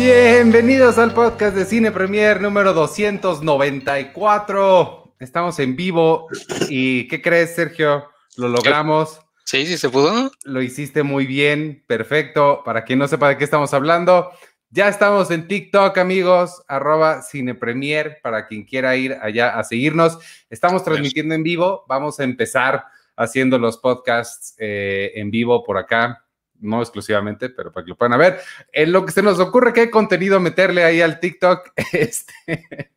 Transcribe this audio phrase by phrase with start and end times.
[0.00, 5.16] Bienvenidos al podcast de Cine Premier número 294.
[5.18, 6.28] Estamos en vivo
[6.68, 8.04] y ¿qué crees, Sergio?
[8.36, 9.20] Lo logramos.
[9.44, 10.30] Sí, sí se pudo.
[10.44, 12.62] Lo hiciste muy bien, perfecto.
[12.64, 14.30] Para quien no sepa de qué estamos hablando,
[14.70, 20.20] ya estamos en TikTok, amigos, arroba Cinepremier, para quien quiera ir allá a seguirnos.
[20.48, 21.84] Estamos transmitiendo en vivo.
[21.88, 22.84] Vamos a empezar
[23.16, 26.24] haciendo los podcasts eh, en vivo por acá
[26.60, 28.40] no exclusivamente, pero para que lo puedan ver.
[28.72, 32.92] En lo que se nos ocurre, qué contenido meterle ahí al TikTok, este,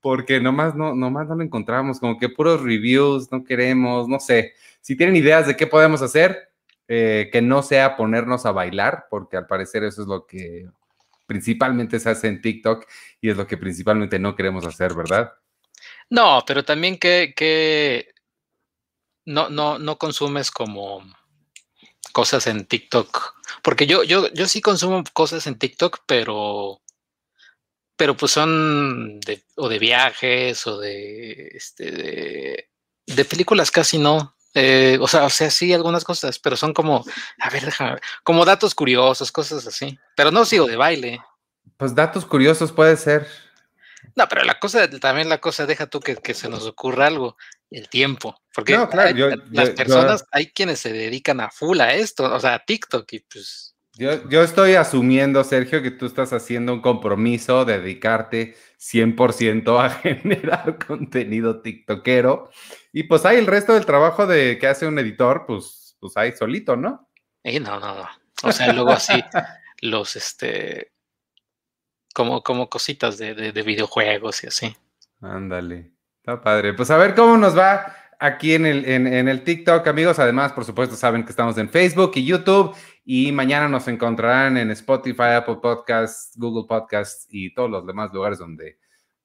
[0.00, 4.54] porque nomás no, nomás no lo encontramos, como que puros reviews, no queremos, no sé.
[4.80, 6.50] Si tienen ideas de qué podemos hacer,
[6.88, 10.68] eh, que no sea ponernos a bailar, porque al parecer eso es lo que
[11.26, 12.86] principalmente se hace en TikTok
[13.20, 15.32] y es lo que principalmente no queremos hacer, ¿verdad?
[16.08, 18.14] No, pero también que, que
[19.24, 21.02] no, no, no consumes como
[22.16, 23.34] cosas en TikTok.
[23.62, 26.80] Porque yo, yo, yo sí consumo cosas en TikTok, pero,
[27.94, 32.70] pero pues son de, o de viajes o de, este,
[33.06, 34.34] de, películas casi no.
[34.54, 37.04] Eh, o sea, o sea, sí, algunas cosas, pero son como,
[37.38, 39.98] a ver, déjame como datos curiosos, cosas así.
[40.16, 41.20] Pero no sigo de baile.
[41.76, 43.28] Pues datos curiosos puede ser.
[44.14, 47.36] No, pero la cosa, también la cosa, deja tú que, que se nos ocurra algo
[47.70, 48.36] el tiempo.
[48.54, 48.72] Porque
[49.50, 53.20] las personas, hay quienes se dedican a full a esto, o sea, a TikTok y
[53.20, 53.74] pues...
[53.98, 59.90] Yo, yo estoy asumiendo, Sergio, que tú estás haciendo un compromiso de dedicarte 100% a
[60.02, 62.50] generar contenido tiktokero.
[62.92, 66.32] Y pues hay el resto del trabajo de que hace un editor, pues, pues hay
[66.32, 67.08] solito, ¿no?
[67.42, 68.08] Eh, no, no, no.
[68.42, 69.14] O sea, luego así,
[69.80, 70.92] los, este,
[72.14, 74.76] como, como cositas de, de videojuegos y así.
[75.22, 75.95] Ándale.
[76.26, 76.74] Está padre.
[76.74, 80.18] Pues a ver cómo nos va aquí en el, en, el TikTok, amigos.
[80.18, 82.74] Además, por supuesto, saben que estamos en Facebook y YouTube.
[83.04, 88.40] Y mañana nos encontrarán en Spotify, Apple Podcasts, Google Podcasts y todos los demás lugares
[88.40, 88.80] donde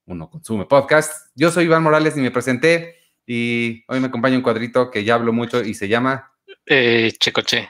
[0.06, 1.32] uno consume podcasts.
[1.34, 2.98] Yo soy Iván Morales y me presenté.
[3.26, 6.32] Y hoy me acompaña un cuadrito que ya hablo mucho y se llama
[6.68, 7.68] eh, Checoche.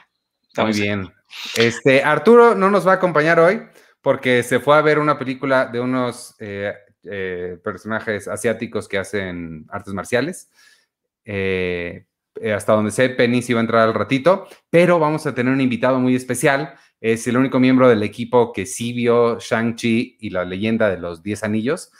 [0.58, 1.10] Muy bien.
[1.56, 3.62] Este, Arturo no nos va a acompañar hoy
[4.02, 6.74] porque se fue a ver una película de unos eh,
[7.04, 10.50] eh, personajes asiáticos que hacen artes marciales.
[11.24, 12.06] Eh,
[12.40, 15.52] eh, hasta donde sé, Penny sí va a entrar al ratito, pero vamos a tener
[15.52, 16.74] un invitado muy especial.
[17.00, 21.22] Es el único miembro del equipo que sí vio Shang-Chi y la leyenda de los
[21.22, 21.90] Diez Anillos.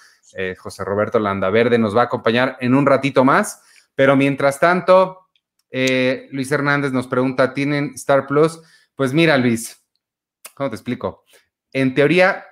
[0.58, 3.62] José Roberto Landaverde nos va a acompañar en un ratito más,
[3.94, 5.28] pero mientras tanto,
[5.70, 8.62] Luis Hernández nos pregunta, ¿tienen Star Plus?
[8.94, 9.84] Pues mira, Luis,
[10.54, 11.24] ¿cómo te explico?
[11.72, 12.46] En teoría,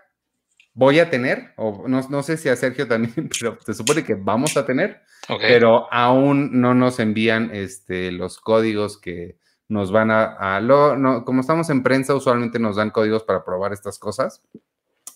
[0.74, 4.56] voy a tener, o no, sé si a Sergio también, pero se supone que vamos
[4.56, 5.02] a tener,
[5.38, 9.38] pero aún no nos envían este, los códigos que
[9.68, 13.98] nos van a, no, como estamos en prensa, usualmente nos dan códigos para probar estas
[13.98, 14.42] cosas.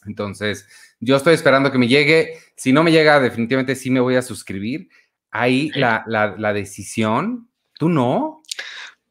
[0.06, 0.68] Entonces,
[1.00, 2.38] yo estoy esperando que me llegue.
[2.56, 4.88] Si no me llega, definitivamente sí me voy a suscribir.
[5.30, 7.48] Ahí la, la, la decisión,
[7.78, 8.42] ¿tú no?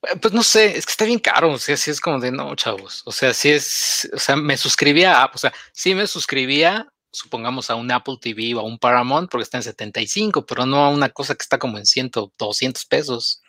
[0.03, 2.31] Eh, pues no sé, es que está bien caro, o sea, sí es como de
[2.31, 6.07] no, chavos, o sea, sí es, o sea, me suscribía a, o sea, sí me
[6.07, 10.65] suscribía, supongamos, a un Apple TV o a un Paramount porque está en 75, pero
[10.65, 13.41] no a una cosa que está como en 100, 200 pesos.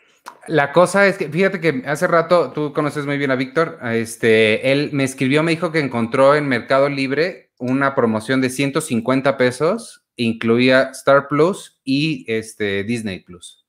[0.46, 4.72] La cosa es que, fíjate que hace rato, tú conoces muy bien a Víctor, este,
[4.72, 10.04] él me escribió, me dijo que encontró en Mercado Libre una promoción de 150 pesos,
[10.16, 13.63] incluía Star Plus y este, Disney Plus.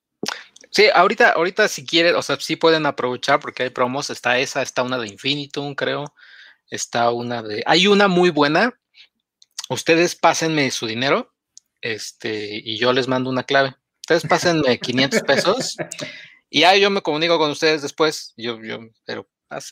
[0.76, 4.62] Sí, ahorita, ahorita si quieren, o sea, sí pueden aprovechar porque hay promos, está esa,
[4.62, 6.14] está una de Infinitum, creo,
[6.70, 8.78] está una de, hay una muy buena,
[9.70, 11.34] ustedes pásenme su dinero,
[11.80, 15.78] este, y yo les mando una clave, ustedes pásenme 500 pesos,
[16.50, 19.30] y ahí yo me comunico con ustedes después, yo, yo, pero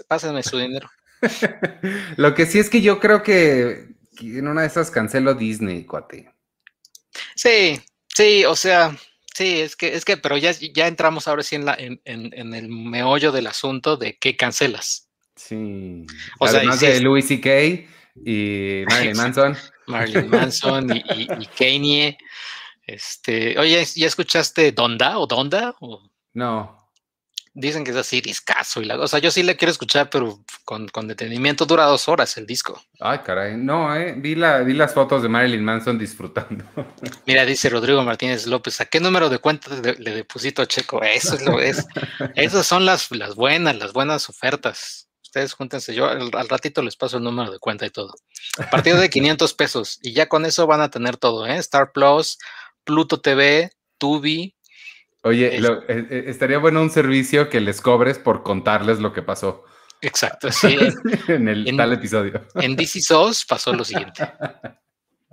[0.07, 0.89] pásenme su dinero.
[2.15, 3.89] Lo que sí es que yo creo que
[4.21, 6.33] en una de esas cancelo Disney, cuate.
[7.35, 7.77] Sí,
[8.07, 8.97] sí, o sea,
[9.33, 12.53] Sí, es que, es que, pero ya, ya entramos ahora sí en, la, en, en,
[12.53, 15.09] el meollo del asunto de qué cancelas.
[15.35, 16.05] Sí.
[16.39, 17.49] O Además de Louis C.K.
[18.23, 19.57] y Marilyn Manson.
[19.87, 22.17] Marilyn Manson y, y, y Kanye.
[22.85, 25.75] Este, oye, ¿ya escuchaste Donda o Donda?
[25.79, 26.03] O?
[26.33, 26.82] No.
[27.55, 28.81] Dicen que es así, discazo.
[28.81, 32.07] Y la, o sea, yo sí le quiero escuchar, pero con, con, detenimiento dura dos
[32.09, 32.81] horas el disco.
[32.99, 33.55] Ay, caray.
[33.55, 34.15] No, eh.
[34.17, 36.65] Vi, la, vi las fotos de Marilyn Manson disfrutando.
[37.27, 39.69] Mira, dice Rodrigo Martínez López, ¿a qué número de cuenta
[39.99, 41.03] le, deposito a Checo?
[41.03, 41.85] Eso es lo es.
[42.35, 45.07] Esas son las, las buenas, las buenas ofertas.
[45.21, 48.15] Ustedes júntense, yo al, ratito les paso el número de cuenta y todo.
[48.57, 49.99] A partir de 500 pesos.
[50.01, 51.57] Y ya con eso van a tener todo, ¿eh?
[51.57, 52.39] Star Plus,
[52.83, 53.69] Pluto TV,
[53.99, 54.55] Tubi,
[55.23, 59.63] Oye, eh, eh, estaría bueno un servicio que les cobres por contarles lo que pasó.
[60.01, 60.77] Exacto, sí.
[61.29, 62.45] en el tal episodio.
[62.55, 64.29] En DC SOS pasó lo siguiente.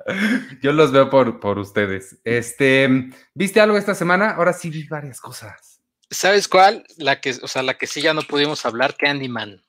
[0.62, 2.20] Yo los veo por, por ustedes.
[2.24, 4.30] Este, ¿viste algo esta semana?
[4.30, 5.80] Ahora sí vi varias cosas.
[6.08, 6.84] ¿Sabes cuál?
[6.96, 9.62] La que, o sea, la que sí ya no pudimos hablar, Candyman.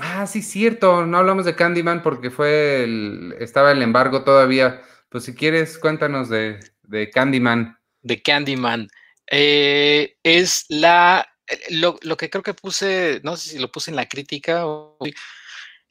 [0.00, 1.06] Ah, sí, cierto.
[1.06, 4.82] No hablamos de Candyman porque fue el, estaba el embargo todavía.
[5.10, 7.78] Pues si quieres, cuéntanos de, de Candyman.
[8.04, 8.88] De Candyman.
[9.30, 13.90] Eh, es la eh, lo, lo, que creo que puse, no sé si lo puse
[13.90, 14.96] en la crítica o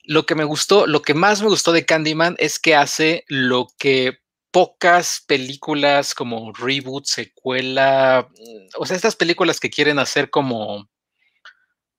[0.04, 3.68] lo que me gustó, lo que más me gustó de Candyman es que hace lo
[3.78, 4.20] que
[4.52, 10.90] pocas películas como reboot, secuela, mm, o sea, estas películas que quieren hacer como,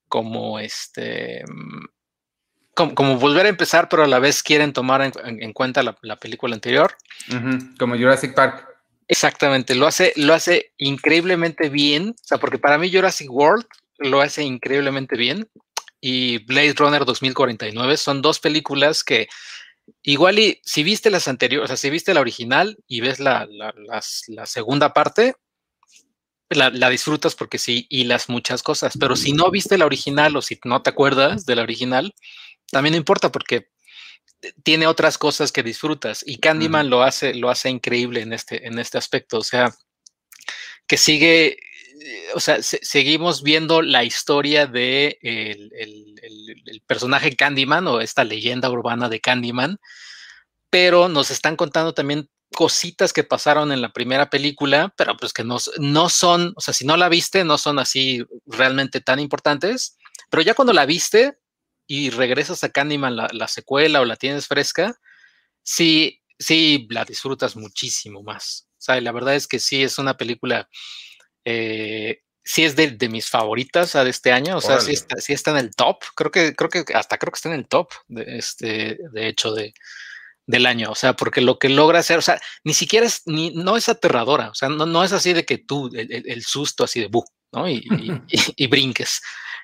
[0.07, 1.85] como este, mm,
[2.73, 6.95] como, volver a empezar, pero a la vez quieren tomar en, cuenta la, película anterior.
[7.79, 8.74] Como Jurassic Park.
[9.07, 13.65] Exactamente, lo hace, lo hace increíblemente bien, o sea, porque para mí Jurassic World
[13.99, 15.47] lo hace increíblemente bien
[16.01, 19.27] y Blade Runner 2049 son dos películas que
[20.01, 23.47] igual y si viste las anteriores, o sea, si viste la original y ves la,
[23.47, 25.35] la, segunda parte,
[26.49, 30.35] la, la, disfrutas porque sí, y las muchas cosas, pero si no viste la original
[30.35, 32.15] o si no te acuerdas de la original,
[32.71, 33.69] también no importa porque
[34.63, 38.79] tiene otras cosas que disfrutas y Candyman lo hace, lo hace increíble en este, en
[38.79, 39.73] este aspecto, o sea,
[40.87, 41.57] que sigue
[42.33, 45.71] o sea, seguimos viendo la historia de el,
[46.87, 49.79] personaje Candyman o esta leyenda urbana de Candyman,
[50.69, 55.43] pero nos están contando también cositas que pasaron en la primera película, pero pues que
[55.43, 59.97] no, no son, o sea, si no la viste, no son así realmente tan importantes,
[60.29, 61.39] pero ya cuando la viste
[61.87, 64.99] y regresas a Candyman, la, la secuela o la tienes fresca,
[65.63, 68.67] sí, sí, la disfrutas muchísimo más.
[68.77, 70.69] O sea, la verdad es que sí, es una película
[71.45, 75.57] eh, sí es de, mis favoritas de este año, o sea, sí está, está, en
[75.57, 78.99] el top, creo que, creo que hasta creo que está en el top, de, este,
[79.11, 79.73] de hecho, de,
[80.45, 83.51] del año, o sea, porque lo que logra hacer, o sea, ni siquiera es, ni,
[83.51, 86.99] no es aterradora, o sea, no, no es así de que tú, el, susto así
[86.99, 87.25] de bu,
[87.55, 87.69] ¿no?
[87.69, 87.83] Y,
[88.27, 89.21] y, brinques.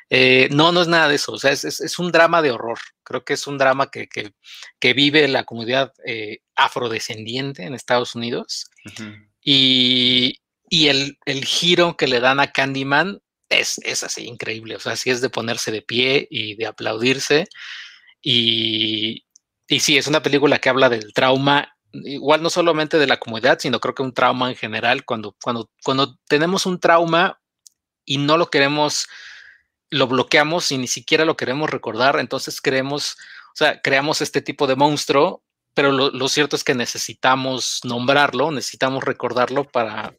[0.10, 2.80] Eh, no, no es nada de eso, o sea, es, es, un drama de horror,
[3.04, 4.34] creo que es un drama que, que,
[4.78, 8.70] que vive la comunidad eh, afrodescendiente en Estados Unidos.
[9.44, 14.78] Y, y el, giro que le dan a Candyman es, es así increíble.
[14.78, 17.48] O sea, sí es de ponerse de pie y de aplaudirse.
[18.22, 19.26] Y,
[19.68, 23.60] y sí, es una película que habla del trauma, igual no solamente de la comunidad,
[23.60, 25.04] sino creo que un trauma en general.
[25.04, 27.41] Cuando, cuando, cuando tenemos un trauma
[28.06, 29.08] y no lo queremos,
[29.90, 33.18] lo bloqueamos y ni siquiera lo queremos recordar, entonces creemos,
[33.54, 35.44] o sea, creamos este tipo de monstruo
[35.74, 40.14] pero lo, cierto es que necesitamos nombrarlo, necesitamos recordarlo para,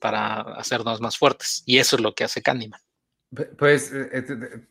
[0.57, 1.63] hacernos más fuertes.
[1.67, 2.81] Y eso es lo que hace Candyman.
[3.59, 4.67] Pues, eh, eh,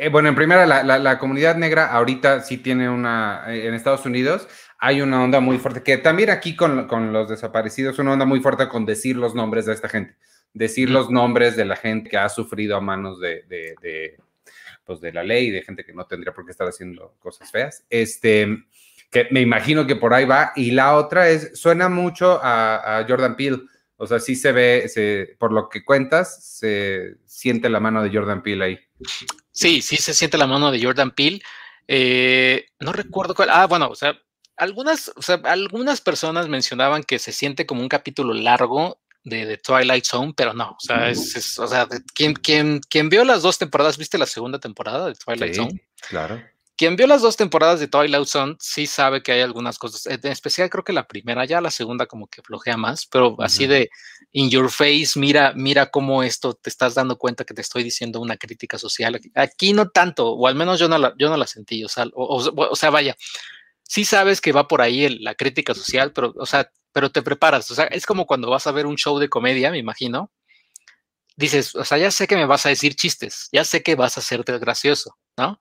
[0.00, 4.48] eh, bueno, en primera, la, comunidad negra ahorita sí tiene una, en Estados Unidos
[4.80, 8.68] hay una onda muy fuerte, que también aquí con, los desaparecidos, una onda muy fuerte
[8.68, 10.16] con decir los nombres de esta gente,
[10.52, 14.16] decir los nombres de la gente que ha sufrido a manos de, de,
[14.84, 17.84] pues de la ley, de gente que no tendría por qué estar haciendo cosas feas.
[17.90, 18.64] Este,
[19.10, 20.52] que me imagino que por ahí va.
[20.56, 23.62] Y la otra es, suena mucho a, Jordan Peele.
[23.96, 28.10] O sea, sí se ve, se, por lo que cuentas, se siente la mano de
[28.16, 28.78] Jordan Peele ahí.
[29.50, 31.40] Sí, sí se siente la mano de Jordan Peele.
[31.88, 33.48] Eh, no recuerdo cuál.
[33.50, 34.16] Ah, bueno, o sea,
[34.56, 39.58] algunas, o sea, algunas personas mencionaban que se siente como un capítulo largo de, de
[39.58, 43.58] Twilight Zone, pero no, o sea, es, o sea, quien, quien, quien vio las dos
[43.58, 45.82] temporadas, ¿viste la segunda temporada de Twilight sí, Zone?
[46.08, 46.42] Claro.
[46.78, 50.30] Quien vio las dos temporadas de Twilight Zone sí sabe que hay algunas cosas, en
[50.30, 53.90] especial creo que la primera, ya la segunda como que flojea más, pero así de
[54.30, 58.20] in your face, mira, mira cómo esto te estás dando cuenta que te estoy diciendo
[58.20, 59.20] una crítica social.
[59.34, 62.06] Aquí no tanto, o al menos yo no la, yo no la sentí, o sea,
[62.14, 63.16] o, sea, vaya,
[63.82, 67.70] sí sabes que va por ahí la crítica social, pero, o sea, pero te preparas,
[67.70, 70.30] o sea, es como cuando vas a ver un show de comedia, me imagino,
[71.36, 74.16] dices, o sea, ya sé que me vas a decir chistes, ya sé que vas
[74.16, 75.60] a hacerte gracioso, ¿no?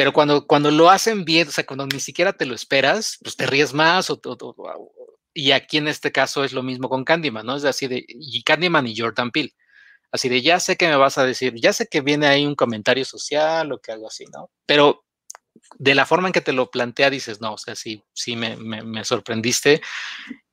[0.00, 3.36] pero cuando, cuando lo hacen bien, o sea, cuando ni siquiera te lo esperas, pues
[3.36, 4.08] te ríes más.
[4.08, 4.18] O,
[5.34, 7.56] y aquí en este caso es lo mismo con Candyman, ¿no?
[7.56, 9.52] Es así de, y Candyman y Jordan Peele.
[10.10, 12.54] Así de, ya sé que me vas a decir, ya sé que viene ahí un
[12.54, 14.50] comentario social o que algo así, ¿no?
[14.64, 15.04] Pero
[15.78, 18.56] de la forma en que te lo plantea, dices, no, o sea, sí, sí me,
[18.56, 19.80] me, sorprendiste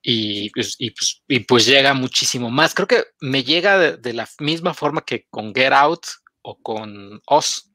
[0.02, 2.74] y pues, y, pues, y, pues, llega muchísimo más.
[2.74, 6.06] Creo que me llega de, de, la misma forma que con Get Out
[6.42, 7.72] o con Oz,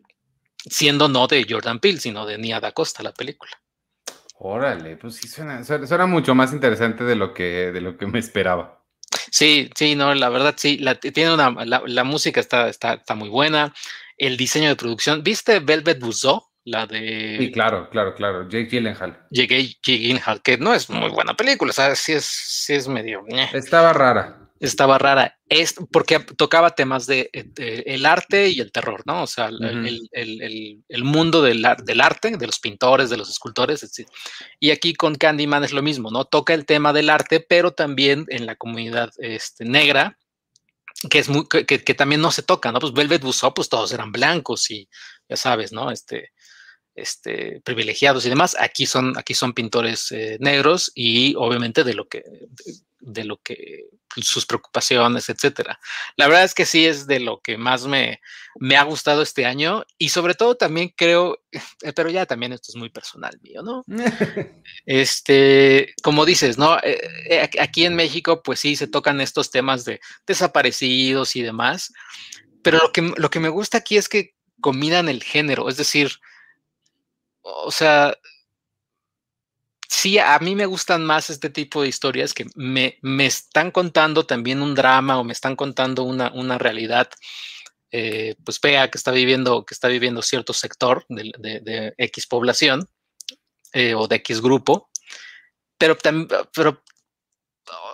[0.56, 3.52] siendo no de Jordan Peele, sino de Nia Da Costa, la película.
[4.44, 8.18] Órale, pues sí suena, suena, mucho más interesante de lo que, de lo que me
[8.18, 8.82] esperaba.
[9.30, 13.28] Sí, sí, no, la verdad sí, la, tiene una, la, música está, está, está, muy
[13.28, 13.72] buena.
[14.18, 15.22] el diseño de producción.
[15.22, 16.51] ¿Viste Velvet Buzzsaw?
[16.64, 17.36] La de.
[17.38, 18.48] Sí, claro, claro, claro.
[18.48, 19.26] Jake Gyllenhaal.
[19.30, 23.24] Jake Gyllenhaal, que no es muy buena película, o sea, sí es, sí es medio.
[23.52, 25.38] Estaba rara estaba rara.
[25.48, 29.24] Es porque tocaba temas de, el arte y el terror, ¿no?
[29.24, 34.08] O sea, el, mundo del, del, arte, de los pintores, de los escultores, etc.
[34.60, 36.24] Y aquí con Candyman es lo mismo, ¿no?
[36.24, 40.16] Toca el tema del arte, pero también en la comunidad este, negra,
[41.10, 42.78] que es muy, que, también no se toca, ¿no?
[42.78, 44.88] Pues Velvet Buzzsaw, pues todos eran blancos y
[45.28, 45.90] ya sabes, ¿no?
[45.90, 46.30] Este,
[46.94, 48.56] este, privilegiados y demás.
[48.58, 52.24] Aquí son, aquí son pintores eh, negros y obviamente de lo que,
[53.00, 53.86] de lo que
[54.20, 55.80] sus preocupaciones, etcétera.
[56.16, 58.20] La verdad es que sí es de lo que más me,
[58.56, 61.40] me ha gustado este año y sobre todo también creo,
[61.82, 63.84] eh, pero ya también esto es muy personal mío, ¿no?
[64.86, 66.78] este, como dices, ¿no?
[66.82, 71.92] Eh, aquí en México, pues sí se tocan estos temas de desaparecidos y demás,
[72.62, 76.20] pero lo que, lo que me gusta aquí es que combinan el género, es decir,
[77.42, 78.16] o sea,
[79.88, 84.62] sí, a mí me gustan más este tipo de historias que me, están contando también
[84.62, 87.10] un drama o me están contando una, realidad,
[87.90, 92.88] eh, pues vea que está viviendo, que está viviendo cierto sector de, X población
[93.72, 94.90] eh, o de X grupo,
[95.78, 95.98] pero
[96.54, 96.82] pero,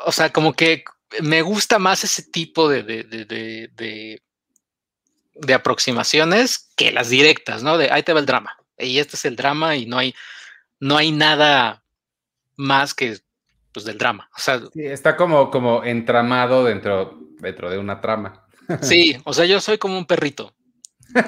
[0.05, 0.85] o sea, como que
[1.23, 4.21] me gusta más ese tipo de, de,
[5.35, 7.79] de aproximaciones que las directas, ¿no?
[7.79, 8.57] De ahí te va el drama.
[8.79, 10.15] Y este es el drama y no hay,
[10.81, 11.83] no hay nada
[12.57, 13.19] más que
[13.73, 14.29] pues del drama.
[14.37, 18.47] O sea, sí, está como, como entramado dentro, dentro de una trama.
[18.83, 20.55] Sí, o sea, yo soy como un perrito.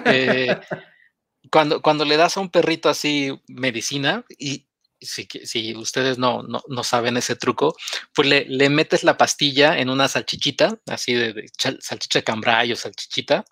[0.07, 0.59] Eh,
[1.51, 4.67] cuando, cuando le das a un perrito así medicina, y
[5.01, 7.75] si, si ustedes no, no, saben ese truco,
[8.15, 12.77] pues le, le, metes la pastilla en una salchichita, así de, salchicha de cambray o
[12.77, 13.45] salchichita,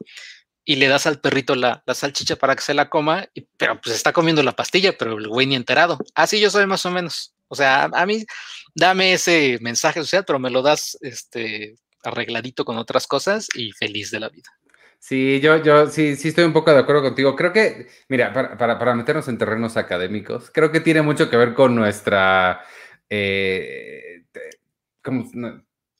[0.68, 3.96] y le das al perrito la, la, salchicha para que se la coma, pero pues
[3.96, 5.96] está comiendo la pastilla, pero el güey ni enterado.
[6.14, 7.34] Así yo soy más o menos.
[7.48, 8.26] O sea, a, mí
[8.74, 14.10] dame ese mensaje social, pero me lo das este, arregladito con otras cosas y feliz
[14.10, 14.50] de la vida.
[14.98, 17.34] Sí, yo, yo sí, sí estoy un poco de acuerdo contigo.
[17.34, 21.54] Creo que, mira, para, para, meternos en terrenos académicos, creo que tiene mucho que ver
[21.54, 22.60] con nuestra,
[23.08, 24.24] eh,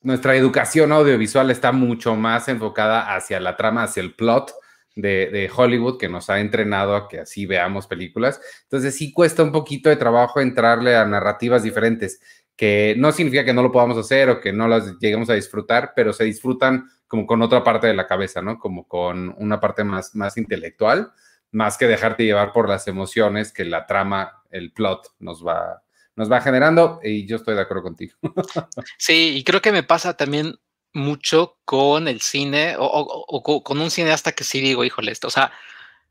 [0.01, 4.53] nuestra educación audiovisual está mucho más enfocada hacia la trama, hacia el plot,
[5.01, 8.41] de, Hollywood que nos ha entrenado a que así veamos películas.
[8.65, 12.21] Entonces sí cuesta un poquito de trabajo entrarle a narrativas diferentes,
[12.57, 15.93] que no significa que no lo podamos hacer o que no las lleguemos a disfrutar,
[15.95, 18.59] pero se disfrutan como con otra parte de la cabeza, ¿no?
[18.59, 21.13] Como con una parte más, más intelectual,
[21.53, 25.83] más que dejarte llevar por las emociones que la trama, el plot nos va,
[26.19, 28.15] nos va generando y yo estoy de acuerdo contigo.
[28.99, 30.57] Sí, y creo que me pasa también
[30.93, 35.53] mucho con el cine o, con un cineasta que sí digo, híjole, esto, o sea,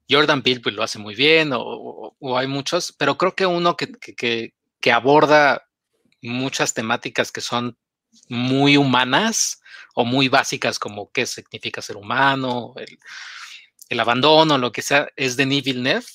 [0.10, 3.92] Jordan Peele pues, lo hace muy bien o, hay muchos, pero creo que uno que,
[3.92, 5.68] que, que, aborda
[6.22, 7.78] muchas temáticas que son
[8.30, 9.62] muy humanas
[9.94, 12.98] o muy básicas como qué significa ser humano, el,
[13.90, 16.06] el abandono, lo que sea, es Denis Villeneuve.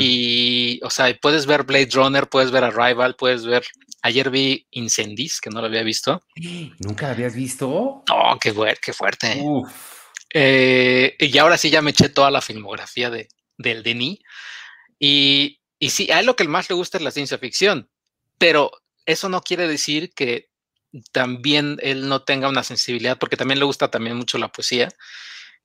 [0.00, 3.62] Y, o sea, puedes ver Blade Runner, puedes ver Arrival, puedes ver
[4.02, 6.22] Ayer vi Incendies, que no lo había visto.
[6.78, 8.02] ¿Nunca habías visto?
[8.08, 9.42] No, qué, qué fuerte.
[10.32, 14.20] Eh, y ahora sí ya me eché toda la filmografía de, del Denis.
[14.98, 17.90] Y, y sí, a él lo que más le gusta es la ciencia ficción,
[18.38, 18.70] pero
[19.06, 20.50] eso no quiere decir que
[21.12, 24.88] también él no tenga una sensibilidad, porque también le gusta también mucho la poesía,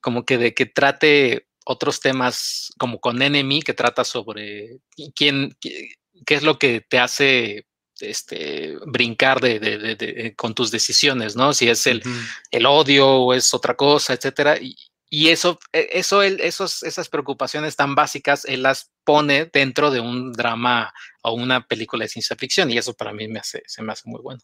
[0.01, 4.77] como que de que trate otros temas, como con Enemy, que trata sobre
[5.15, 5.89] quién, qué,
[6.25, 7.65] qué es lo que te hace
[7.99, 11.53] este, brincar de, con tus decisiones, ¿no?
[11.53, 12.03] Si es el,
[12.51, 14.57] el, odio o es otra cosa, etcétera.
[14.59, 14.75] Y,
[15.09, 19.99] y eso, e, eso él, esos, esas preocupaciones tan básicas, él las pone dentro de
[19.99, 20.93] un drama
[21.23, 24.09] o una película de ciencia ficción y eso para mí me hace, se me hace
[24.09, 24.41] muy bueno.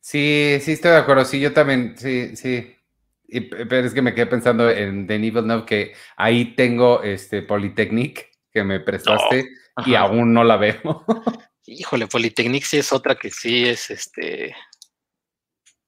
[0.00, 1.24] Sí, sí, estoy de acuerdo.
[1.24, 2.74] Sí, yo también, sí, sí.
[3.40, 8.30] Pero es que me quedé pensando en The Evil Note que ahí tengo este Polytechnic
[8.52, 9.48] que me prestaste
[9.86, 11.04] y aún no la veo.
[11.66, 14.54] Híjole, Polytechnic sí es otra que sí es este.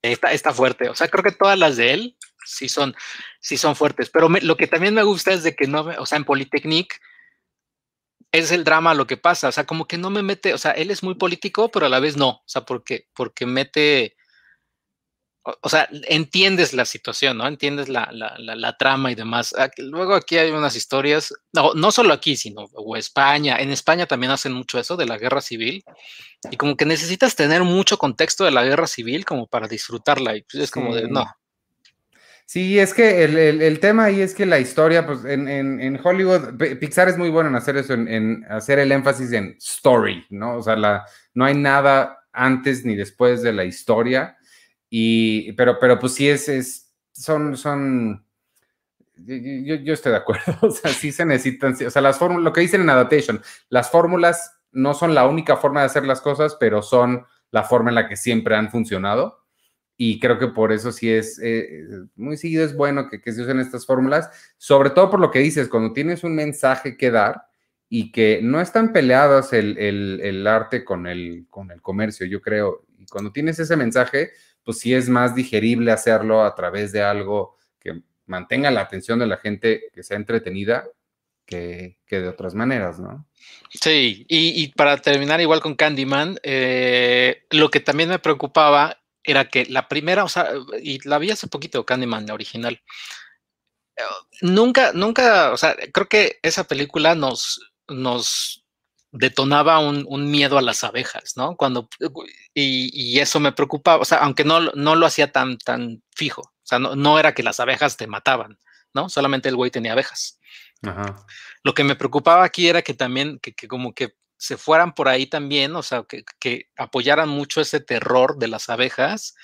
[0.02, 0.88] Está, está fuerte.
[0.88, 2.94] O sea, creo que todas las de él sí son,
[3.40, 4.10] sí son fuertes.
[4.10, 7.00] Pero lo que también me gusta es de que no, o sea, en Polytechnic
[8.32, 9.48] es el drama lo que pasa.
[9.48, 11.88] O sea, como que no me mete, o sea, él es muy político, pero a
[11.88, 12.28] la vez no.
[12.28, 14.16] O sea, porque, porque mete
[15.60, 17.46] o sea, entiendes la situación, ¿no?
[17.46, 19.54] Entiendes la, trama y demás.
[19.76, 23.58] Luego aquí hay unas historias, no, no solo aquí, sino o España.
[23.58, 25.84] En España también hacen mucho eso de la guerra civil.
[26.50, 30.34] Y como que necesitas tener mucho contexto de la guerra civil como para disfrutarla.
[30.36, 31.24] Y pues es como de, no.
[32.46, 37.16] Sí, es que el, tema ahí es que la historia, pues en, Hollywood, Pixar es
[37.16, 40.56] muy bueno en hacer eso, en, hacer el énfasis en story, ¿no?
[40.56, 44.36] O sea, la, no hay nada antes ni después de la historia,
[44.96, 48.24] y, pero, pero pues sí es, es son, son,
[49.16, 52.52] yo, yo, estoy de acuerdo, o sea, sí se necesitan, o sea, las fórmulas, lo
[52.52, 56.56] que dicen en Adaptation, las fórmulas no son la única forma de hacer las cosas,
[56.60, 59.44] pero son la forma en la que siempre han funcionado
[59.96, 61.82] y creo que por eso sí es eh,
[62.14, 65.66] muy seguido, es bueno que, se usen estas fórmulas, sobre todo por lo que dices,
[65.66, 67.46] cuando tienes un mensaje que dar
[67.88, 73.06] y que no están peleados el, arte con el, con el comercio, yo creo, y
[73.06, 74.30] cuando tienes ese mensaje,
[74.64, 79.26] pues sí es más digerible hacerlo a través de algo que mantenga la atención de
[79.26, 80.88] la gente, que sea entretenida,
[81.46, 83.26] que, de otras maneras, ¿no?
[83.70, 89.66] Sí, y, para terminar igual con Candyman, eh, lo que también me preocupaba era que
[89.66, 90.50] la primera, o sea,
[90.82, 92.80] y la vi hace poquito, Candyman, la original.
[93.96, 94.02] Eh,
[94.42, 98.63] nunca, nunca, o sea, creo que esa película nos, nos
[99.16, 101.56] detonaba un, miedo a las abejas, ¿no?
[101.56, 101.88] Cuando,
[102.52, 106.66] y, eso me preocupaba, o sea, aunque no, no lo hacía tan, tan fijo, o
[106.66, 108.58] sea, no, era que las abejas te mataban,
[108.92, 109.08] ¿no?
[109.08, 110.40] Solamente el güey tenía abejas.
[111.62, 115.08] Lo que me preocupaba aquí era que también, que, que como que se fueran por
[115.08, 119.36] ahí también, o sea, que, apoyaran mucho ese terror de las abejas,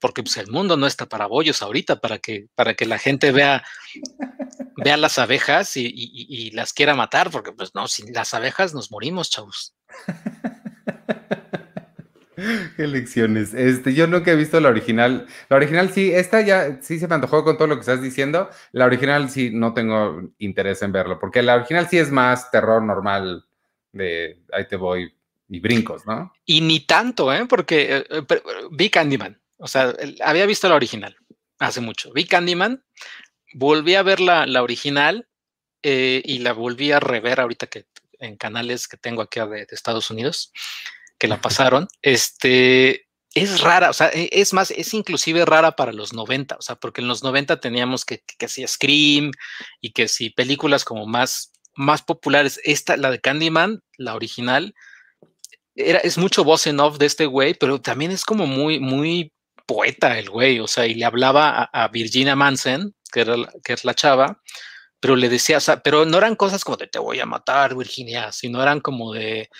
[0.00, 3.32] porque pues, el mundo no está para bollos ahorita, para que, para que la gente
[3.32, 3.64] vea,
[4.76, 9.30] vea las abejas y, las quiera matar, porque pues no, sin las abejas nos morimos,
[9.30, 9.74] chavos.
[12.76, 13.52] Qué lecciones.
[13.52, 15.26] Este, yo nunca he visto la original.
[15.48, 18.48] La original sí, esta ya sí se me antojó con todo lo que estás diciendo.
[18.70, 22.80] La original sí no tengo interés en verlo, porque la original sí es más terror
[22.80, 23.44] normal
[23.92, 25.12] de ahí te voy
[25.48, 26.32] y brincos, ¿no?
[26.44, 27.46] Y ni tanto, ¿eh?
[27.48, 28.24] Porque eh, eh,
[28.70, 29.94] vi Candyman, o sea,
[30.24, 31.16] había visto la original
[31.58, 32.12] hace mucho.
[32.12, 32.84] Vi Candyman,
[33.54, 35.28] volví a ver la, original
[35.82, 37.86] eh, y la volví a rever ahorita que
[38.20, 40.52] en canales que tengo aquí de, Estados Unidos,
[41.18, 41.88] que la pasaron.
[42.02, 46.62] este, es rara, o sea, e, es más, es inclusive rara para los 90, o
[46.62, 49.30] sea, porque en los 90 teníamos que, que, que Scream
[49.80, 52.60] y que si películas como más más populares.
[52.64, 54.74] Esta, la de Candyman, la original,
[55.76, 59.32] era, es mucho voz en off de este güey, pero también es como muy, muy
[59.68, 63.84] poeta el güey, o sea, y le hablaba a, Virginia Manson, que, era que es
[63.84, 64.40] la chava,
[64.98, 67.76] pero le decía, o sea, pero no eran cosas como de te voy a matar,
[67.76, 69.50] Virginia, sino eran como de,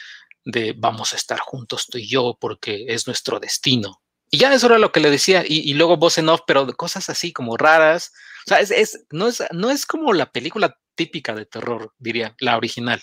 [0.47, 4.01] de vamos a estar juntos tú y yo porque es nuestro destino.
[4.31, 6.73] Y ya eso era lo que le decía, y, luego voz en off, pero de
[6.73, 8.13] cosas así como raras.
[8.47, 12.57] O sea, es, no, es, no es como la película típica de terror, diría, la
[12.57, 13.03] original.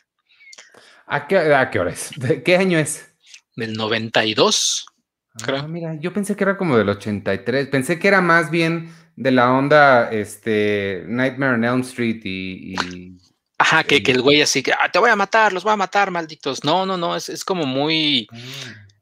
[1.07, 2.11] ¿A qué, a qué hora es?
[2.15, 3.11] ¿De qué año es?
[3.55, 4.85] Del 92,
[5.47, 5.67] ah.
[5.67, 7.67] Mira, yo pensé que era como del 83.
[7.67, 12.75] Pensé que era más bien de la onda este, Nightmare on Elm Street y.
[13.57, 16.11] Ajá, que, el güey así que ah, te voy a matar, los voy a matar,
[16.11, 16.63] malditos.
[16.63, 18.27] No, no, no, es, es como muy.
[18.31, 18.37] Ah.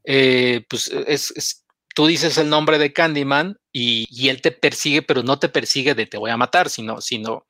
[0.05, 1.65] Eh, pues es,
[1.95, 5.95] tú dices el nombre de Candyman y, y, él te persigue, pero no te persigue
[5.95, 7.45] de te voy a matar, sino, sino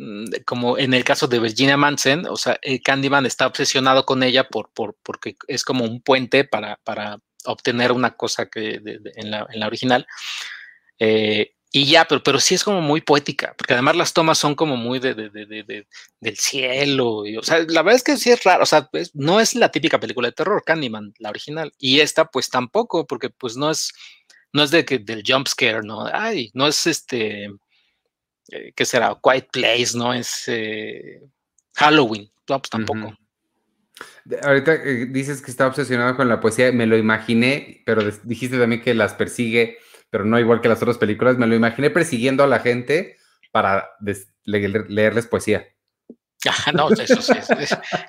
[0.00, 4.48] Mm, como en el caso de Virginia Manson, o sea, Candyman está obsesionado con ella
[4.48, 8.80] por, por, porque es como un puente para, para obtener una cosa que
[9.16, 10.06] en, la, en, la, original.
[10.98, 14.56] Eh, y ya, pero, pero sí es como muy poética, porque además las tomas son
[14.56, 17.22] como muy de, del cielo.
[17.38, 19.70] O sea, la verdad es que sí es raro, o sea, pues, no es la
[19.70, 21.72] típica película de terror, Candyman, la original.
[21.78, 23.92] Y esta, pues tampoco, porque pues no es,
[24.52, 26.06] no es de que, del jump scare, ¿no?
[26.12, 27.50] Ay, no es este
[28.50, 29.18] eh, ¿qué será?
[29.22, 30.12] Quiet Place, ¿no?
[30.12, 31.20] Es eh,
[31.74, 33.16] Halloween, no, pues tampoco.
[34.42, 38.94] Ahorita dices que está obsesionado con la poesía, me lo imaginé, pero dijiste también que
[38.94, 39.78] las persigue,
[40.10, 43.16] pero no igual que las otras películas, me lo imaginé persiguiendo a la gente
[43.50, 43.90] para
[44.44, 45.68] leerles poesía.
[46.48, 47.34] Ah, no, eso sí,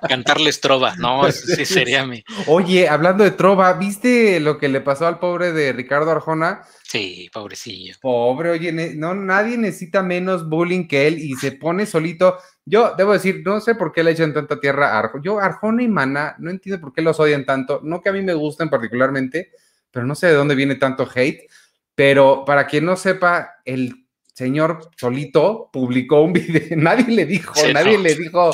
[0.07, 2.23] cantarles trova, no, eso sí sería mi.
[2.47, 6.61] Oye, hablando de trova, ¿viste lo que le pasó al pobre de Ricardo Arjona?
[6.83, 7.95] Sí, pobrecillo.
[8.01, 12.37] Pobre, oye, no, nadie necesita menos bullying que él y se pone solito.
[12.63, 15.23] Yo debo decir, no sé por qué le echan tanta tierra a Arjona.
[15.23, 17.81] Yo, Arjona y Mana, no entiendo por qué los odian tanto.
[17.83, 19.51] No que a mí me gusten particularmente,
[19.91, 21.49] pero no sé de dónde viene tanto hate.
[21.95, 24.00] Pero para quien no sepa, el
[24.41, 28.51] señor solito publicó un video, nadie le dijo, nadie le dijo,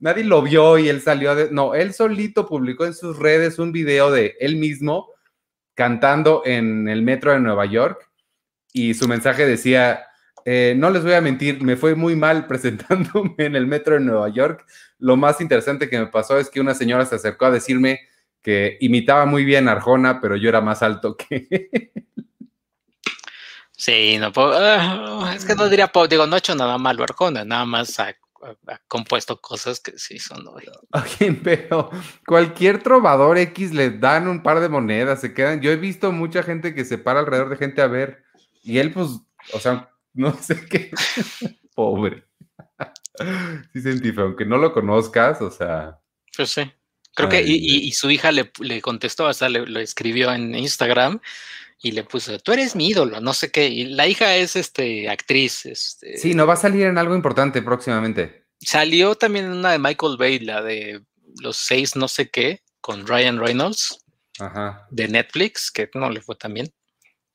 [0.00, 3.70] nadie lo vio y él salió de, no, él solito publicó en sus redes un
[3.70, 5.10] video de él mismo
[5.74, 8.10] cantando en el metro de Nueva York
[8.72, 10.06] y su mensaje decía,
[10.44, 14.00] eh, no les voy a mentir, me fue muy mal presentándome en el metro de
[14.00, 14.66] Nueva York.
[14.98, 18.00] Lo más interesante que me pasó es que una señora se acercó a decirme
[18.42, 21.46] que imitaba muy bien a Arjona, pero yo era más alto que
[23.78, 27.64] Sí, no, uh, es que no diría, digo, no ha hecho nada malo Arjona, nada
[27.64, 28.12] más ha,
[28.88, 30.64] compuesto cosas que sí son hoy.
[31.44, 31.88] pero
[32.26, 35.60] cualquier trovador X le dan un par de monedas, se quedan.
[35.60, 38.24] Yo he visto mucha gente que se para alrededor de gente a ver,
[38.64, 39.10] y él, pues,
[39.52, 40.90] o sea, no sé qué.
[41.76, 42.24] Pobre.
[43.72, 46.00] sí sentí aunque no lo conozcas, o sea.
[46.36, 46.72] Pues sí.
[47.14, 51.20] Creo que, y, su hija le, contestó, o sea, le, lo escribió en Instagram
[51.80, 53.68] y le puso, tú eres mi ídolo, no sé qué.
[53.68, 55.64] Y la hija es este actriz.
[55.64, 58.46] Este, sí, no va a salir en algo importante próximamente.
[58.60, 61.00] Salió también en una de Michael Bay, la de
[61.40, 64.04] los seis no sé qué, con Ryan Reynolds,
[64.90, 66.68] de Netflix, que no le fue tan bien.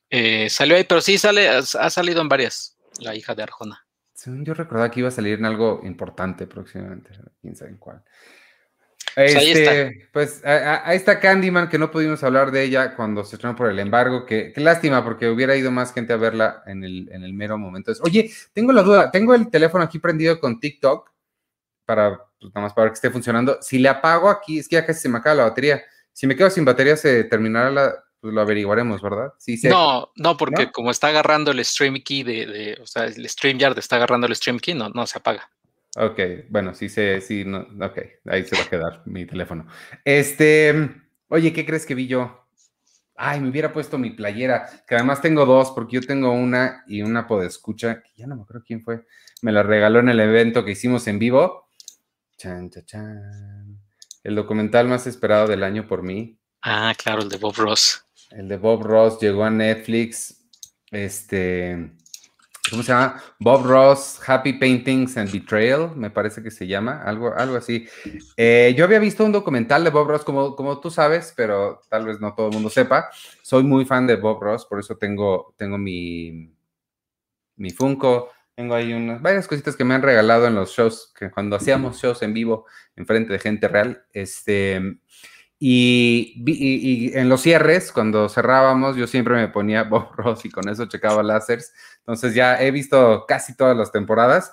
[0.10, 3.86] Eh, salió ahí, pero sí sale, ha, salido en varias, la hija de Arjona.
[4.26, 8.04] yo recordaba que iba a salir en algo importante próximamente, quién sabe en cuál.
[9.16, 13.56] Pues, este, pues ahí está Candyman, que no pudimos hablar de ella cuando se estrenó
[13.56, 14.26] por el embargo.
[14.26, 17.58] Que, qué lástima, porque hubiera ido más gente a verla en el, en el mero
[17.58, 17.92] momento.
[18.02, 21.12] Oye, tengo la duda, tengo el teléfono aquí prendido con TikTok
[21.86, 23.60] para, pues, nada más para que esté funcionando.
[23.62, 25.84] Si le apago aquí, es que ya casi se me acaba la batería.
[26.12, 29.34] Si me quedo sin batería, se terminará la, pues lo averiguaremos, ¿verdad?
[29.38, 33.28] Sí, No, no, porque como está agarrando el stream key de, de, o sea, el
[33.28, 35.50] StreamYard está agarrando el stream key, no, no se apaga.
[35.96, 39.68] Ok, bueno, sí sé, sí, no, ok, ahí se va a quedar mi teléfono.
[40.04, 40.90] Este,
[41.28, 42.48] oye, ¿qué crees que vi yo?
[43.16, 47.04] Ay, me hubiera puesto mi playera, que además tengo dos, porque yo tengo una y
[47.04, 49.06] una podescucha, que ya no me acuerdo quién fue,
[49.44, 51.70] me la regaló en el evento que hicimos en vivo.
[52.38, 53.80] Chan, chan, chan.
[54.24, 56.40] El documental más esperado del año por mí.
[56.64, 58.04] Ah, claro, el de Bob Ross.
[58.32, 60.44] El de Bob Ross llegó a Netflix.
[60.90, 61.92] Este,
[62.70, 63.22] ¿cómo se llama?
[63.40, 67.88] Bob Ross, Happy Paintings and Betrayal, me parece que se llama, algo, algo así.
[68.38, 72.06] Eh, yo había visto un documental de Bob Ross, como, como tú sabes, pero tal
[72.06, 73.10] vez no todo el mundo sepa.
[73.42, 76.54] Soy muy fan de Bob Ross, por eso tengo, tengo mi,
[77.58, 78.30] mi Funko.
[78.56, 82.00] Tengo ahí unas varias cositas que me han regalado en los shows, que cuando hacíamos
[82.00, 84.06] shows en vivo, en frente de gente real.
[84.14, 85.00] Este,
[85.66, 90.88] y, en los cierres, cuando cerrábamos, yo siempre me ponía Bob Ross y con eso
[90.88, 91.74] checaba láseres.
[92.00, 94.52] Entonces ya he visto casi todas las temporadas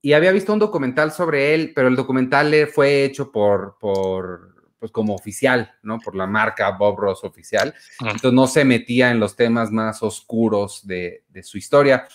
[0.00, 4.92] y había visto un documental sobre él, pero el documental fue hecho por, por pues
[4.92, 5.98] como oficial, ¿no?
[5.98, 7.74] Por la marca Bob Ross oficial.
[7.98, 12.06] Entonces no se metía en los temas más oscuros de, su historia.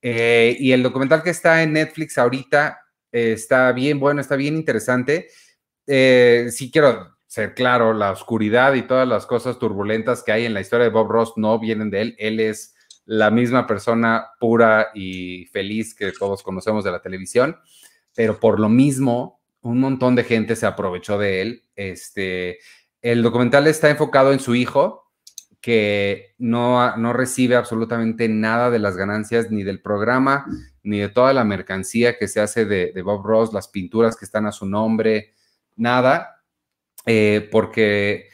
[0.00, 4.54] Eh, y el documental que está en Netflix ahorita eh, está bien bueno, está bien
[4.54, 5.28] interesante.
[5.88, 10.52] Eh, sí quiero ser claro, la oscuridad y todas las cosas turbulentas que hay en
[10.52, 12.16] la historia de Bob Ross no vienen de él.
[12.18, 17.56] Él es la misma persona pura y feliz que todos conocemos de la televisión,
[18.16, 21.62] pero por lo mismo, un montón de gente se aprovechó de él.
[21.76, 22.58] Este,
[23.00, 25.12] el documental está enfocado en su hijo,
[25.60, 30.46] que no, no recibe absolutamente nada de las ganancias ni del programa,
[30.82, 34.24] ni de toda la mercancía que se hace de, de Bob Ross, las pinturas que
[34.24, 35.32] están a su nombre,
[35.76, 36.38] nada
[37.06, 38.28] eh, porque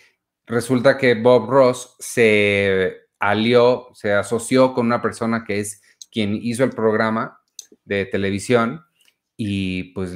[0.47, 6.65] resulta que Bob Ross se alió, se asoció con una persona que es quien hizo
[6.65, 7.41] el programa
[7.85, 8.83] de televisión
[9.37, 10.13] y pues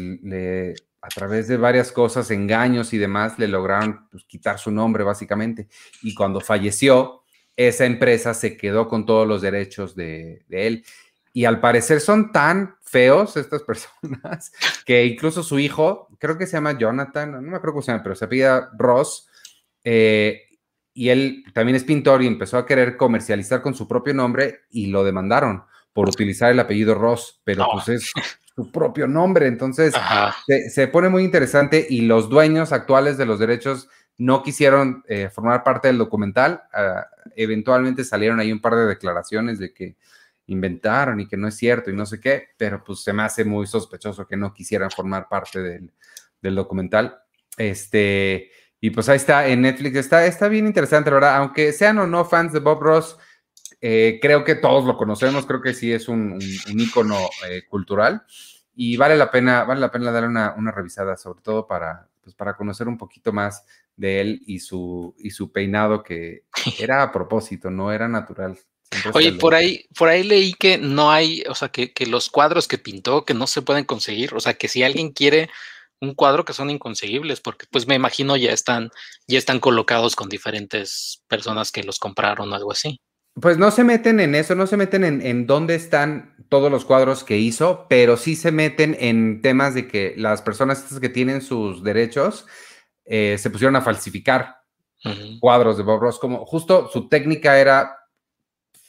[1.02, 5.68] a través de varias cosas, engaños y demás, le lograron pues, quitar su nombre básicamente.
[6.02, 7.22] Y cuando falleció,
[7.56, 10.84] esa empresa se quedó con todos los derechos de, de él.
[11.32, 14.52] Y al parecer son tan feos estas personas
[14.84, 18.02] que incluso su hijo, creo que se llama Jonathan, no me acuerdo cómo se llama,
[18.02, 19.28] pero se pida Ross,
[19.84, 20.42] eh,
[20.92, 24.86] y él también es pintor y empezó a querer comercializar con su propio nombre y
[24.86, 28.12] lo demandaron por utilizar el apellido Ross, pero pues es
[28.54, 29.94] su propio nombre, entonces
[30.68, 33.88] se, pone muy interesante y los dueños actuales de los derechos
[34.18, 39.58] no quisieron eh, formar parte del documental, ah, eventualmente salieron ahí un par de declaraciones
[39.58, 39.96] de que
[40.52, 43.44] inventaron y que no es cierto y no sé qué, pero pues se me hace
[43.44, 45.90] muy sospechoso que no quisieran formar parte del,
[46.54, 47.18] documental.
[47.56, 51.36] Este, y pues ahí está, en Netflix está, está bien interesante, ¿verdad?
[51.36, 53.18] Aunque sean o no fans de Bob Ross,
[53.80, 57.16] eh, creo que todos lo conocemos, creo que sí es un, un, ícono
[57.48, 58.24] eh, cultural
[58.74, 62.34] y vale la pena, vale la pena darle una, una, revisada, sobre todo para, pues
[62.34, 63.64] para conocer un poquito más
[63.96, 66.44] de él y su, y su peinado que
[66.78, 68.58] era a propósito, no era natural.
[69.14, 72.78] Oye, por ahí, por ahí leí que no hay, o sea, que, los cuadros que
[72.78, 75.48] pintó que no se pueden conseguir, o sea, que si alguien quiere
[76.00, 78.90] un cuadro que son inconseguibles, porque pues me imagino ya están,
[79.28, 83.00] ya están colocados con diferentes personas que los compraron o algo así.
[83.34, 87.22] Pues no se meten en eso, no se meten en, dónde están todos los cuadros
[87.22, 91.84] que hizo, pero sí se meten en temas de que las personas que tienen sus
[91.84, 92.46] derechos
[93.04, 94.56] eh, se pusieron a falsificar
[95.38, 97.99] cuadros de Bob Ross, como justo su técnica era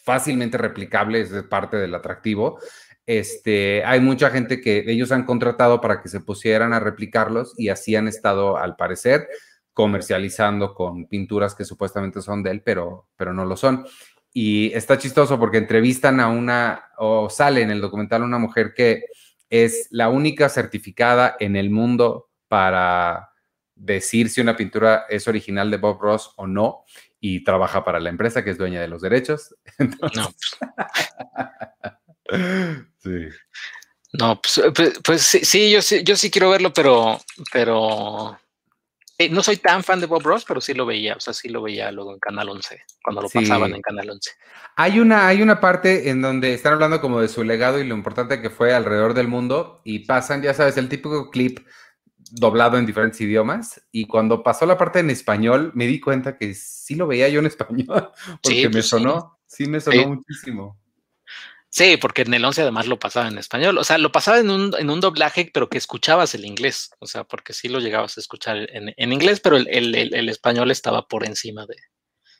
[0.03, 2.59] fácilmente replicable, es parte del atractivo.
[3.05, 7.69] Este, hay mucha gente que ellos han contratado para que se pusieran a replicarlos y
[7.69, 9.27] así han estado, al parecer,
[9.73, 13.85] comercializando con pinturas que supuestamente son de él, pero, pero no lo son.
[14.33, 19.03] Y está chistoso porque entrevistan a una, o sale en el documental una mujer que
[19.49, 23.30] es la única certificada en el mundo para
[23.81, 26.85] decir si una pintura es original de Bob Ross o no,
[27.19, 29.55] y trabaja para la empresa que es dueña de los derechos.
[30.15, 30.31] No.
[32.99, 33.27] sí.
[34.13, 37.19] No, pues, pues, pues sí, yo sí, yo sí quiero verlo, pero,
[37.51, 38.37] pero
[39.17, 41.49] eh, no soy tan fan de Bob Ross, pero sí lo veía, o sea, sí
[41.49, 44.31] lo veía luego en Canal 11, cuando lo pasaban en Canal 11.
[44.75, 47.95] Hay una, hay una parte en donde están hablando como de su legado y lo
[47.95, 51.59] importante que fue alrededor del mundo y pasan, ya sabes, el típico clip
[52.31, 56.53] doblado en diferentes idiomas y cuando pasó la parte en español me di cuenta que
[56.55, 60.81] sí lo veía yo en español porque me pues sonó, sí, me sonó muchísimo.
[61.73, 63.77] Sí, porque en el 11 además lo pasaba en español.
[63.77, 66.91] O sea, lo pasaba en un, en un doblaje, pero que escuchabas el inglés.
[66.99, 70.27] O sea, porque sí lo llegabas a escuchar en, en inglés, pero el, el, el,
[70.27, 71.75] español estaba por encima de.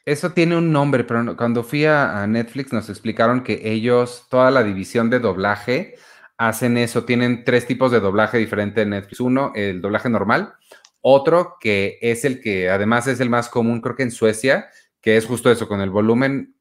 [0.03, 4.63] Eso tiene un nombre, pero cuando fui a, Netflix nos explicaron que ellos, toda la
[4.63, 5.95] división de doblaje,
[6.41, 7.05] hacen eso.
[7.05, 9.19] Tienen tres tipos de doblaje diferente en Netflix.
[9.19, 10.53] Uno, el doblaje normal.
[10.99, 14.69] Otro, que es el que además es el más común, creo que en Suecia,
[15.01, 16.55] que es justo eso, con el volumen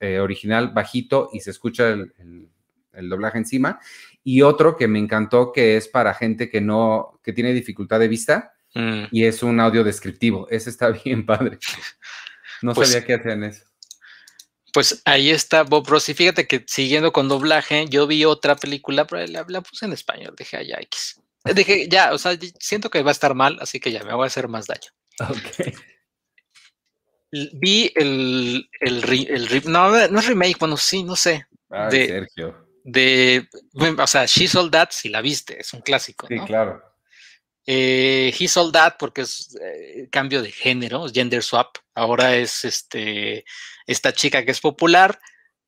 [0.00, 2.48] eh, original bajito y se escucha el,
[3.08, 3.78] doblaje encima.
[4.24, 8.08] Y otro que me encantó que es para gente que no, que tiene dificultad de
[8.08, 9.04] vista mm.
[9.12, 10.48] y es un audio descriptivo.
[10.50, 11.58] Ese está bien padre.
[12.60, 13.71] No pues sabía que hacían eso.
[14.72, 16.08] Pues ahí está Bob Ross.
[16.08, 20.34] Y fíjate que siguiendo con doblaje, yo vi otra película, pero la, puse en español.
[20.36, 21.20] Dije, allá X.
[21.54, 24.24] Dije, ya, o sea, siento que va a estar mal, así que ya me voy
[24.24, 24.90] a hacer más daño.
[25.20, 25.74] Ok
[27.32, 31.46] vi el, el, el, no, no es remake, bueno, sí, no sé.
[31.90, 32.66] de, Sergio.
[32.84, 36.26] De, o sea, She's All That, si la viste, es un clásico.
[36.26, 36.82] Sí, claro.
[37.66, 41.78] Eh, He's All That, porque es eh, cambio de género, gender swap.
[41.94, 43.44] Ahora es este,
[43.86, 45.20] esta chica que es popular,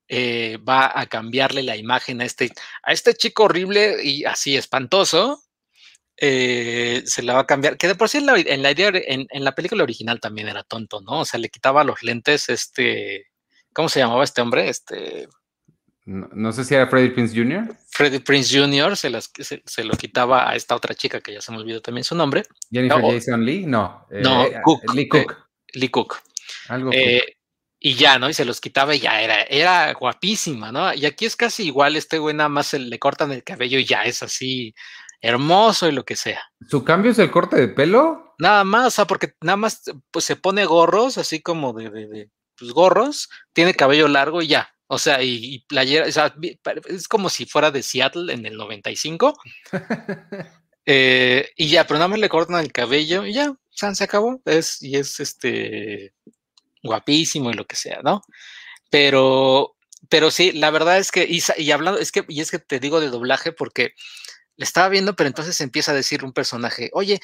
[0.07, 2.51] eh, va a cambiarle la imagen a este,
[2.83, 5.43] a este chico horrible y así espantoso,
[6.17, 8.91] eh, se la va a cambiar, que de por sí en la, en la idea,
[8.93, 11.21] en, la película original también era tonto, ¿no?
[11.21, 13.27] O sea, le quitaba los lentes, este,
[13.73, 14.69] ¿cómo se llamaba este hombre?
[14.69, 15.27] Este...
[16.05, 17.75] No, sé si era Freddie Prince Jr.
[17.89, 18.95] Freddie Prince Jr.
[18.95, 22.03] Se, las, se, lo quitaba a esta otra chica que ya se me olvidó también
[22.03, 22.43] su nombre.
[22.71, 24.05] Jennifer Jason Lee, no.
[24.11, 25.35] Eh, no, eh, Cook, Lee Cook.
[25.73, 26.17] Lee Cook.
[26.69, 26.91] Algo
[27.85, 28.27] y ya, ¿no?
[28.27, 30.91] Y se los quitaba y ya era, era guapísima, ¿no?
[30.95, 34.01] Y aquí es casi igual, este güey nada más le cortan el cabello y ya
[34.05, 34.73] es así,
[35.21, 36.41] hermoso y lo que sea.
[36.67, 38.33] ¿Su cambio es el corte de pelo?
[38.39, 42.29] Nada más, o sea, porque nada más pues se pone gorros, así como de, de,
[42.57, 44.74] pues, gorros, tiene cabello largo y ya.
[44.87, 46.35] O sea, y, playera, o sea,
[46.87, 49.37] es como si fuera de Seattle en el 95.
[50.87, 54.39] Eh, y ya, pero nada más le cortan el cabello y ya, se acabó.
[54.45, 56.13] Es, y es este
[56.83, 58.21] guapísimo y lo que sea, ¿no?
[58.91, 59.75] Pero,
[60.09, 62.79] pero sí, la verdad es que, y, y hablando, es que, y es que te
[62.79, 63.95] digo de doblaje porque
[64.57, 67.19] le estaba viendo, pero entonces empieza a decir un personaje, oye,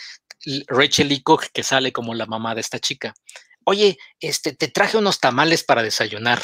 [0.68, 3.14] Rachel Lee Cook, que sale como la mamá de esta chica,
[3.64, 6.42] oye, este, te traje unos tamales para desayunar.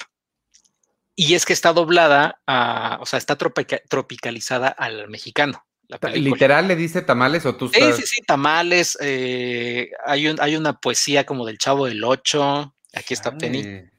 [1.19, 5.65] Y es que está doblada, a, o sea, está tropicalizada al mexicano.
[6.13, 8.95] ¿Literal le dice tamales o tú Sí, sí, sí, tamales.
[9.01, 12.75] Eh, hay, un, hay una poesía como del Chavo del Ocho.
[12.93, 13.89] Aquí está Penny.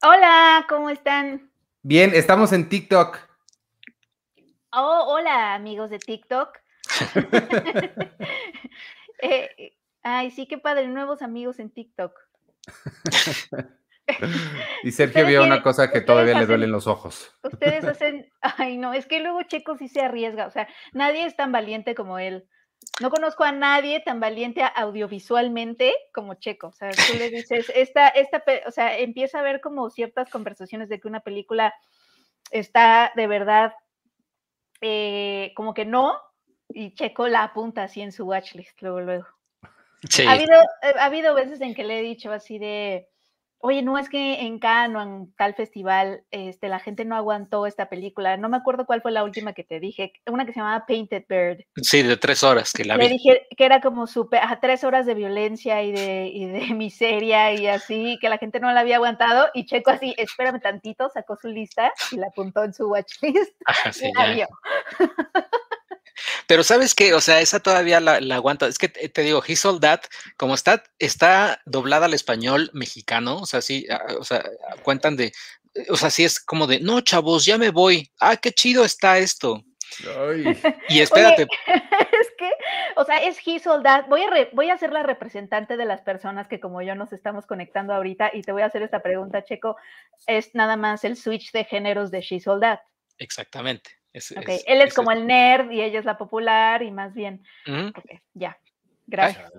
[0.00, 1.50] Hola, ¿cómo están?
[1.82, 3.18] Bien, estamos en TikTok.
[4.72, 6.58] Oh, hola amigos de TikTok.
[9.22, 12.18] Eh, ay, sí, qué padre, nuevos amigos en TikTok.
[14.82, 17.34] y Sergio vio una cosa que todavía le duelen los ojos.
[17.42, 21.36] Ustedes hacen, ay no, es que luego Checo sí se arriesga, o sea, nadie es
[21.36, 22.48] tan valiente como él.
[23.00, 26.68] No conozco a nadie tan valiente audiovisualmente como Checo.
[26.68, 30.88] O sea, tú le dices, esta, esta, o sea, empieza a ver como ciertas conversaciones
[30.88, 31.74] de que una película
[32.50, 33.72] está de verdad
[34.80, 36.18] eh, como que no,
[36.68, 39.26] y Checo la apunta así en su watchlist luego, luego.
[40.26, 43.08] Ha, habido, eh, ha habido veces en que le he dicho así de,
[43.58, 47.66] oye, no es que en Cannes o en tal festival este, la gente no aguantó
[47.66, 48.36] esta película.
[48.36, 51.24] No me acuerdo cuál fue la última que te dije, una que se llamaba Painted
[51.28, 51.64] Bird.
[51.76, 55.06] Sí, de tres horas que la Le dije que era como súper, a tres horas
[55.06, 58.96] de violencia y de, y de miseria y así, que la gente no la había
[58.96, 59.48] aguantado.
[59.54, 63.54] Y Checo así, espérame tantito, sacó su lista y la apuntó en su watchlist.
[63.66, 64.12] Ajá, sí,
[66.46, 68.66] Pero sabes qué, o sea, esa todavía la, aguanta.
[68.66, 70.00] Es que te, digo, All That,
[70.36, 74.44] como está, está doblada al español mexicano, o sea, sí, ah, o sea,
[74.82, 75.32] cuentan de
[75.88, 78.10] o sea, sí es como de, no, chavos, ya me voy.
[78.20, 79.64] Ah, qué chido está esto.
[80.88, 81.46] Y espérate.
[81.66, 82.50] es que,
[82.96, 86.48] o sea, es He Sold Voy a, voy a ser la representante de las personas
[86.48, 89.76] que como yo nos estamos conectando ahorita y te voy a hacer esta pregunta, Checo.
[90.26, 92.64] Es nada más el switch de géneros de She Sold
[93.18, 93.90] Exactamente.
[94.14, 97.44] Él es, como el nerd y ella es la popular y más bien.
[98.32, 98.58] ya.
[99.06, 99.52] Gracias.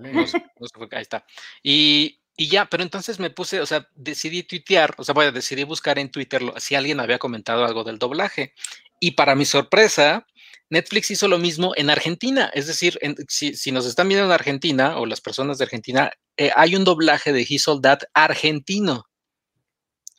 [0.91, 1.25] ahí está.
[1.61, 5.31] Y, y, ya, pero entonces me puse, o sea, decidí tuitear, o sea, voy a
[5.31, 8.53] decidí buscar en Twitter si alguien había comentado algo del doblaje.
[8.99, 10.25] Y para mi sorpresa,
[10.69, 12.49] Netflix hizo lo mismo en Argentina.
[12.53, 16.75] Es decir, si, nos están viendo en Argentina o las personas de Argentina, eh, hay
[16.75, 19.05] un doblaje de He Sold argentino.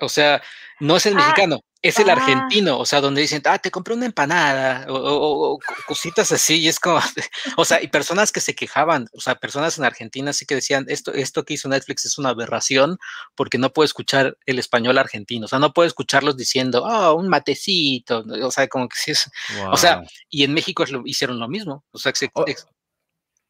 [0.01, 0.43] O sea,
[0.79, 2.15] no es el ah, mexicano, es el ah.
[2.15, 6.81] argentino, o sea, donde dicen, ah, te compré una empanada, o, cositas así, y es
[6.81, 7.01] como,
[7.57, 10.87] o sea, y personas que se quejaban, o sea, personas en Argentina sí que decían,
[10.89, 12.99] esto, esto que hizo Netflix es una aberración,
[13.35, 17.29] porque no puedo escuchar el español argentino, o sea, no puedo escucharlos diciendo, oh, un
[17.29, 19.31] matecito, o sea, como que sí es,
[19.71, 22.13] o sea, y en México hicieron lo mismo, o sea,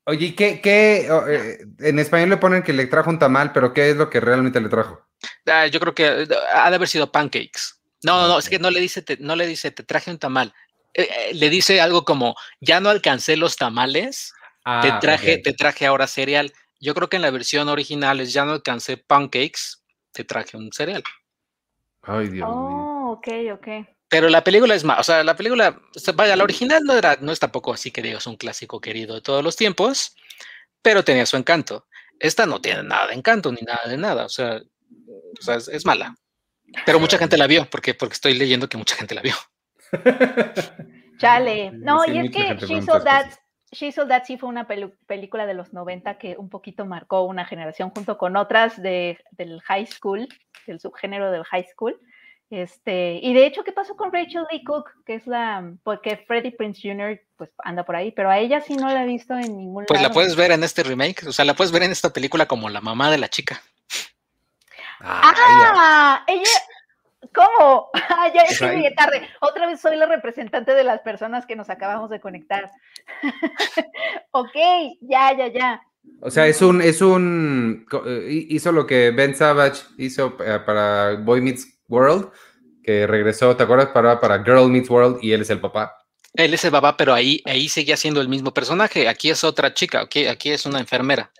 [0.08, 3.90] Oye, ¿qué, qué eh, en español le ponen que le trajo un tamal, pero qué
[3.90, 5.04] es lo que realmente le trajo?
[5.46, 7.75] Ah, yo creo que ha de haber sido pancakes.
[8.06, 10.18] No, no, no, es que no le dice, te, no le dice, te traje un
[10.18, 10.54] tamal.
[10.94, 15.52] Eh, eh, le dice algo como, ya no alcancé los tamales, te ah, traje, te
[15.52, 16.52] traje ahora cereal.
[16.78, 20.72] Yo creo que en la versión original es, ya no alcancé pancakes, te traje un
[20.72, 21.02] cereal.
[22.02, 22.48] Ay, Dios mío.
[22.48, 23.68] Oh, ok, ok.
[24.08, 25.76] Pero la película es más, o sea, la película,
[26.14, 29.20] vaya, la original no era, no es tampoco así que digas un clásico querido de
[29.20, 30.14] todos los tiempos,
[30.80, 31.88] pero tenía su encanto.
[32.20, 34.62] Esta no tiene nada de encanto ni nada de nada, o sea,
[35.08, 36.14] o sea es mala.
[36.84, 39.34] Pero mucha gente la vio, porque, porque estoy leyendo que mucha gente la vio.
[41.18, 41.70] Chale.
[41.72, 43.26] No, y es que She Saw That,
[43.72, 47.90] She That sí fue una película de los 90 que un poquito marcó una generación
[47.90, 50.28] junto con otras de, del high school,
[50.66, 51.98] del subgénero del high school.
[52.48, 54.88] Este, y de hecho, ¿qué pasó con Rachel Lee Cook?
[55.04, 57.20] Que es la, porque Freddie Prince Jr.
[57.36, 60.00] pues anda por ahí, pero a ella sí no la he visto en ningún Pues
[60.00, 62.68] la puedes ver en este remake, o sea, la puedes ver en esta película como
[62.68, 63.60] la mamá de la chica.
[65.00, 66.50] Ah, ella.
[67.34, 67.90] ¿Cómo?
[68.08, 69.28] Ah, ya es muy tarde.
[69.40, 72.70] Otra vez soy la representante de las personas que nos acabamos de conectar.
[74.30, 74.54] ok,
[75.02, 75.82] ya, ya, ya.
[76.20, 81.16] O sea, es un, es un, eh, hizo lo que Ben Savage hizo eh, para
[81.16, 82.30] Boy Meets World,
[82.82, 83.88] que regresó, ¿te acuerdas?
[83.88, 85.94] Para, para Girl Meets World y él es el papá.
[86.32, 89.08] Él es el papá, pero ahí, ahí seguía siendo el mismo personaje.
[89.08, 91.30] Aquí es otra chica, aquí, aquí es una enfermera.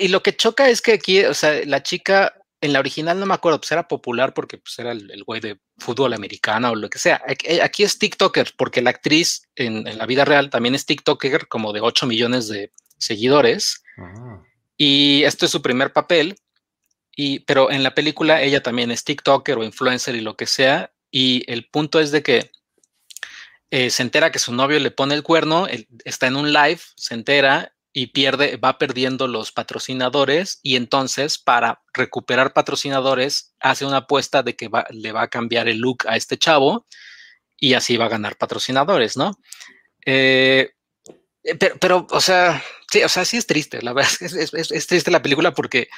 [0.00, 3.26] Y lo que choca es que aquí, o sea, la chica en la original no
[3.26, 6.88] me acuerdo, pues era popular porque pues era el, güey de fútbol americano o lo
[6.88, 7.22] que sea.
[7.26, 11.72] Eh, aquí, es TikToker porque la actriz en, la vida real también es TikToker como
[11.72, 13.82] de 8 millones de seguidores.
[13.98, 14.42] Ah.
[14.76, 16.36] Y esto es su primer papel.
[17.14, 20.92] Y, pero en la película ella también es TikToker o influencer y lo que sea.
[21.10, 22.50] Y el punto es de que
[23.70, 25.66] eh, se entera que su novio le pone el cuerno,
[26.04, 31.80] está en un live, se entera y pierde, va perdiendo los patrocinadores y entonces para
[31.94, 36.36] recuperar patrocinadores hace una apuesta de que le va a cambiar el look a este
[36.36, 36.86] chavo
[37.56, 39.38] y así va a ganar patrocinadores, ¿no?
[40.04, 40.72] Eh,
[41.58, 45.10] pero, pero, o sea, sí, o sea, sí es triste, la verdad es, es triste
[45.10, 45.88] la película porque,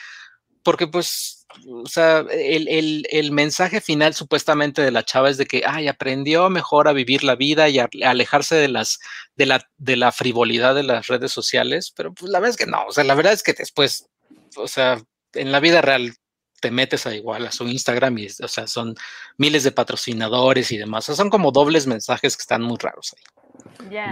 [0.69, 5.89] porque pues o sea, el, mensaje final supuestamente de la chava es de que, ay,
[5.89, 8.99] aprendió mejor a vivir la vida y a, alejarse de las,
[9.35, 12.71] de la, de la frivolidad de las redes sociales, pero pues la verdad es que
[12.71, 14.11] no, o sea, la verdad es que después,
[14.57, 15.03] o sea,
[15.33, 16.15] en la vida real
[16.61, 18.95] te metes a igual a su Instagram y, o sea, son
[19.39, 23.15] miles de patrocinadores y demás, o sea, son como dobles mensajes que están muy raros
[23.17, 23.25] ahí.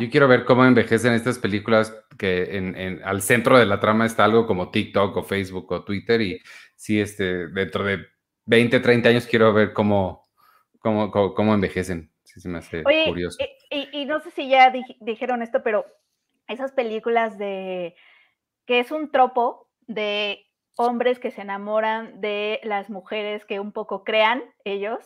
[0.00, 4.24] Yo quiero ver cómo envejecen estas películas que en, al centro de la trama está
[4.24, 6.40] algo como TikTok o Facebook o Twitter y
[6.76, 8.06] sí, este, dentro de
[8.46, 10.22] 20, 30 años quiero ver cómo,
[10.78, 12.12] cómo, cómo, envejecen.
[12.22, 13.38] Sí, se me hace curioso.
[13.70, 15.84] Y, no sé si ya dijeron esto, pero
[16.48, 17.96] esas películas de
[18.66, 20.46] que es un tropo de
[20.76, 25.00] hombres que se enamoran de las mujeres que un poco crean ellos,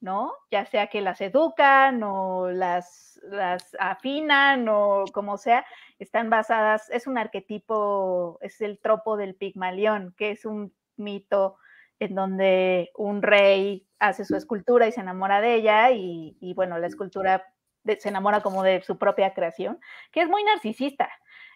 [0.00, 0.32] ¿no?
[0.50, 5.64] Ya sea que las educan o las, las afinan o como sea,
[5.98, 11.56] están basadas, es un arquetipo, es el tropo del Pigmalión, que es un mito
[11.98, 16.86] en donde un rey hace su escultura y se enamora de ella y, bueno, la
[16.86, 17.44] escultura
[17.84, 19.78] se enamora como de su propia creación,
[20.12, 21.08] que es muy narcisista.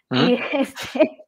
[0.09, 1.25] Y, este,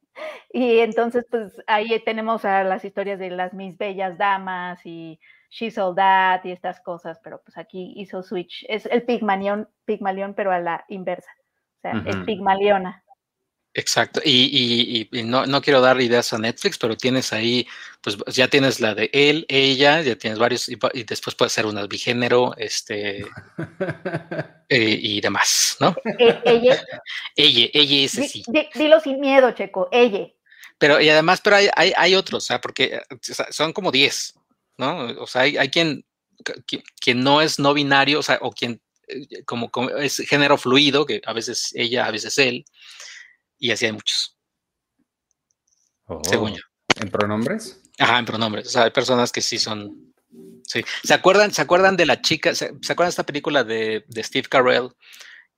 [0.52, 5.20] y entonces, pues ahí tenemos a las historias de las mis bellas damas y
[5.54, 8.66] She Sold That y estas cosas, pero pues aquí hizo Switch.
[8.68, 11.30] Es el Pigmalión, Pigmalión pero a la inversa.
[11.78, 13.04] O sea, es Pigmaliona.
[13.76, 17.66] Exacto, y, y, y no, no, quiero dar ideas a Netflix, pero tienes ahí,
[18.00, 21.84] pues ya tienes la de él, ella, ya tienes varios, y, después puede ser una
[21.88, 23.26] bigénero, este,
[24.68, 25.96] eh, y demás, ¿no?
[26.20, 26.84] E, ella.
[27.36, 28.44] ella, ella es sí.
[28.74, 30.28] Dilo sin miedo, Checo, ella.
[30.78, 33.00] Pero, y además, pero hay, hay, hay otros, o sea, porque
[33.50, 34.34] son como 10,
[34.78, 35.06] ¿no?
[35.20, 36.04] O sea, hay, hay quien,
[37.00, 41.06] quien no es no binario, o sea, o quien eh, como, como es género fluido,
[41.06, 42.64] que a veces ella, a veces él
[43.58, 44.36] y así hay muchos.
[46.28, 46.62] según yo.
[47.00, 47.82] ¿En pronombres?
[47.98, 48.66] Ajá, en pronombres.
[48.66, 50.14] O sea, hay personas que sí son.
[50.66, 50.82] Sí.
[51.02, 52.54] ¿Se acuerdan, ¿se acuerdan de la chica?
[52.54, 54.90] ¿Se, acuerdan de esta película de, de, Steve Carell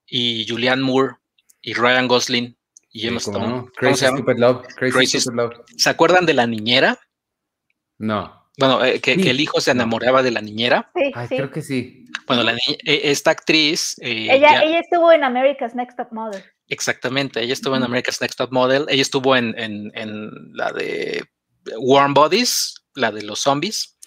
[0.05, 1.15] y Julianne Moore
[1.61, 2.57] y Ryan Gosling
[2.91, 3.47] y Emma Stone?
[3.47, 3.65] No?
[3.75, 4.65] Crazy Stupid Love.
[4.75, 5.53] Crazy, Stupid Love.
[5.77, 6.99] ¿Se acuerdan de la niñera?
[7.97, 8.46] No.
[8.57, 10.89] Bueno, eh, que, que, el hijo se enamoraba de la niñera.
[10.95, 11.35] Sí, Ay, sí.
[11.35, 12.05] creo que sí.
[12.25, 13.95] Bueno, la, esta actriz.
[14.01, 16.43] Eh, ella, ya, ella estuvo en America's Next Top Model.
[16.67, 21.23] Exactamente, ella estuvo en America's Next Top Model, ella estuvo en, en, en la de
[21.77, 23.97] Warm Bodies, la de los zombies.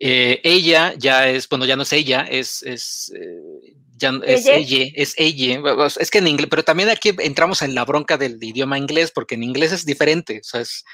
[0.00, 4.56] Eh, ella ya es, bueno, ya no es ella, es, es, eh, ya es ¿Ella?
[4.56, 5.62] ella, es ella.
[5.98, 9.36] Es que en inglés, pero también aquí entramos en la bronca del idioma inglés, porque
[9.36, 10.84] en inglés es diferente, o sea, es,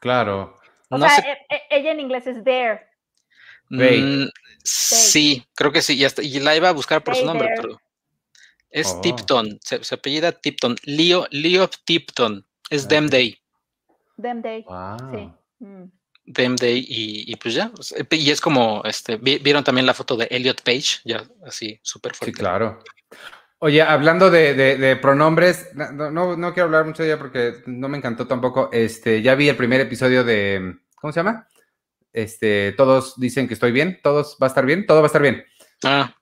[0.00, 0.57] Claro.
[0.90, 2.86] O no sea, sé- e- e- ella en inglés es there.
[3.70, 4.28] Mm,
[4.64, 7.60] sí, creo que sí, y, hasta- y la iba a buscar por su nombre, there.
[7.62, 7.80] pero
[8.70, 9.00] es Oh.
[9.02, 13.10] Tipton, se, se apellida Tipton, Leo, Leo Tipton, es Ah, Them ok.
[13.10, 13.38] Day.
[14.20, 14.64] Them day.
[14.66, 14.96] Wow.
[15.14, 15.30] Sí.
[15.64, 16.32] Mm.
[16.32, 17.70] Them Day y, y pues ya.
[18.10, 22.12] Y es como, este, vi- vieron también la foto de Elliot Page, ya así súper
[22.14, 22.38] Sí, fuerte.
[22.38, 22.82] claro.
[23.60, 27.54] Oye, hablando de, de- de pronombres, no, no, no quiero hablar mucho de ella porque
[27.66, 28.70] no me encantó tampoco.
[28.72, 31.48] Este, ya vi el primer episodio de, ¿cómo se llama?
[32.12, 35.22] Este, todos dicen que estoy bien, todos va a estar bien, todo va a estar
[35.22, 35.44] bien.
[35.84, 36.14] Ah,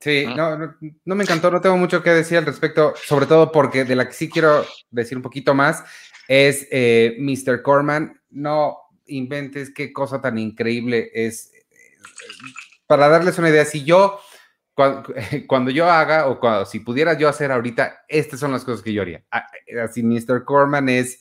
[0.00, 0.34] Sí, Ah.
[0.36, 0.76] no, no,
[1.06, 4.06] no me encantó, no tengo mucho que decir al respecto, sobre todo porque de la
[4.06, 5.82] que sí quiero decir un poquito más
[6.28, 7.62] es eh, Mr.
[7.62, 8.20] Corman.
[8.30, 8.76] No
[9.06, 11.50] inventes qué cosa tan increíble es.
[12.86, 14.20] Para darles una idea, si yo,
[14.78, 15.12] cuando,
[15.48, 18.92] cuando yo haga o cuando, si pudiera yo hacer ahorita, estas son las cosas que
[18.92, 19.24] yo haría.
[19.32, 19.44] Ah,
[19.82, 20.44] Así, Mr.
[20.44, 21.20] Corman es,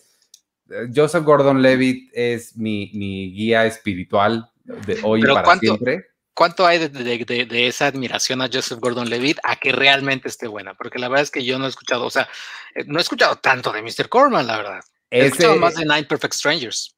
[0.69, 5.61] eh, Joseph Gordon-Levitt es mi, mi guía espiritual de hoy Pero para ¿cuánto?
[5.65, 6.05] siempre.
[6.35, 10.47] ¿Cuánto hay de, de- de- de esa admiración a Joseph Gordon-Levitt a que realmente esté
[10.47, 10.75] buena?
[10.75, 12.29] Porque la verdad es que yo no he escuchado, o sea,
[12.75, 14.07] eh, no he escuchado tanto de Mr.
[14.07, 14.79] Corman, la verdad.
[15.09, 16.95] He Ese- escuchado más de Nine Perfect Strangers.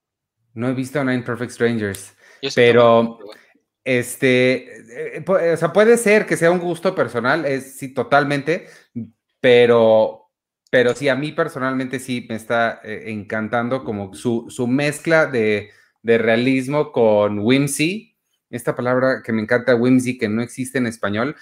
[0.56, 2.14] no he visto Nine Perfect Strangers.
[2.54, 3.32] Pero- bueno.
[3.90, 8.68] Este, eh, o sea, puede ser que sea un gusto personal, es sí, totalmente,
[9.42, 10.30] pero,
[10.70, 15.72] pero sí, a mí personalmente sí me está eh, encantando como su, su mezcla de,
[16.04, 18.16] de realismo con whimsy,
[18.52, 21.36] esta palabra que me encanta, whimsy, que no existe en español,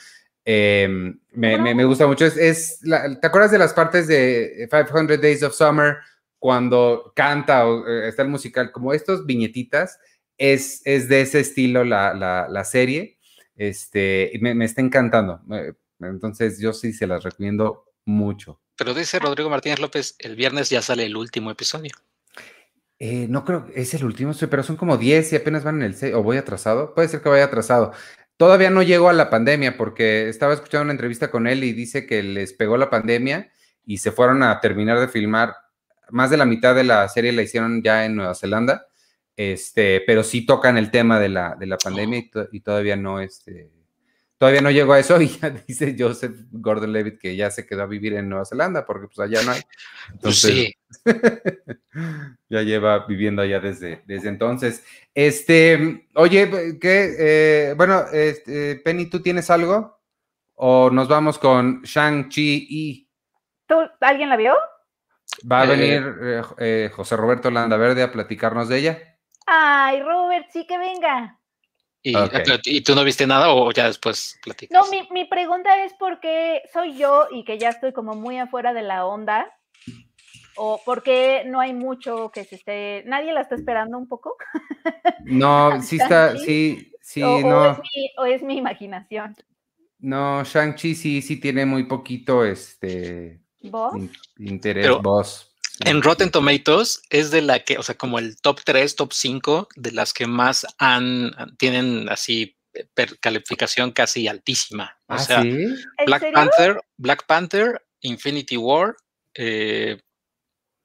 [0.46, 0.88] eh,
[1.34, 2.26] me, me- gusta mucho.
[2.26, 5.98] Es, es la- ¿Te acuerdas de las partes de 500 Days of Summer
[6.40, 8.72] cuando canta o eh, está el musical?
[8.72, 10.00] Como estos viñetitas
[10.38, 13.18] es, es de ese estilo la, la, la serie.
[13.56, 15.42] Este, me, me está encantando.
[15.52, 18.62] Eh, Entonces, yo sí se las recomiendo mucho.
[18.78, 21.92] Pero dice Rodrigo Martínez López, el viernes ya sale el último episodio.
[23.00, 25.96] Eh, no creo, es el último, pero son como 10 y apenas van en el
[25.96, 26.94] 6, o voy atrasado.
[26.94, 27.94] Puede ser que vaya atrasado.
[28.38, 32.06] Todavía no llego a la pandemia porque estaba escuchando una entrevista con él y dice
[32.06, 33.52] que les pegó la pandemia
[33.86, 35.56] y se fueron a terminar de filmar.
[36.10, 38.88] Más de la mitad de la serie la hicieron ya en Nueva Zelanda,
[39.38, 42.98] este, pero sí tocan el tema de la, de la pandemia y, to- y todavía
[42.98, 43.72] no, este,
[44.40, 47.88] todavía no llegó a eso y ya dice Joseph Gordon-Levitt que ya se quedó a
[47.88, 49.62] vivir en Nueva Zelanda porque pues allá no hay.
[50.22, 50.74] Pues Entonces, sí,
[52.50, 54.84] ya lleva viviendo allá desde, desde entonces.
[55.14, 57.16] Este, oye, ¿qué?
[57.20, 60.00] Eh, bueno, este, Penny, ¿tú tienes algo?
[60.56, 63.10] ¿O nos vamos con Shang-Chi y
[63.68, 64.56] ¿Tú, ¿Alguien la vio?
[65.52, 69.17] va a Eh, venir eh, eh, José Roberto Landaverde a platicarnos de ella?
[69.48, 71.40] Ay, Robert, sí que venga.
[72.04, 74.78] y, pero- ¿y tú no viste nada o ya después platicas?
[74.78, 78.38] No, mi, mi pregunta es por qué soy yo y que ya estoy como muy
[78.38, 79.52] afuera de la onda.
[80.60, 83.04] ¿O por qué no hay mucho que se esté...
[83.06, 84.36] ¿Nadie la está esperando un poco?
[85.24, 89.36] No, sí está, sí, sí, o, o no, es mi, ¿O es mi imaginación?
[90.00, 93.96] no, Shang-Chi sí, sí tiene muy poquito, este, ¿Vos?
[93.96, 95.47] in- interés, Pero- vos.
[95.86, 99.68] En Rotten Tomatoes es de la que, o sea, como el top 3, top 5
[99.76, 104.98] de las que más han, tienen así eh, per- calificación casi altísima.
[105.08, 105.50] O Ah, sea, sí.
[105.50, 106.34] ¿En Black serio?
[106.36, 108.96] Panther, Black Panther, Infinity War,
[109.36, 110.02] eh,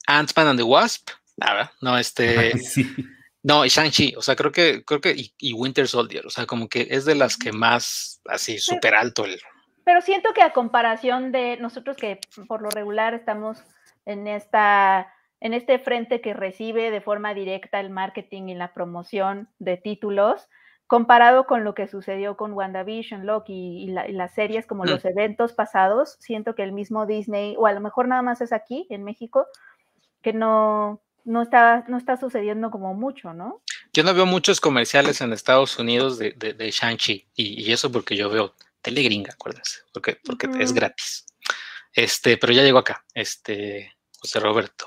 [0.06, 2.86] Ant-Man and the Wasp, nada, no, este, sí.
[3.42, 6.44] no, y Shang-Chi, o sea, creo que, creo que, y, y Winter Soldier, o sea,
[6.46, 9.40] como que es de las que más, así, súper alto el,
[9.84, 13.58] Pero siento que a comparación de nosotros que por lo regular estamos
[14.06, 19.48] en esta en este frente que recibe de forma directa el marketing y la promoción
[19.58, 20.48] de títulos,
[20.86, 25.08] comparado con lo que sucedió con WandaVision, Loki y, las series como los mm.
[25.08, 28.86] eventos pasados, siento que el mismo Disney, o a lo mejor nada más es aquí,
[28.88, 29.46] en México,
[30.22, 33.62] que no, no, está, no está sucediendo como mucho, ¿no?
[33.92, 38.30] Yo no veo muchos comerciales en Estados Unidos de, de, Shang-Chi, y, eso porque yo
[38.30, 41.26] veo telegringa, acuérdense, porque, porque es gratis.
[41.94, 44.86] Este, pero ya llegó acá, este, José Roberto.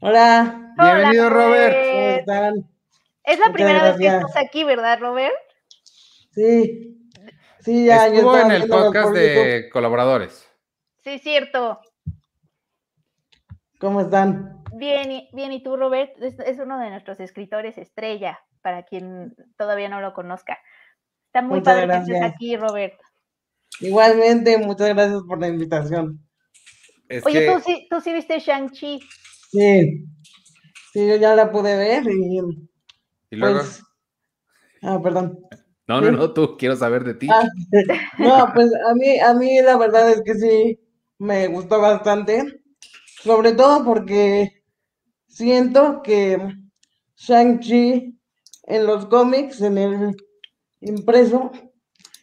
[0.00, 0.72] Hola.
[0.76, 1.74] Bienvenido, Robert.
[1.74, 2.70] ¿Cómo están?
[3.24, 5.34] Es la primera vez que estás aquí, ¿verdad, Robert?
[6.30, 7.10] Sí.
[7.58, 8.06] Sí, ya.
[8.06, 10.48] Estuvo en el podcast de colaboradores.
[11.02, 11.80] Sí, cierto.
[13.80, 14.62] ¿Cómo están?
[14.74, 15.52] Bien, bien.
[15.52, 16.16] ¿Y tú, Robert?
[16.22, 20.56] Es, uno de nuestros escritores estrella, para quien todavía no lo conozca.
[21.26, 22.94] Está muy padre que estés aquí, Robert.
[23.80, 26.20] Igualmente, muchas gracias por la invitación.
[27.24, 29.00] Oye, ¿tú, sí, tú sí viste Shang-Chi.
[29.50, 30.04] Sí,
[30.92, 32.38] sí, yo ya la pude ver y,
[33.30, 33.58] ¿Y luego.
[33.58, 33.82] Pues,
[34.82, 35.38] ah, perdón.
[35.86, 37.28] No, no, no, tú quiero saber de ti.
[37.30, 37.46] Ah,
[38.18, 40.80] no, pues a mí, a mí la verdad es que sí
[41.18, 42.60] me gustó bastante,
[43.22, 44.64] sobre todo porque
[45.28, 46.38] siento que
[47.16, 48.18] Shang-Chi
[48.64, 50.16] en los cómics, en el
[50.80, 51.52] impreso,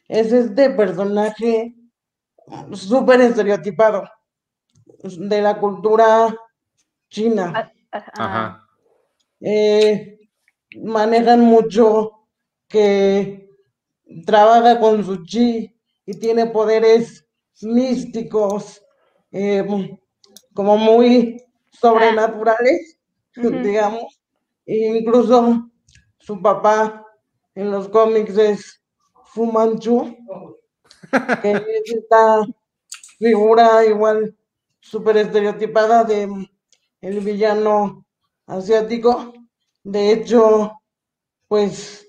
[0.08, 1.76] es este personaje
[2.74, 4.04] súper estereotipado
[5.04, 6.36] de la cultura
[7.10, 7.72] China.
[7.92, 8.68] Ajá.
[9.40, 10.20] Eh,
[10.82, 12.12] manejan mucho
[12.68, 13.50] que
[14.26, 15.74] trabaja con su chi
[16.06, 17.26] y tiene poderes
[17.62, 18.82] místicos,
[19.32, 19.66] eh,
[20.54, 22.98] como muy sobrenaturales,
[23.36, 24.20] digamos.
[24.66, 25.70] E incluso
[26.20, 27.06] su papá
[27.56, 28.83] en los cómics es
[29.34, 30.16] Fu Manchu,
[31.42, 32.46] que es esta
[33.18, 34.38] figura igual
[34.80, 36.30] súper estereotipada de
[37.02, 38.06] el villano
[38.46, 39.34] asiático.
[39.84, 40.72] De hecho,
[41.48, 42.06] pues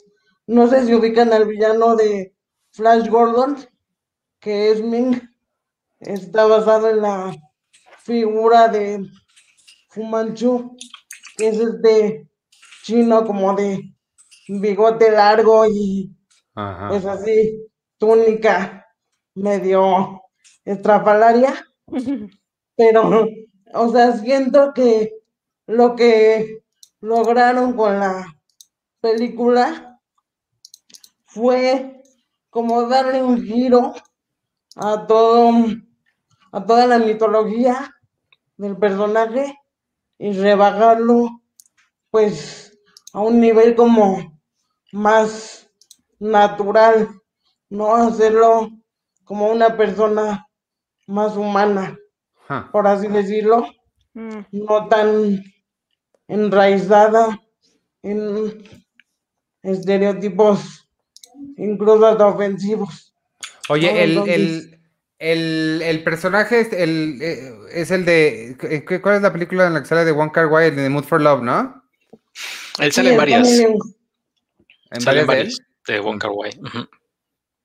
[0.47, 2.35] no sé si ubican al villano de
[2.72, 3.57] Flash Gordon,
[4.39, 5.18] que es Ming.
[6.01, 7.35] Está basado en la
[8.01, 9.03] figura de
[9.89, 10.77] Fu Manchu,
[11.39, 12.29] que es este
[12.83, 13.95] chino como de
[14.47, 16.14] bigote largo y
[16.92, 18.86] es así, túnica
[19.34, 20.22] medio
[20.64, 21.55] estrafalaria.
[22.76, 23.28] Pero
[23.74, 25.11] o sea, siento que
[25.66, 26.62] lo que
[27.00, 28.26] lograron con la
[29.00, 30.00] película
[31.26, 32.00] fue
[32.50, 33.94] como darle un giro
[34.76, 35.50] a todo,
[36.52, 37.92] a toda la mitología
[38.57, 39.59] del personaje
[40.18, 41.42] y rebajarlo
[42.11, 42.78] pues
[43.12, 44.40] a un nivel como
[44.92, 45.63] más
[46.18, 47.08] natural,
[47.70, 48.70] no hacerlo
[49.24, 50.46] como una persona
[51.06, 51.98] más humana
[52.72, 53.66] por así decirlo,
[54.14, 54.38] mm.
[54.52, 55.42] no tan
[56.28, 57.40] enraizada
[58.02, 58.62] en
[59.62, 60.86] estereotipos
[61.56, 63.14] incluso hasta ofensivos.
[63.68, 64.04] Oye,
[65.18, 68.56] el, personaje es el, eh, es el de.
[69.02, 70.50] ¿Cuál es la película en la que sale de One Car?
[70.62, 71.82] El de Mood for Love, ¿no?
[72.78, 73.48] Él sale en varias.
[73.58, 76.51] ¿En varias de One Car Why.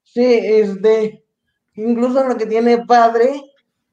[0.03, 1.23] Sí, es de.
[1.75, 3.41] Incluso lo que tiene padre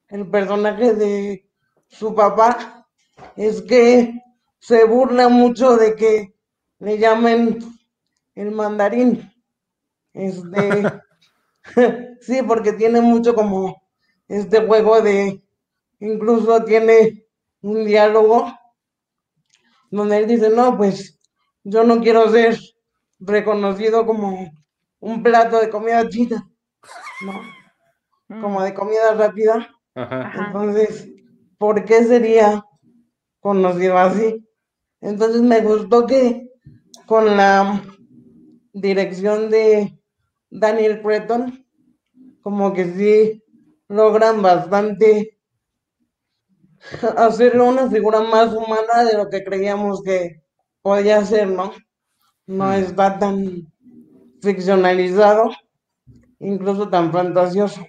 [0.08, 1.48] el personaje de
[1.88, 2.86] su papá
[3.36, 4.14] es que
[4.58, 6.34] se burla mucho de que
[6.78, 7.58] le llamen
[8.34, 9.32] el mandarín.
[10.12, 10.82] Este,
[12.20, 13.82] sí, porque tiene mucho como
[14.28, 15.42] este juego de,
[16.00, 17.24] incluso tiene
[17.62, 18.52] un diálogo
[19.90, 21.18] donde él dice, no, pues
[21.64, 22.58] yo no quiero ser
[23.18, 24.52] reconocido como
[25.00, 26.50] un plato de comida china,
[27.24, 28.40] ¿no?
[28.40, 29.68] Como de comida rápida.
[29.94, 31.08] Entonces,
[31.58, 32.64] ¿por qué sería
[33.40, 34.46] conocido así?
[35.00, 36.50] Entonces me gustó que
[37.06, 37.82] con la
[38.72, 39.98] dirección de
[40.50, 41.64] Daniel Creton,
[42.42, 43.42] como que sí
[43.88, 45.38] logran bastante
[47.16, 50.42] hacerlo una figura más humana de lo que creíamos que
[50.82, 51.72] podía ser, ¿no?
[52.46, 53.66] No está tan
[54.40, 55.50] ficcionalizado,
[56.38, 57.86] incluso tan fantasioso.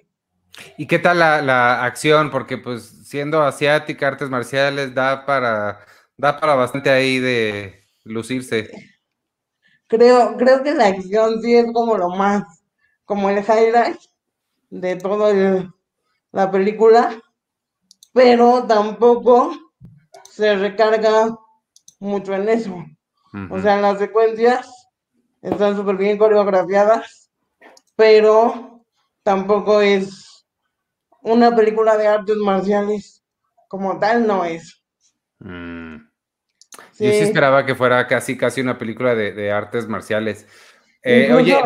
[0.78, 2.32] ¿Y qué tal la, acción?
[2.32, 5.80] Porque pues siendo asiática, artes marciales, da para,
[6.18, 8.70] da para bastante ahí de lucirse.
[9.88, 12.44] Creo, creo que la acción sí es como lo más,
[13.06, 14.00] como el highlight
[14.70, 15.72] de toda
[16.32, 17.22] la película,
[18.12, 19.54] pero tampoco
[20.24, 21.38] se recarga
[22.00, 22.86] mucho en eso.
[23.50, 24.70] O sea, las secuencias
[25.42, 27.30] están súper bien coreografiadas,
[27.96, 28.86] pero
[29.24, 30.46] tampoco es
[31.22, 33.24] una película de artes marciales
[33.68, 34.82] como tal no es.
[35.40, 35.98] Mm.
[37.00, 40.48] Yo sí esperaba que fuera casi, casi una película de, artes marciales.
[41.04, 41.58] Eh, oye,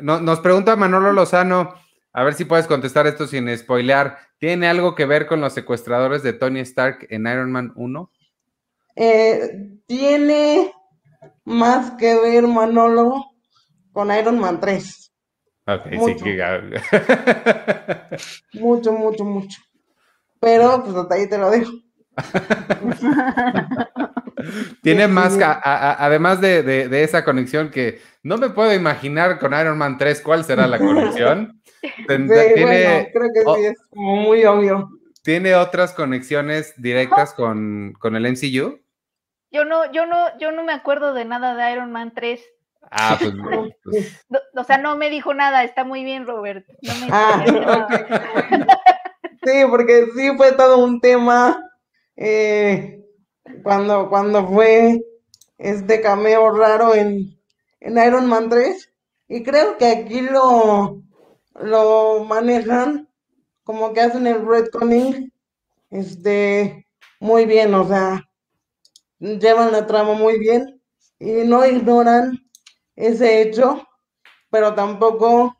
[0.00, 1.74] nos pregunta Manolo Lozano,
[2.12, 4.18] a ver si puedes contestar esto sin spoilear.
[4.38, 8.10] ¿Tiene algo que ver con los secuestradores de Tony Stark en Iron Man 1?
[8.96, 10.72] Eh, tiene
[11.50, 13.24] más que ver, Manolo,
[13.92, 15.12] con Iron Man 3.
[15.66, 16.42] Ok, sí, que...
[18.54, 19.60] mucho, mucho, mucho.
[20.40, 21.70] Pero, pues hasta ahí te lo dejo.
[24.82, 30.20] Tiene más, además de, esa conexión que no me puedo imaginar con Iron Man 3
[30.22, 31.60] cuál será la conexión.
[32.08, 34.88] tiene, creo que sí, es como muy obvio.
[35.22, 38.80] ¿Tiene otras conexiones directas con, con, el MCU?
[39.50, 42.40] Yo no, yo no, yo no me acuerdo de nada de Iron Man 3.
[42.90, 43.32] Ah, pues,
[43.84, 44.24] pues.
[44.54, 46.66] o sea, no me dijo nada, está muy bien, Robert.
[47.10, 47.44] ah,
[49.44, 51.62] sí, porque sí fue todo un tema
[52.16, 53.04] eh,
[53.62, 55.00] cuando, cuando fue
[55.58, 57.38] este cameo raro en,
[57.80, 58.90] en Iron Man 3.
[59.28, 61.02] Y creo que aquí lo,
[61.54, 63.08] lo manejan
[63.62, 65.32] como que hacen el retconning
[65.90, 66.86] este,
[67.20, 68.28] muy bien, o sea,
[69.20, 70.80] llevan la trama muy bien
[71.18, 72.38] y no ignoran
[72.96, 73.86] ese hecho,
[74.50, 75.56] pero tampoco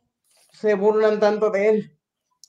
[0.52, 1.98] se burlan tanto de él.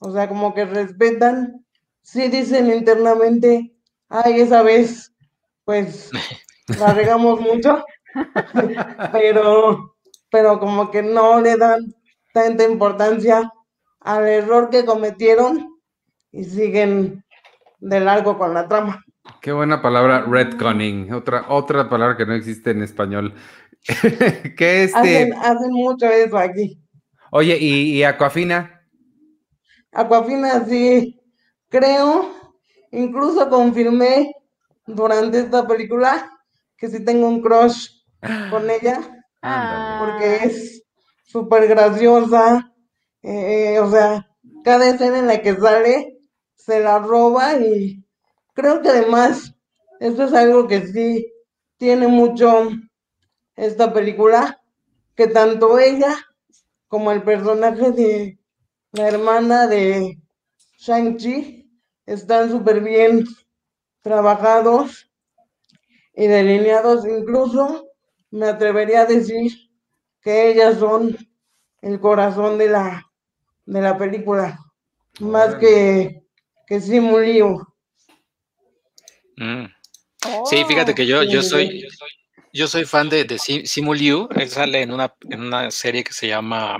[0.00, 1.64] O sea, como que respetan,
[2.02, 3.72] sí dicen internamente,
[4.08, 5.12] ay, esa vez,
[5.64, 6.10] pues,
[6.78, 7.84] la regamos mucho,
[9.12, 9.94] pero,
[10.30, 11.94] pero como que no le dan
[12.32, 13.52] tanta importancia
[14.00, 15.78] al error que cometieron
[16.32, 17.24] y siguen
[17.78, 19.04] de largo con la trama.
[19.40, 23.34] Qué buena palabra, redconning, otra, otra palabra que no existe en español.
[24.56, 25.32] ¿Qué este?
[25.32, 26.80] Hacen, mucho eso aquí.
[27.30, 28.82] Oye, ¿y, y Aquafina?
[29.92, 31.20] Aquafina sí,
[31.68, 32.34] creo,
[32.90, 34.34] incluso confirmé
[34.86, 36.30] durante esta película
[36.76, 37.88] que sí tengo un crush
[38.50, 39.24] con ella,
[40.00, 40.82] porque es
[41.24, 42.72] súper graciosa,
[43.22, 44.28] eh, o sea,
[44.64, 46.18] cada escena en la que sale
[46.54, 48.01] se la roba y
[48.54, 49.54] creo que además
[50.00, 51.32] esto es algo que sí
[51.76, 52.70] tiene mucho
[53.56, 54.60] esta película,
[55.14, 56.16] que tanto ella
[56.88, 58.38] como el personaje de
[58.92, 60.18] la hermana de
[60.78, 61.70] Shang-Chi
[62.06, 63.24] están súper bien
[64.00, 65.10] trabajados
[66.14, 67.88] y delineados, incluso
[68.30, 69.52] me atrevería a decir
[70.20, 71.16] que ellas son
[71.80, 73.10] el corazón de la,
[73.66, 74.58] de la película,
[75.20, 76.22] más que,
[76.66, 77.18] que Simu
[79.36, 79.66] mm.
[80.48, 81.84] Sí, fíjate que yo, yo soy,
[82.52, 84.28] yo soy fan de, de Simu Liu.
[84.36, 86.78] Él sale en una, en una serie que se llama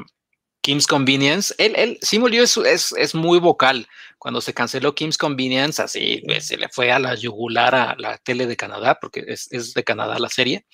[0.60, 1.54] Kim's Convenience.
[1.58, 3.88] Él, él Simu Liu es, es, es, muy vocal.
[4.18, 8.16] Cuando se canceló Kim's Convenience, así pues, se le fue a la yugular a la
[8.18, 10.64] tele de Canadá, porque es, es de Canadá la serie.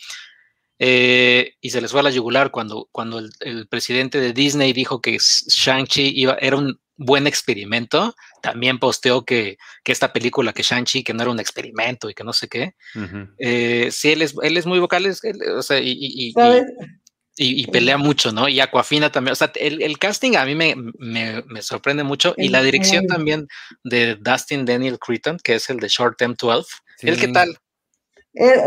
[0.79, 4.73] Eh, y se les fue a la yugular cuando, cuando el, el presidente de Disney
[4.73, 8.15] dijo que Shang-Chi era un buen experimento.
[8.43, 12.25] También posteó que, que esta película, que Shang-Chi, que no era un experimento y que
[12.25, 12.75] no sé qué.
[13.39, 15.07] Eh, sí, él es, él es muy vocal,
[15.57, 16.35] o sea, y, y,
[17.37, 18.49] y, pelea mucho, ¿no?
[18.49, 19.33] Y Aquafina también.
[19.33, 22.35] O sea, el, el casting a mí me, me, me sorprende mucho.
[22.37, 23.47] y la dirección también
[23.85, 26.69] de Dustin Daniel Creighton, que es el de Short Term 12.
[27.03, 27.57] ¿El qué tal?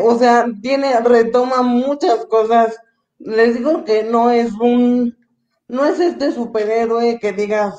[0.04, 2.78] o sea, tiene, retoma muchas cosas.
[3.20, 5.16] Les digo que no es un,
[5.68, 7.76] no es este superhéroe que digas,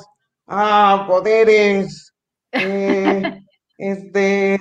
[0.46, 2.12] ah, poderes,
[2.52, 3.22] eh,
[3.78, 4.60] este,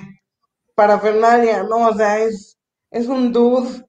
[0.74, 2.58] parafernalia, no, o sea, es,
[2.90, 3.86] es un dude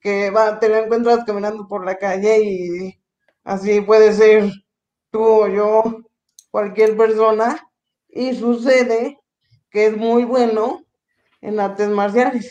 [0.00, 3.00] que va, te lo encuentras caminando por la calle y
[3.44, 4.50] así puede ser
[5.10, 5.82] tú o yo,
[6.50, 7.60] cualquier persona,
[8.08, 9.18] y sucede
[9.70, 10.84] que es muy bueno
[11.40, 12.50] en artes marciales,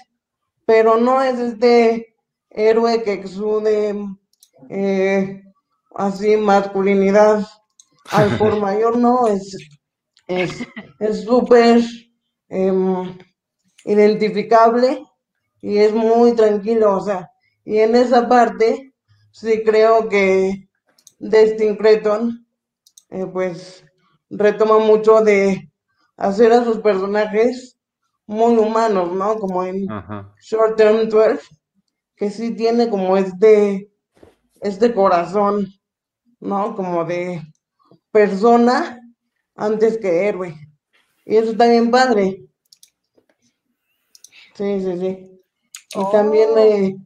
[0.66, 2.16] pero no es este
[2.50, 3.96] héroe que exude
[4.70, 5.42] eh,
[5.96, 7.46] así masculinidad
[8.12, 9.58] al por mayor no, es
[10.28, 11.82] es súper
[12.50, 13.18] em,
[13.86, 15.04] identificable
[15.62, 17.30] y es muy tranquilo, o sea,
[17.66, 18.94] y en esa parte
[19.32, 20.68] sí creo que
[21.20, 22.46] Destin Creton
[23.10, 23.86] eh, pues
[24.30, 25.72] retoma mucho de
[26.18, 27.78] hacer a sus personajes
[28.26, 29.36] muy humanos, ¿no?
[29.36, 29.86] Como en
[30.42, 31.40] Short Term 12,
[32.16, 33.92] que sí tiene como este,
[34.62, 35.68] este corazón,
[36.40, 36.76] ¿no?
[36.76, 37.42] Como de
[38.14, 39.02] persona
[39.56, 40.56] antes que héroe.
[41.26, 42.46] Y eso está bien padre.
[44.56, 45.42] Sí, sí, sí.
[45.96, 46.98] Y también me,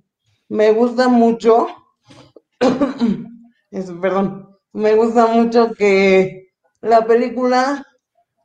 [0.50, 1.68] me gusta mucho,
[3.72, 6.50] eso, perdón, me gusta mucho que
[6.82, 7.86] la película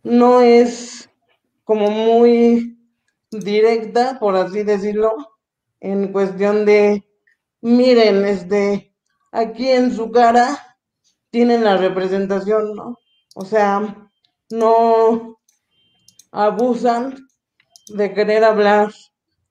[0.02, 1.10] no es
[1.64, 2.78] como muy
[3.30, 5.14] directa, por así decirlo,
[5.80, 7.04] en cuestión de,
[7.60, 8.94] miren, este,
[9.32, 10.71] aquí en su cara
[11.32, 12.98] tienen la representación, ¿no?
[13.34, 14.10] O sea,
[14.50, 15.38] no
[16.30, 17.16] abusan
[17.88, 18.92] de querer hablar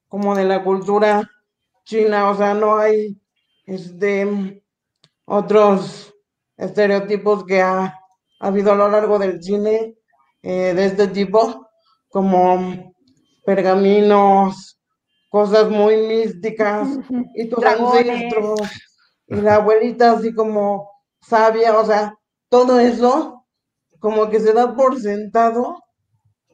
[0.07, 1.29] como de la cultura
[1.84, 3.19] china, o sea, no hay
[3.65, 4.61] este
[5.25, 6.13] otros
[6.55, 7.97] estereotipos que ha,
[8.39, 9.95] habido a lo largo del cine
[10.43, 11.67] eh, de este tipo,
[12.09, 12.93] como
[13.43, 14.79] pergaminos,
[15.29, 16.88] cosas muy místicas,
[17.36, 18.59] y tus ancestros,
[19.27, 20.90] y la abuelita así como
[21.22, 22.15] sabia, o sea,
[22.49, 23.45] todo eso
[23.99, 25.78] como que se da por sentado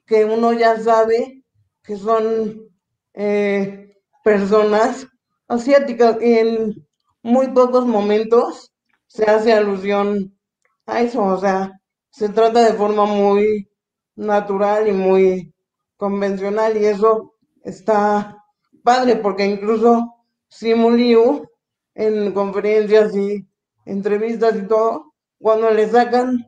[0.06, 1.44] que uno ya sabe
[1.84, 2.70] que son
[3.14, 3.94] eh,
[4.24, 5.08] personas
[5.48, 6.88] asiáticas y en
[7.24, 8.74] muy pocos momentos
[9.08, 10.38] se hace alusión
[10.86, 11.72] a eso, o sea,
[12.10, 13.70] se trata de forma muy
[14.16, 15.54] natural y muy
[15.98, 18.38] convencional y eso está
[18.84, 20.14] padre porque incluso
[20.50, 21.48] Simu Liu
[21.96, 23.48] en conferencias y
[23.88, 26.46] entrevistas y todo, cuando le sacan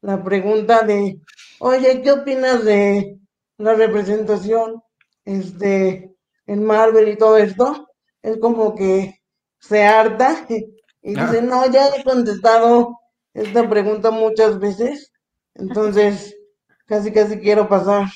[0.00, 1.20] la pregunta de,
[1.58, 3.18] oye, ¿qué opinas de
[3.58, 4.82] la representación
[5.24, 6.14] este,
[6.46, 7.88] en Marvel y todo esto?
[8.22, 9.20] Es como que
[9.58, 11.42] se harta y dice, ah.
[11.42, 12.98] no, ya he contestado
[13.34, 15.12] esta pregunta muchas veces,
[15.54, 16.36] entonces
[16.86, 18.06] casi casi quiero pasar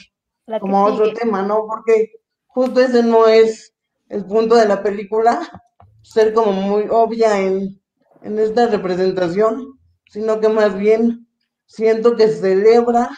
[0.60, 1.66] como a otro tema, ¿no?
[1.66, 2.12] Porque
[2.46, 3.74] justo ese no es
[4.08, 5.62] el punto de la película,
[6.02, 7.80] ser como muy obvia en,
[8.22, 11.26] en esta representación, sino que más bien
[11.66, 13.10] siento que celebra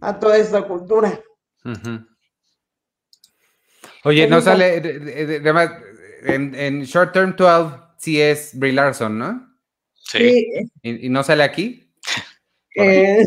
[0.00, 1.20] a toda esta cultura.
[4.04, 4.76] Oye, no sale,
[5.40, 5.70] además,
[6.22, 9.58] en, en Short Term 12 sí es Brie Larson, ¿no?
[9.94, 10.46] Sí.
[10.82, 11.82] ¿Y, no sale aquí?
[12.78, 13.24] Eh,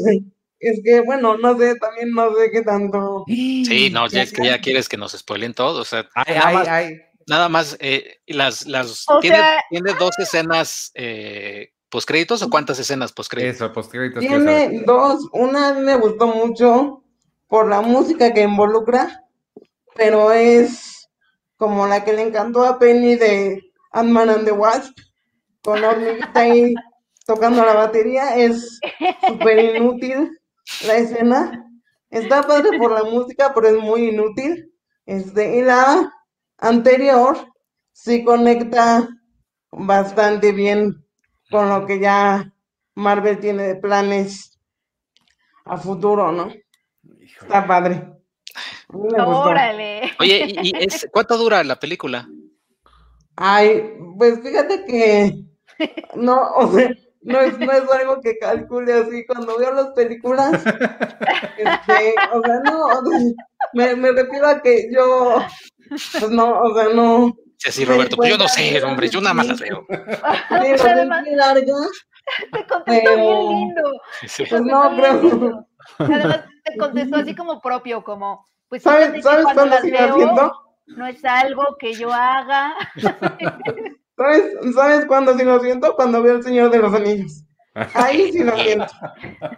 [0.60, 3.26] es que, bueno, no sé, también no sé qué tanto.
[3.28, 5.82] Sí, no, ya es que ya quieres que nos spoilen todo.
[5.82, 7.02] O sea, ay, nada, ay, más, ay.
[7.30, 13.56] Nada más, eh, las, las tiene, tiene, dos escenas eh, postcréditos o cuántas escenas postcréditos?
[13.56, 14.20] Eso, postcréditos.
[14.20, 17.04] Tiene dos, una me gustó mucho
[17.48, 19.24] por la música que involucra,
[19.96, 21.10] pero es
[21.58, 23.62] como la que le encantó a Penny de
[23.92, 24.98] Ant-Man and the Wasp,
[25.62, 26.74] con hormiguita ahí
[27.26, 28.80] tocando la batería, es
[29.28, 30.40] súper inútil
[30.86, 31.66] la escena.
[32.10, 34.74] Está padre por la música, pero es muy inútil.
[35.06, 36.12] Este, y la
[36.60, 37.38] anterior
[37.92, 39.10] sí conecta
[39.72, 41.06] bastante bien
[41.50, 42.54] con lo que ya
[42.96, 44.60] Marvel tiene de planes
[45.66, 46.52] a futuro, ¿no?
[47.42, 48.08] Está padre.
[48.88, 50.12] Órale.
[50.20, 52.28] Oye, ¿y, es, cuánto dura la película?
[53.36, 55.46] Ay, pues fíjate que
[56.16, 56.90] no, o sea,
[57.22, 60.64] no es, no es algo que calcule así cuando veo las películas.
[61.60, 62.88] Este, o sea, no,
[63.74, 65.40] me, me refiero a que yo,
[65.90, 67.36] pues no, o sea, no.
[67.58, 69.86] Sí, sí, Roberto, pues yo no sé, hombre, yo nada más las veo.
[69.90, 71.74] Sí, además, larga.
[72.52, 74.02] Te contestó bien lindo.
[74.22, 75.68] Pues no, creo.
[75.98, 80.54] Además, te contestó así como propio, como, pues ¿sabes, ¿sabes cuándo las veo, haciendo?
[80.88, 82.74] no es algo que yo haga.
[84.18, 85.96] ¿Sabes, ¿Sabes cuándo sí lo siento?
[85.96, 87.44] Cuando veo El Señor de los Anillos.
[87.94, 88.88] Ahí sí lo siento.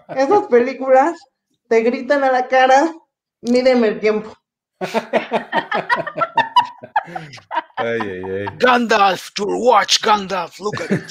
[0.10, 1.20] Esas películas
[1.68, 2.94] te gritan a la cara,
[3.42, 4.34] mídeme el tiempo.
[7.78, 8.46] Ay, ay, ay.
[8.58, 11.04] Gandalf, to watch Gandalf, look at it.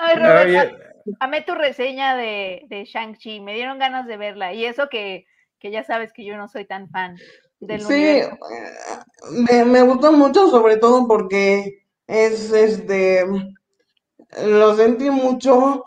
[0.00, 0.76] Ay, Roberto,
[1.20, 4.52] amé tu reseña de, de Shang-Chi, me dieron ganas de verla.
[4.52, 5.26] Y eso que,
[5.58, 7.16] que ya sabes que yo no soy tan fan
[7.78, 8.30] sí, eh,
[9.30, 13.24] me, me, gustó mucho, sobre todo porque es este,
[14.44, 15.84] lo sentí mucho,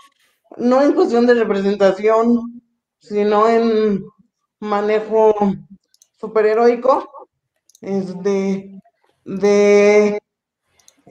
[0.58, 2.62] no en cuestión de representación,
[3.00, 4.04] sino en
[4.64, 5.36] manejo
[6.20, 7.28] superheroico,
[7.82, 8.82] este,
[9.26, 10.20] de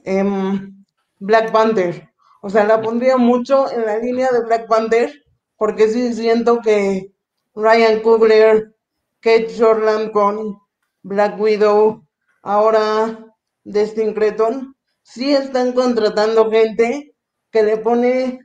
[0.05, 0.85] em,
[1.19, 2.09] Black Panther.
[2.41, 5.13] O sea, la pondría mucho en la línea de Black Panther,
[5.57, 7.13] porque sí siento que
[7.55, 8.75] Ryan Coogler
[9.21, 10.59] Kate Shortland con
[11.03, 12.05] Black Widow,
[12.43, 13.27] ahora
[13.65, 17.15] Destin Creton, sí están contratando gente
[17.51, 18.41] que le pone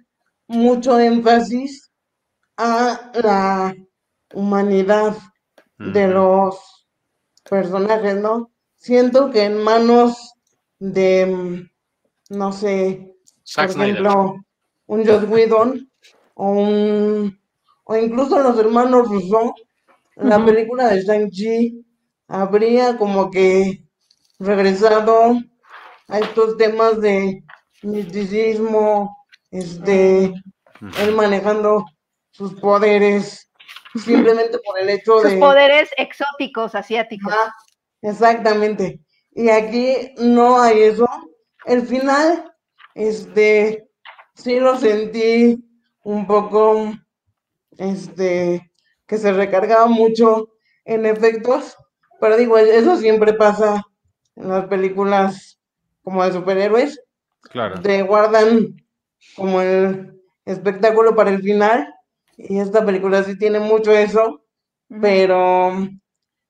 [0.48, 1.92] mucho énfasis
[2.58, 3.74] a la
[4.34, 5.16] humanidad
[5.78, 6.88] de los
[7.50, 8.52] personajes, ¿no?
[8.76, 10.34] Siento que en manos
[10.80, 11.68] de,
[12.30, 13.16] no sé,
[13.56, 14.36] por ejemplo,
[14.88, 15.90] un Joss Whedon
[16.36, 17.40] o un
[17.90, 19.54] o incluso los hermanos Rousseau
[20.18, 21.86] la película de Shang-Chi
[22.28, 23.84] habría como que
[24.40, 25.36] regresado
[26.08, 27.44] a estos temas de
[27.84, 29.16] misticismo,
[29.52, 30.34] este,
[31.00, 31.86] él manejando
[32.32, 33.47] sus poderes
[33.98, 35.38] simplemente por el hecho Sus de...
[35.38, 37.34] poderes exóticos, asiáticos.
[38.02, 39.00] Exactamente.
[39.32, 41.08] Y aquí no hay eso.
[41.66, 42.52] El final,
[42.96, 43.90] este,
[44.36, 45.64] sí lo sentí
[46.04, 46.94] un poco,
[47.78, 48.72] este,
[49.06, 50.50] que se recargaba mucho
[50.86, 51.76] en efectos,
[52.20, 53.84] pero digo, eso siempre pasa
[54.36, 55.60] en las películas
[56.04, 57.00] como de superhéroes,
[57.42, 57.82] Claro.
[57.82, 58.76] te guardan
[59.36, 61.94] como el espectáculo para el final,
[62.38, 64.44] y esta película sí tiene mucho eso,
[65.02, 65.72] pero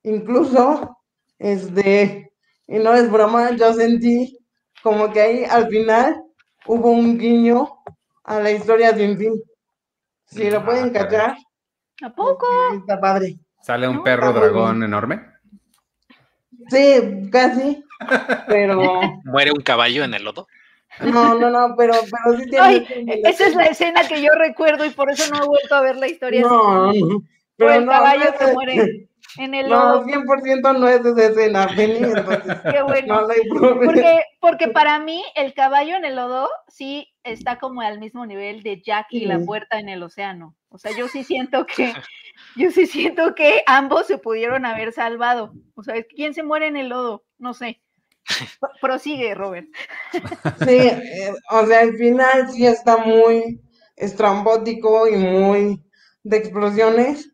[0.03, 0.97] incluso,
[1.39, 2.31] este,
[2.67, 4.37] y no es broma, yo sentí
[4.83, 6.23] como que ahí al final
[6.67, 7.69] hubo un guiño
[8.23, 9.33] a la historia sin fin.
[10.25, 11.37] Si lo Ah, pueden cachar,
[12.03, 12.45] ¿A poco?
[12.79, 13.37] está padre.
[13.61, 14.83] ¿Sale un No, perro dragón bien.
[14.83, 15.21] enorme?
[16.69, 17.83] Sí, casi,
[18.47, 20.47] pero Muere un caballo en el lodo.
[21.01, 22.65] No, no, no, pero, pero sí tiene.
[22.65, 22.87] Ay,
[23.25, 25.95] esa es la escena que yo recuerdo y por eso no he vuelto a ver
[25.97, 26.41] la historia.
[26.41, 27.23] No, no, Por
[27.55, 30.05] pero el no, caballo no que muere en el No, lodo.
[30.05, 31.99] 100% no es esa escena, Penny,
[32.71, 33.21] Qué bueno.
[33.21, 33.79] no.
[33.83, 38.63] Porque, porque para mí el caballo en el lodo sí está como al mismo nivel
[38.63, 40.55] de Jack y la puerta en el océano.
[40.69, 41.93] O sea, yo sí siento que,
[42.55, 45.53] yo sí siento que ambos se pudieron haber salvado.
[45.75, 47.23] O sea, ¿quién se muere en el lodo?
[47.37, 47.81] No sé.
[48.59, 49.67] Pro- Prosigue, Robert.
[50.55, 53.61] Sí, eh, o sea, al final sí está muy
[53.95, 55.83] estrambótico y muy
[56.23, 57.31] de explosiones,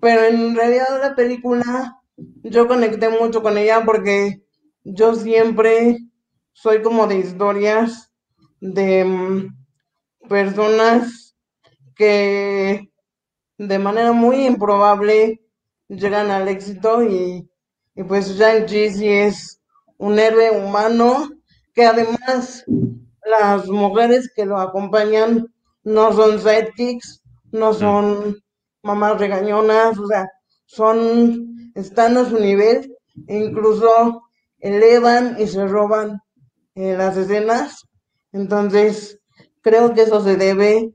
[0.00, 2.00] pero en realidad la película
[2.42, 4.42] yo conecté mucho con ella porque
[4.84, 5.98] yo siempre
[6.52, 8.12] soy como de historias
[8.60, 9.48] de mm,
[10.28, 11.36] personas
[11.96, 12.90] que
[13.58, 15.40] de manera muy improbable
[15.88, 17.48] llegan al éxito y,
[17.96, 19.60] y pues Shang-Chi sí es
[19.98, 21.30] un héroe humano
[21.72, 22.64] que además
[23.24, 25.46] las mujeres que lo acompañan
[25.82, 27.22] no son sidekicks,
[27.52, 28.36] no son
[28.82, 30.28] mamás regañonas, o sea,
[30.66, 32.94] son, están a su nivel
[33.26, 34.22] e incluso
[34.58, 36.20] elevan y se roban
[36.74, 37.82] eh, las escenas.
[38.32, 39.20] Entonces,
[39.62, 40.94] creo que eso se debe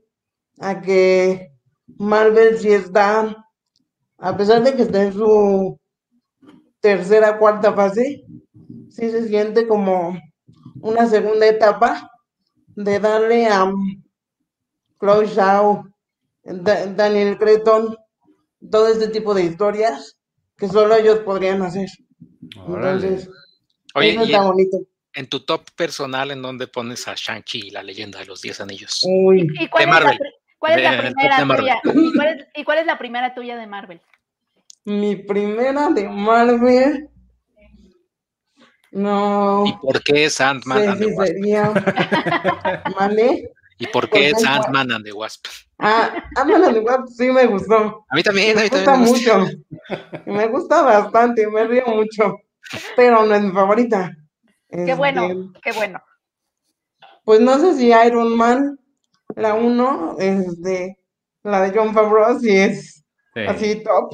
[0.58, 1.52] a que
[1.98, 3.36] Marvel sí está,
[4.18, 5.78] a pesar de que está en su
[6.80, 8.24] tercera, cuarta fase,
[8.90, 10.18] sí se siente como
[10.80, 12.10] una segunda etapa
[12.76, 14.02] de darle a um,
[15.00, 15.26] Chloe
[16.42, 17.96] Daniel Cretton,
[18.70, 20.16] todo este tipo de historias
[20.56, 21.88] que solo ellos podrían hacer.
[22.66, 23.06] Órale.
[23.06, 23.30] Entonces,
[23.94, 24.78] Oye, eso está en, bonito.
[25.14, 28.60] en tu top personal, ¿en dónde pones a Shang-Chi y la leyenda de los 10
[28.60, 29.02] anillos?
[29.06, 30.18] Uy, ¿Y cuál, De es la, Marvel.
[30.18, 31.80] pri- cuál es la De- de primera tuya?
[31.84, 34.00] ¿Y cuál, es, ¿Y cuál es la primera tuya de Marvel?
[34.84, 37.09] mi primera de Marvel.
[38.92, 39.64] No.
[39.66, 41.32] ¿Y por qué Sandman sé and the si Wasp?
[43.78, 45.46] ¿Y por ¿por qué qué Sandman and the Wasp?
[45.78, 48.04] Ah, Ant-Man and the Wasp sí me gustó.
[48.10, 49.12] A mí también, a Me mí gusta también.
[49.14, 49.38] me gusta.
[49.38, 50.24] mucho.
[50.26, 52.36] Me gusta bastante, me río mucho.
[52.96, 54.14] Pero no es mi favorita.
[54.68, 56.00] Qué Este, bueno, qué bueno.
[57.24, 58.78] Pues no sé si Iron Man,
[59.36, 60.98] la 1, este,
[61.42, 63.02] la de John Favreau, sí es
[63.34, 63.40] Sí.
[63.48, 64.12] así top.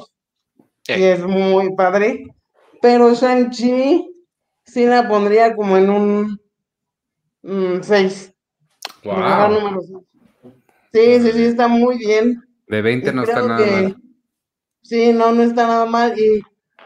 [0.83, 0.93] Sí.
[0.93, 2.23] Y es muy padre.
[2.81, 4.07] Pero Shang-Chi
[4.67, 6.39] sí la pondría como en un
[7.83, 8.33] 6.
[9.03, 9.49] Wow.
[9.49, 9.99] número seis.
[10.93, 12.41] Sí, sí, sí, está muy bien.
[12.67, 13.97] De 20 Y no está nada que mal.
[14.83, 16.41] sí, no, no está nada mal y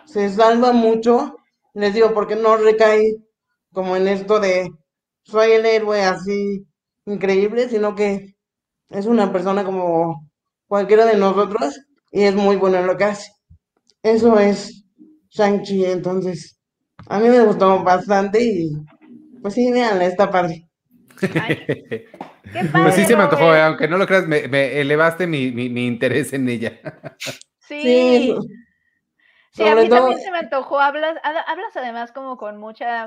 [0.05, 1.37] se salva mucho,
[1.73, 3.15] les digo, porque no recae
[3.73, 4.69] como en esto de
[5.23, 6.65] soy el héroe así
[7.05, 8.35] increíble, sino que
[8.89, 10.29] es una persona como
[10.67, 11.79] cualquiera de nosotros
[12.11, 13.31] y es muy bueno en lo que hace.
[14.03, 14.85] Eso es
[15.31, 16.59] Shang-Chi, entonces
[17.07, 18.71] a mí me gustó bastante y
[19.41, 20.67] pues sí, véanla, está padre.
[21.41, 22.07] Ay, qué
[22.51, 25.51] Pues sí padre, se me antojó, eh, aunque no lo creas, me, me elevaste mi,
[25.51, 26.79] mi- mi interés en ella.
[27.59, 28.33] Sí,
[29.53, 30.79] Sí, sí, a mí todo- también se me antojó.
[30.79, 33.05] Hablas, ha- hablas además como con mucha,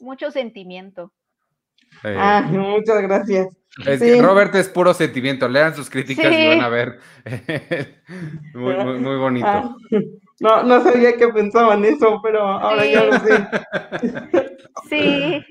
[0.00, 1.12] mucho sentimiento.
[2.02, 3.48] Eh, Ah, muchas gracias.
[3.86, 4.06] es sí.
[4.06, 5.48] que Robert es puro sentimiento.
[5.48, 6.98] Lean sus críticas y van a ver.
[8.54, 9.46] muy, muy, muy bonito.
[9.48, 9.76] Ah,
[10.40, 12.92] no, no sabía que pensaban eso, pero ahora Sí.
[12.92, 13.46] ya lo sé.
[14.88, 15.42] Sí,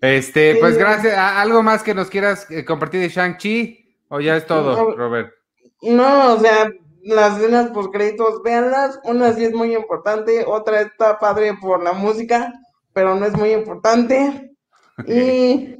[0.00, 1.16] Este, pues gracias.
[1.16, 3.94] ¿A- ¿Algo más que nos quieras eh, compartir de Shang-Chi?
[4.08, 4.96] ¿O ya es todo, No.
[4.96, 5.32] Robert?
[5.82, 6.70] No, o sea,
[7.02, 8.98] las escenas por créditos, véanlas.
[9.04, 12.52] Una sí es muy importante, otra está padre por la música,
[12.92, 14.50] pero no es muy importante.
[15.06, 15.76] Y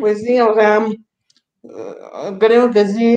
[0.00, 0.86] pues sí, o sea,
[1.64, 3.16] eh, creo que sí.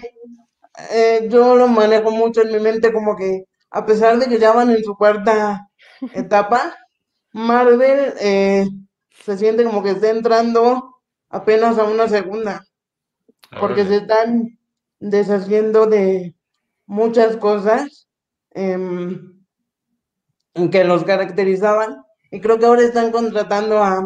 [0.92, 3.44] Eh, yo lo manejo mucho en mi mente como que
[3.78, 5.70] a pesar de que ya van en su cuarta
[6.16, 6.76] etapa,
[7.32, 8.68] Marvel eh,
[9.12, 10.96] se siente como que está entrando
[11.30, 12.64] apenas a una segunda.
[13.60, 14.58] porque se están
[15.00, 16.36] deshaciendo de
[16.88, 18.10] muchas cosas
[18.50, 19.46] em,
[20.72, 21.98] que los caracterizaban
[22.32, 24.04] y creo que ahora están contratando a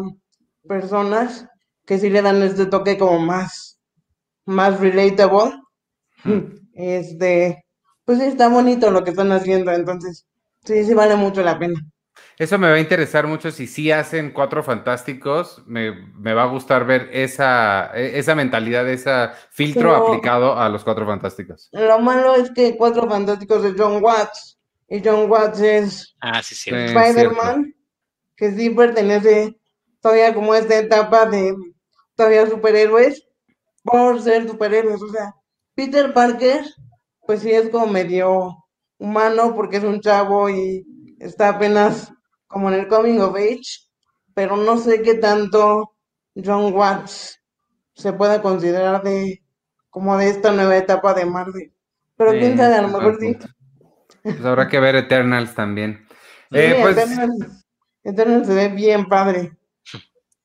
[0.68, 1.48] personas
[1.86, 3.80] que sí le dan este toque como más,
[4.44, 5.54] más relatable.
[6.24, 6.60] Hmm.
[6.74, 7.64] Este,
[8.04, 10.26] pues sí, está bonito lo que están haciendo, entonces
[10.64, 11.80] sí, sí vale mucho la pena.
[12.38, 13.50] Eso me va a interesar mucho.
[13.50, 18.88] Si sí hacen cuatro fantásticos, me, me va a gustar ver esa, e- esa mentalidad,
[18.88, 21.68] ese filtro Pero- aplicado a los cuatro fantásticos.
[21.72, 26.54] Lo malo es que Cuatro Fantásticos de John Watts, y John Watts es Ah, sí.
[26.54, 26.70] Sí.
[26.70, 27.74] Spider-Man,
[28.36, 29.56] que sí pertenece
[30.00, 31.54] todavía como a esta etapa de
[32.14, 33.26] todavía superhéroes,
[33.84, 35.00] por ser superhéroes.
[35.00, 35.34] O sea,
[35.74, 36.62] Peter Parker,
[37.32, 38.58] pues sí es como medio
[38.98, 40.84] humano porque es un chavo y
[41.18, 42.12] está apenas
[42.46, 43.62] como en el coming of age,
[44.34, 45.94] pero no sé qué tanto
[46.34, 47.40] John Watts
[47.94, 49.42] se pueda considerar de
[49.88, 51.72] como de esta nueva etapa de Marvel.
[52.18, 53.34] Pero Sí, quién sabe, a lo mejor sí.
[54.22, 56.04] Pues habrá que ver Eternals también.
[56.50, 57.64] Sí, Eh, pues, Eternals-
[58.04, 59.56] Eternals se ve bien padre.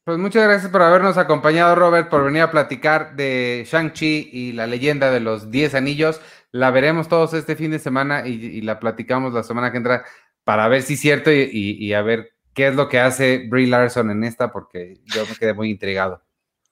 [0.05, 4.67] pues muchas gracias por habernos acompañado, Robert, por venir a platicar de Shang-Chi y la
[4.67, 6.21] leyenda de los 10 anillos.
[6.51, 10.05] La veremos todos este fin de semana y, y la platicamos la semana que entra
[10.43, 13.47] para ver si es cierto y, y- y a ver qué es lo que hace
[13.49, 16.23] Brie Larson en esta, porque yo me quedé muy intrigado.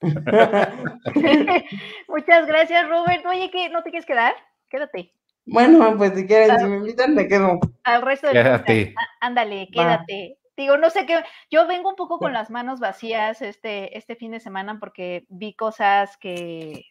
[2.08, 3.24] Muchas gracias, Robert.
[3.26, 3.68] Oye, ¿qué?
[3.68, 4.34] ¿No te quieres quedar?
[4.68, 5.12] Quédate.
[5.46, 6.58] Bueno, pues si quieren, Ah.
[6.58, 7.60] si me invitan, me quedo.
[7.84, 8.94] Al resto del Quédate.
[8.96, 9.82] Á- Ándale, Va.
[10.06, 10.38] quédate.
[10.56, 11.22] Digo, no sé qué.
[11.50, 15.54] Yo vengo un poco con las manos vacías este, este fin de semana porque vi
[15.54, 16.86] cosas que,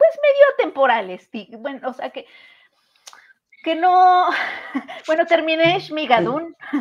[0.00, 1.28] pues, medio temporales.
[1.58, 2.26] Bueno, o sea, que,
[3.62, 4.28] que no.
[5.06, 6.56] Bueno, terminé Shmigadun.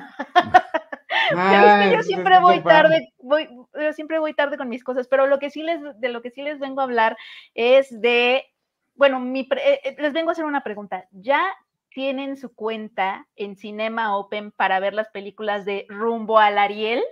[1.32, 5.08] Ves que Ay, yo siempre voy tarde, voy, yo siempre voy tarde con mis cosas,
[5.08, 7.18] pero lo que sí les, de lo que sí les vengo a hablar
[7.56, 8.46] es de,
[8.96, 11.06] bueno, mi pre- eh, eh, les vengo a hacer una pregunta.
[11.12, 11.44] ¿Ya
[11.90, 17.04] tienen su cuenta en Cinema Open para ver las películas de Rumbo al Ariel?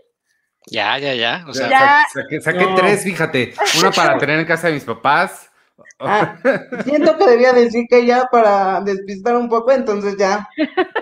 [0.67, 1.45] Ya, ya, ya.
[1.47, 2.05] O sea, Ya, Ya.
[2.13, 2.75] sa- saqué, saqué No.
[2.75, 3.53] tres, fíjate.
[3.79, 5.51] Una para tener en casa de mis papás.
[5.99, 6.37] Ah,
[6.85, 10.47] siento que debía decir que ya para despistar un poco, entonces ya,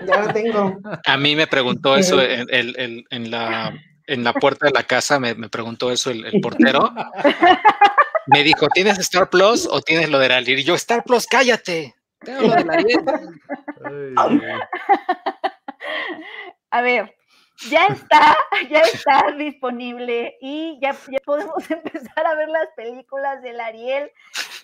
[0.06, 0.78] ya lo tengo.
[1.06, 3.72] a mí me preguntó eso en, el- en la,
[4.06, 6.92] en la puerta de la casa, me, me preguntó eso el, el portero.
[8.26, 11.94] Me dijo, ¿tienes Star Plus o tienes lo de la Y yo, Star Plus, cállate.
[12.20, 12.64] Tengo lo de
[14.12, 14.68] la
[16.70, 17.14] A ver,
[17.70, 18.36] ya está,
[18.70, 24.10] ya está disponible y ya, ya podemos empezar a ver las películas del Ariel,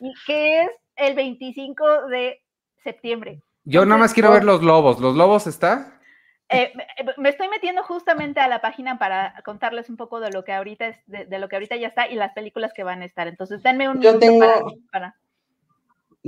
[0.01, 2.41] y que es el 25 de
[2.83, 3.41] septiembre.
[3.65, 4.99] Yo nada más quiero ver los lobos.
[5.01, 6.01] ¿Los lobos está?
[6.49, 10.31] Eh, me- eh, me estoy metiendo justamente a la página para contarles un poco de
[10.31, 12.83] lo que ahorita es, de, de lo que ahorita ya está y las películas que
[12.83, 13.29] van a estar.
[13.29, 15.17] Entonces, denme un Yo minuto tengo- para, para-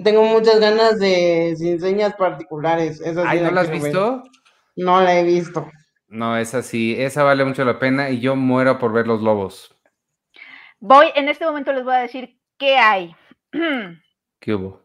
[0.02, 3.00] Tengo muchas ganas de sin señas particulares.
[3.00, 3.80] Esa sí Ay, ¿no la has ver.
[3.82, 4.22] visto?
[4.76, 5.68] No la he visto.
[6.08, 9.74] No, esa sí, esa vale mucho la pena y yo muero por ver los lobos.
[10.78, 13.16] Voy, en este momento les voy a decir qué hay.
[14.40, 14.82] ¿Qué hubo?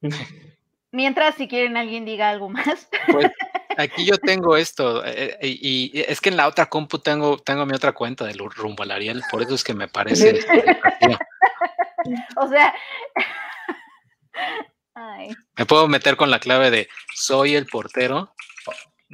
[0.92, 2.88] Mientras, si quieren alguien diga algo más.
[3.10, 3.30] Pues,
[3.78, 7.38] aquí yo tengo esto, eh, eh, y, y es que en la otra compu tengo,
[7.38, 10.40] tengo mi otra cuenta del rumbo al Ariel, por eso es que me parece.
[10.50, 11.18] atractivo.
[12.36, 12.74] O sea.
[14.94, 18.34] Ay, me puedo meter con la clave de soy el portero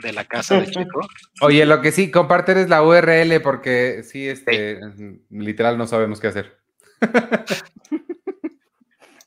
[0.02, 1.00] de la casa de Chico.
[1.40, 4.80] Oye, lo que sí, compartes la URL porque sí, este,
[5.30, 6.58] literal no sabemos qué hacer.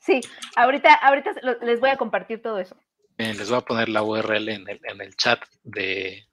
[0.00, 0.20] sí,
[0.56, 2.76] ahorita, ahorita les voy a compartir todo eso.
[3.18, 6.26] Les voy a poner la URL en el, en el chat de,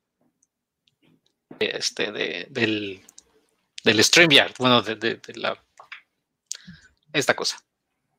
[1.59, 3.01] de este de, del,
[3.83, 5.57] del StreamYard, bueno, de, de- de la
[7.13, 7.57] esta cosa.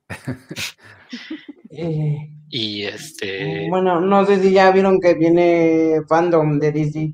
[1.70, 2.16] Eh,
[2.48, 7.12] Y este bueno, no sé si ya vieron que viene fandom de DC.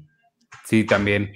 [0.65, 1.31] Sí, también.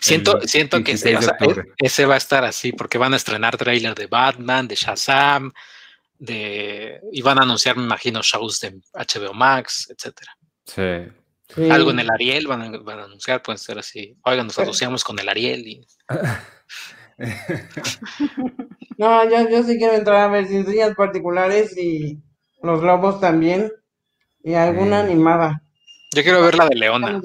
[0.00, 2.72] siento, el siento que ese, 16 o de sea, e- ese va a estar así,
[2.72, 5.52] porque van a estrenar trailer de Batman, de Shazam,
[6.18, 10.36] de y van a anunciar, me imagino, shows de HBO Max, etcétera.
[10.66, 11.12] Sí.
[11.54, 11.68] Sí.
[11.70, 14.16] Algo en el Ariel van a, van a anunciar, pueden ser así.
[14.24, 15.86] Oigan, nos asociamos con el Ariel y
[18.98, 22.22] No, yo, yo sí quiero entrar a ver sin señas particulares y
[22.62, 23.70] los lobos también.
[24.44, 25.06] Y alguna Sí.
[25.12, 25.62] animada.
[26.14, 27.20] yo quiero ver la de Leona.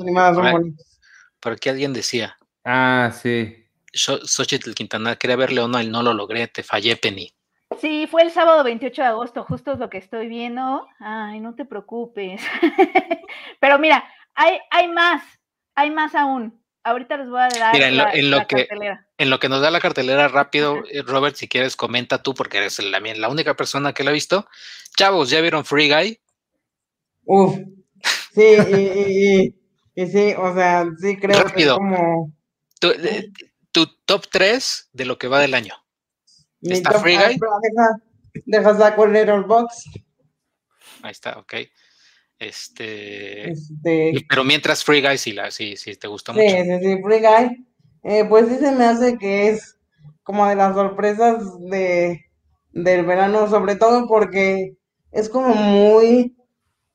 [1.39, 3.65] Por aquí alguien decía, Ah, sí.
[3.93, 7.31] Xo- Xochitl Quintana, quería ver Leona y no lo logré, te fallé, Penny.
[7.79, 10.87] Sí, fue el sábado 28 de agosto, justo es lo que estoy viendo.
[10.99, 12.41] Ay, no te preocupes.
[13.59, 14.03] Pero mira,
[14.35, 15.23] hay, hay más,
[15.75, 16.61] hay más aún.
[16.89, 19.07] Ahorita les voy a dar Mira, en lo- la, en lo la que- cartelera.
[19.17, 22.57] En lo que nos da la cartelera rápido, eh, Robert, si quieres, comenta tú, porque
[22.57, 24.47] eres la, la única persona que lo ha visto.
[24.95, 26.19] Chavos, ¿ya vieron Free Guy?
[27.25, 27.55] Uf,
[28.33, 29.55] sí, y, y, y-
[30.03, 31.77] y sí, o sea, sí creo que es Rápido.
[31.77, 32.31] como
[32.79, 33.31] Tu, eh,
[33.71, 35.73] tu top 3 de lo que va del año.
[36.61, 37.37] mi ¿Está top- Free Guy?
[37.39, 37.89] Deja,
[38.45, 39.89] deja saco el Letterboxd.
[41.03, 41.53] Ahí está, ok.
[42.39, 43.51] Este.
[43.51, 46.55] Este, y- Pero mientras Free Guy, sí, la, sí, sí, te gusta sí, mucho.
[46.63, 47.67] sí, sí, Free Guy.
[48.03, 49.77] Eh, pues sí se me hace que es
[50.23, 52.25] como de las sorpresas de,
[52.71, 54.77] del verano, sobre todo porque
[55.11, 56.35] es como muy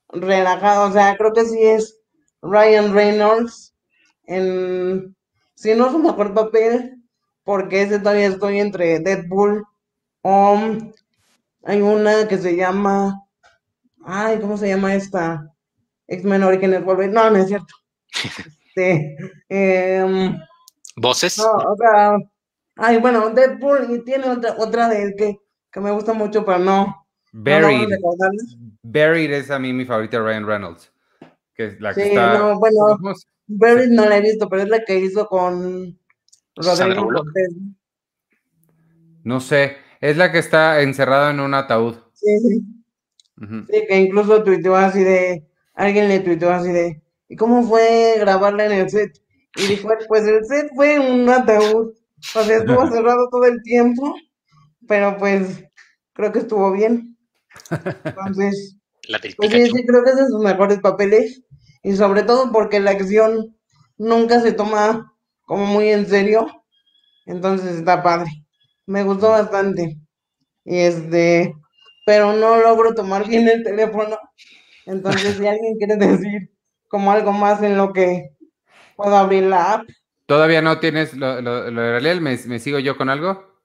[0.08, 2.00] relajado, o sea, creo que sí es
[2.42, 3.74] Ryan Reynolds
[4.26, 5.16] en,
[5.54, 7.02] si no su mejor papel,
[7.44, 9.64] porque ese todavía estoy entre Deadpool
[10.22, 10.58] o
[11.64, 13.21] hay una que se llama,
[14.04, 15.48] ay, ¿cómo se llama esta?
[16.08, 17.74] X-Men Orígenes Wolverine, no, no es cierto.
[18.74, 19.16] Este,
[19.50, 20.38] em,
[20.96, 21.36] ¿Voces?
[21.36, 22.16] no, otra,
[22.76, 25.36] ay, bueno, Deadpool y tiene otra, otra de él que,
[25.70, 27.88] que me gusta mucho, pero no, no Buried.
[27.90, 28.42] recordarla.
[28.82, 30.90] Buried es a mí mi favorita Ryan Reynolds.
[31.54, 32.38] Que es la que Sí, está.
[32.38, 35.98] no, bueno, ¿cómo se- Buried no la he visto, pero es la que hizo con
[36.56, 37.08] Rodrigo.
[37.08, 37.50] Cortés.
[39.24, 39.76] No sé.
[40.00, 41.96] Es la que está encerrada en un ataúd.
[42.14, 42.64] Sí, sí,
[43.68, 48.66] Sí, que incluso tuiteó así de, alguien le tuiteó así de, ¿y cómo fue grabarla
[48.66, 49.20] en el set?
[49.56, 51.92] Y dijo, pues el set fue un ataúd,
[52.34, 54.14] o sea, estuvo cerrado todo el tiempo,
[54.86, 55.64] pero pues
[56.12, 57.16] creo que estuvo bien.
[58.04, 58.76] Entonces,
[59.08, 61.42] La del pues sí, sí, creo que es de sus mejores papeles,
[61.82, 63.56] y sobre todo porque la acción
[63.98, 65.12] nunca se toma
[65.44, 66.46] como muy en serio,
[67.26, 68.30] entonces está padre.
[68.86, 69.98] Me gustó bastante.
[70.64, 71.54] Y este,
[72.04, 74.18] pero no logro tomar bien el teléfono.
[74.86, 76.50] Entonces, si alguien quiere decir
[76.88, 78.30] como algo más en lo que
[78.96, 79.88] puedo abrir la app,
[80.26, 82.20] ¿Todavía no tienes lo, lo, lo de Ariel?
[82.20, 83.60] ¿Me, me sigo yo con algo?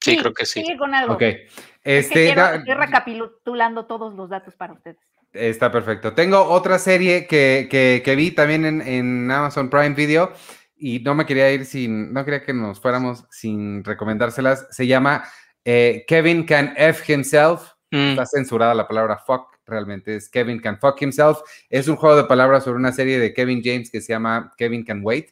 [0.00, 0.60] Sí, creo que sí.
[0.62, 1.14] Sigue con algo.
[1.14, 1.22] Ok.
[1.22, 1.48] Es
[1.82, 4.98] que Este, quiero- estoy recapitulando todos los datos para ustedes.
[5.32, 6.12] Está perfecto.
[6.12, 10.32] Tengo otra serie que, que- que vi también en, en Amazon Prime Video
[10.76, 14.66] y no me quería ir sin, no quería que nos fuéramos sin recomendárselas.
[14.70, 15.24] Se llama
[15.64, 17.72] eh, Kevin Can F Himself.
[17.90, 21.38] Mm, Está censurada la palabra fuck, realmente es Kevin Can Fuck Himself.
[21.70, 24.84] Es un juego de palabras sobre una serie de Kevin James que se llama Kevin
[24.84, 25.30] Can Wait.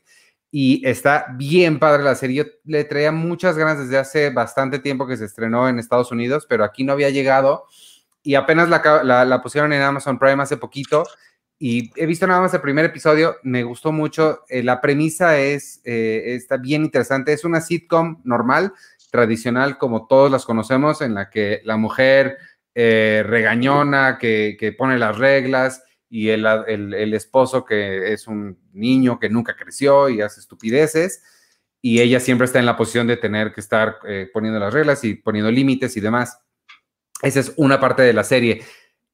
[0.50, 2.36] Y está bien padre la serie.
[2.36, 6.46] Yo le traía muchas ganas desde hace bastante tiempo que se estrenó en Estados Unidos,
[6.48, 7.66] pero aquí no había llegado.
[8.22, 11.04] Y apenas la, ca- la- la pusieron en Amazon Prime hace poquito.
[11.58, 13.36] Y he visto nada más el primer episodio.
[13.42, 14.44] Me gustó mucho.
[14.48, 17.32] Eh, la premisa es, eh, está bien interesante.
[17.32, 18.72] Es una sitcom normal,
[19.10, 22.36] tradicional, como todos las conocemos, en la que la mujer
[22.74, 29.18] eh, regañona, que, que pone las reglas, y el, el- esposo que es un niño
[29.18, 31.22] que nunca creció y hace estupideces,
[31.82, 35.02] y ella siempre está en la posición de tener que estar eh, poniendo las reglas
[35.04, 36.38] y poniendo límites y demás.
[37.22, 38.62] Esa es una parte de la serie.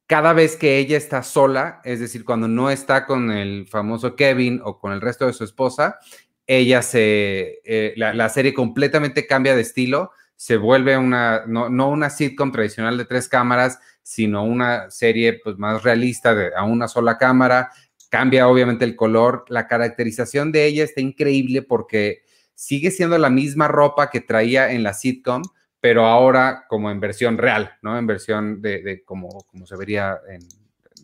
[0.06, 4.60] Cada vez que ella está sola, es decir, cuando no está con el famoso Kevin
[4.64, 5.98] o con el resto de su esposa,
[6.46, 11.88] ella se, eh, la, la serie completamente cambia de estilo, se vuelve una, no, no
[11.88, 16.88] una sitcom tradicional de tres cámaras, sino una serie pues, más realista de, a una
[16.88, 17.70] sola cámara.
[18.10, 19.44] Cambia obviamente el color.
[19.48, 22.22] La caracterización de ella está increíble porque
[22.54, 25.42] sigue siendo la misma ropa que traía en la sitcom,
[25.80, 27.96] pero ahora como en versión real, ¿no?
[27.96, 30.40] En versión de, de como, como se vería en,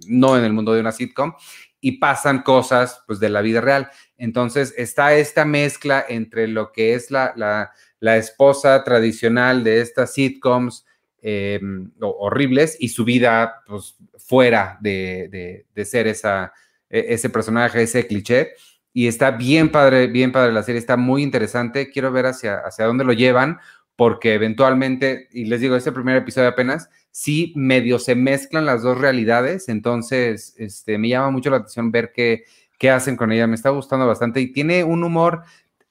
[0.09, 1.33] no en el mundo de una sitcom,
[1.81, 3.89] y pasan cosas pues de la vida real.
[4.19, 10.85] Entonces está esta mezcla entre lo que es la, la, esposa tradicional de estas sitcoms
[11.23, 11.61] eh,
[12.01, 16.53] horribles y su vida pues fuera de, de, de ser esa,
[16.91, 18.53] e, ese personaje, ese cliché.
[18.93, 21.91] Y está bien padre, bien padre la serie, está muy interesante.
[21.91, 23.59] Quiero ver hacia, hacia dónde lo llevan,
[23.97, 28.99] porque eventualmente, y les digo, este primer episodio apenas, sí medio se mezclan las dos
[28.99, 32.45] realidades, entonces este, me llama mucho la atención ver qué,
[32.79, 35.43] qué hacen con ella, me está gustando bastante y tiene un humor,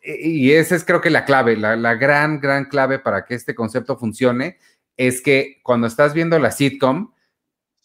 [0.02, 3.54] y esa es creo que la clave, la, la gran, gran clave para que este
[3.54, 4.58] concepto funcione,
[4.96, 7.14] es que cuando estás viendo la sitcom,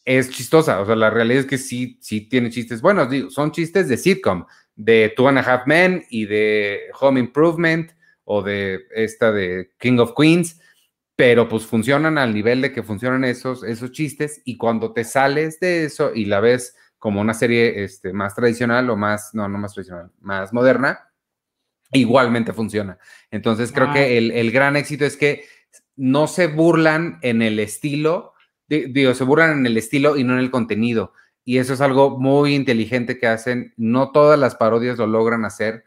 [0.05, 3.53] es chistosa, o sea, la realidad es que sí, sí tiene chistes buenos, digo, son
[3.53, 7.93] chistes de sitcom, de Two and a Half Men y de Home Improvement,
[8.25, 10.61] o de esta de King of Queens,
[11.17, 15.61] pero pues funcionan al nivel de que funcionan esos, esos chistes y cuando te sales
[15.61, 19.59] de eso y la ves como una serie este, más tradicional o más, no, no
[19.59, 21.11] más tradicional, más moderna,
[21.91, 22.97] igualmente funciona.
[23.33, 23.93] Entonces creo Ah.
[23.93, 25.45] que el, el, gran éxito es que
[25.97, 28.35] no se burlan en el estilo,
[28.69, 31.13] digo, se burlan en el estilo y no en el contenido.
[31.45, 33.75] y eso es algo muy inteligente que hacen.
[33.77, 35.83] No todas las parodias lo logran hacer,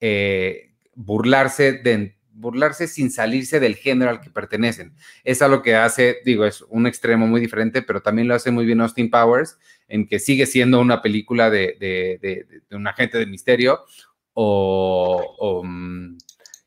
[0.00, 4.94] eh, burlarse de burlarse sin salirse del género al que pertenecen.
[5.24, 8.64] Es algo que hace, digo, es un extremo muy diferente, pero también lo hace muy
[8.64, 9.58] bien Austin Powers,
[9.88, 13.84] en que sigue siendo una película de, de, un agente de misterio,
[14.34, 16.16] o, mm,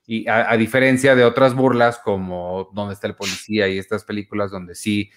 [0.05, 4.75] y a, diferencia de otras burlas como Dónde está el policía y estas películas donde
[4.75, 5.09] sí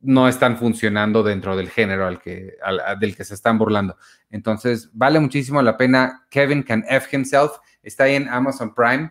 [0.00, 2.56] no están funcionando dentro del género al que,
[3.00, 3.96] del que se están burlando.
[4.30, 6.26] Entonces, vale muchísimo la pena.
[6.30, 7.52] Kevin Can F Himself
[7.82, 9.10] está ahí en Amazon Prime.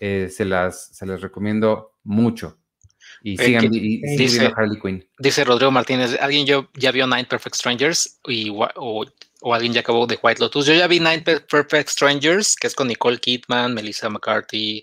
[0.00, 2.58] Eh, se, las, se las recomiendo mucho.
[3.22, 5.08] Y sigan dice, Harley Quinn.
[5.18, 8.20] Dice Rodrigo Martínez, ¿alguien yo ya vio Nine Perfect Strangers?
[8.26, 9.04] Y, o,
[9.40, 10.66] o, alguien ya acabó de White Lotus.
[10.66, 14.82] Yo ya vi Nine Perfect Strangers, que es con Nicole Kidman, Melissa McCarthy,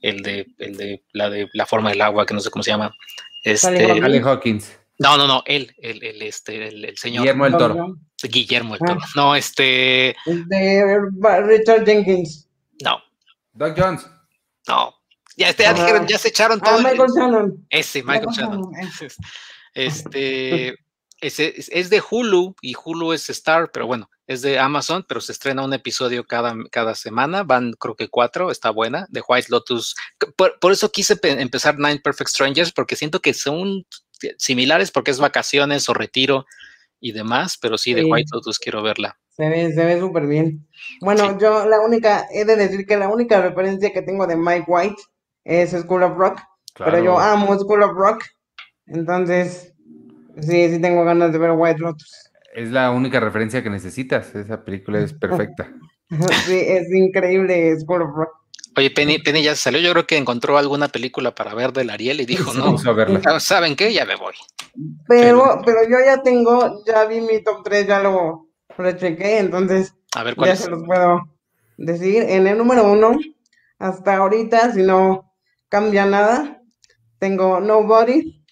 [0.00, 2.70] el de, el de la de la forma del agua, que no sé cómo se
[2.70, 2.94] llama.
[3.42, 4.78] Este, Allen Hawkins.
[4.98, 7.22] No, no, no, él, el, el, este, el, señor.
[7.22, 7.96] Guillermo el Toro.
[8.22, 8.98] Guillermo el Toro.
[9.00, 9.08] Ah.
[9.14, 10.16] No, este.
[10.26, 11.00] De
[11.46, 12.48] Richard Jenkins.
[12.82, 12.98] No.
[13.52, 14.06] Doug Jones.
[14.68, 14.94] No.
[15.36, 16.78] Ya, este, ya, dijeron, ya se echaron ah, todo.
[16.82, 17.66] Michael Shannon.
[17.70, 18.70] Ese, Michael, Shannon.
[19.74, 20.76] Este.
[21.20, 25.32] Es, es, de Hulu y Hulu es Star, pero bueno, es de Amazon, pero se
[25.32, 29.96] estrena un episodio cada, cada semana, van creo que cuatro, está buena, de White Lotus.
[30.36, 33.84] Por, por eso quise empezar Nine Perfect Strangers, porque siento que son
[34.36, 36.46] similares porque es vacaciones o retiro
[37.00, 39.18] y demás, pero sí, de White Lotus quiero verla.
[39.38, 40.66] Se ve, se ve súper bien.
[41.00, 44.64] Bueno, yo la única, he de decir que la única referencia que tengo de Mike
[44.66, 45.00] White
[45.44, 46.40] es School of Rock,
[46.76, 48.24] pero yo amo School of Rock,
[48.88, 49.72] entonces
[50.40, 52.32] sí, sí tengo ganas de ver White Lotus.
[52.52, 55.72] Es la única referencia que necesitas, esa película es perfecta.
[56.46, 58.30] sí, es increíble School of Rock.
[58.76, 59.80] Oye, Penny, Penny ya salió.
[59.80, 62.76] Yo creo que encontró alguna película para ver del Ariel y dijo, no,
[63.40, 63.92] ¿saben qué?
[63.92, 64.34] Ya me voy.
[65.08, 68.47] Pero, pero yo ya tengo, ya vi mi top 3, ya lo
[68.78, 71.20] rechequé, entonces A ver, ya se los puedo
[71.76, 72.24] decir.
[72.28, 73.18] En el número uno,
[73.78, 75.32] hasta ahorita, si no
[75.68, 76.62] cambia nada,
[77.18, 78.44] tengo Nobody,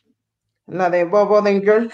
[0.67, 1.93] la de Bob Odenkirk.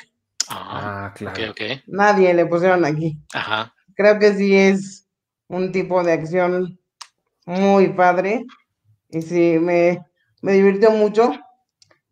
[0.49, 1.55] Ah, ah claro.
[1.87, 3.21] Nadie le pusieron aquí.
[3.33, 3.73] Ajá.
[3.95, 5.07] Creo que sí es
[5.49, 6.79] un tipo de acción
[7.47, 8.47] muy padre.
[9.11, 10.05] Y sí, me,
[10.41, 11.33] me divirtió mucho.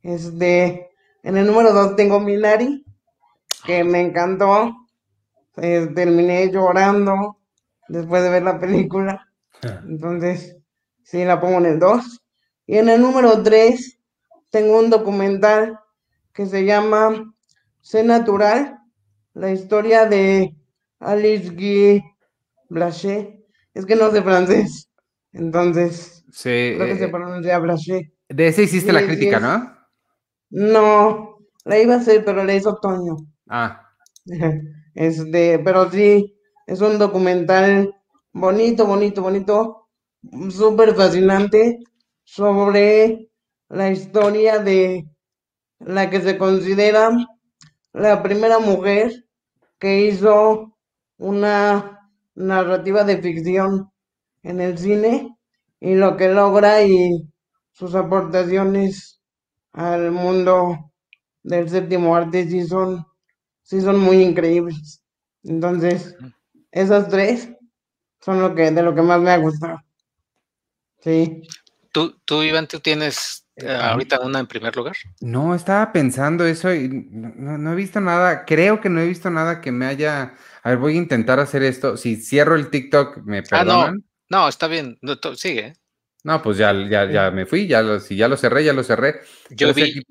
[0.02, 0.90] Este,
[1.22, 2.84] en el número dos tengo Minari,
[3.64, 4.79] que me encantó.
[5.54, 7.38] Terminé llorando
[7.88, 9.28] después de ver la película.
[9.88, 10.56] Entonces,
[11.02, 12.22] sí, la pongo en el 2.
[12.66, 13.98] Y en el número 3
[14.50, 15.78] tengo un documental
[16.32, 17.34] que se llama
[17.80, 18.78] Sé Natural,
[19.34, 20.56] la historia de
[21.00, 22.02] Alice Guy
[22.68, 23.44] Blaché.
[23.74, 24.90] Es que no sé francés.
[25.32, 28.12] Entonces, sí, creo que se eh, pronuncia Blaché.
[28.28, 29.76] De ese hiciste la crítica, ¿no?
[30.50, 33.16] No, la iba a hacer, pero la hizo Toño.
[33.48, 33.82] Ah.
[34.94, 36.36] Este, pero sí,
[36.66, 37.94] es un documental
[38.32, 39.88] bonito, bonito, bonito,
[40.50, 41.78] súper fascinante
[42.24, 43.28] sobre
[43.68, 45.06] la historia de
[45.80, 47.10] la que se considera
[47.92, 49.12] la primera mujer
[49.78, 50.76] que hizo
[51.18, 53.90] una narrativa de ficción
[54.42, 55.36] en el cine
[55.80, 57.28] y lo que logra y
[57.72, 59.20] sus aportaciones
[59.72, 60.92] al mundo
[61.42, 63.04] del séptimo arte sí son,
[63.70, 65.00] sí son muy increíbles.
[65.44, 66.16] Entonces,
[66.72, 67.50] esas tres
[68.20, 69.80] son lo que, de lo que más me ha gustado.
[70.98, 71.42] Sí.
[71.92, 74.96] ¿Tú, tú Iván, tú tienes eh, ahorita una en primer lugar?
[75.20, 79.30] No, estaba pensando eso y no, no, he visto nada, creo que no he visto
[79.30, 80.34] nada que me haya...
[80.62, 81.96] A ver, voy a intentar hacer esto.
[81.96, 84.04] Si cierro el TikTok, ¿me perdonan?
[84.04, 84.98] Ah, no, está bien,
[85.36, 85.74] sigue.
[86.22, 88.84] No, pues ya, ya, ya me fui, ya lo, si ya lo cerré, ya lo
[88.84, 89.20] cerré.
[89.48, 90.02] Yo vi,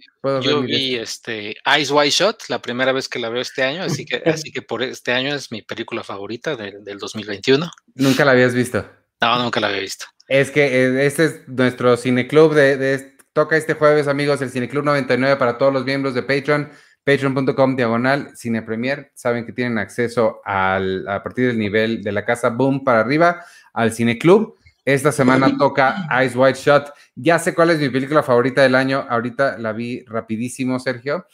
[0.42, 4.06] yo vi este Ice White Shot, la primera vez que la veo este año, así
[4.06, 7.70] que, así que por este año es mi película favorita del 2021.
[7.96, 8.86] ¿Nunca la habías visto?
[9.22, 10.06] No, nunca la había visto.
[10.28, 14.84] Es que eh, este es nuestro cineclub de, de, toca este jueves, amigos, el Cineclub
[14.84, 16.70] 99 para todos los miembros de Patreon,
[17.04, 19.12] patreon.com diagonal Cine Premier.
[19.14, 23.46] Saben que tienen acceso al, a partir del nivel de la casa Boom para arriba
[23.74, 24.59] al Cine Club.
[24.86, 26.94] Esta semana toca Ice White Shot.
[27.16, 29.06] Ya sé cuál es mi película favorita del año.
[29.08, 31.26] Ahorita la vi rapidísimo, Sergio.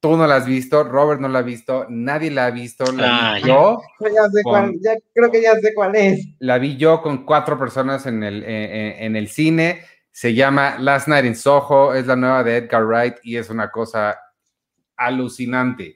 [0.00, 2.84] Tú no la has visto, Robert no la ha visto, nadie la ha visto.
[2.92, 3.82] La vi ah, yo.
[4.00, 6.26] Ya, sé cuál, ya creo que ya sé cuál es.
[6.38, 9.82] La vi yo con cuatro personas en el, eh, eh, en el cine.
[10.12, 11.94] Se llama Last Night in Soho.
[11.94, 14.18] Es la nueva de Edgar Wright y es una cosa
[14.96, 15.95] alucinante.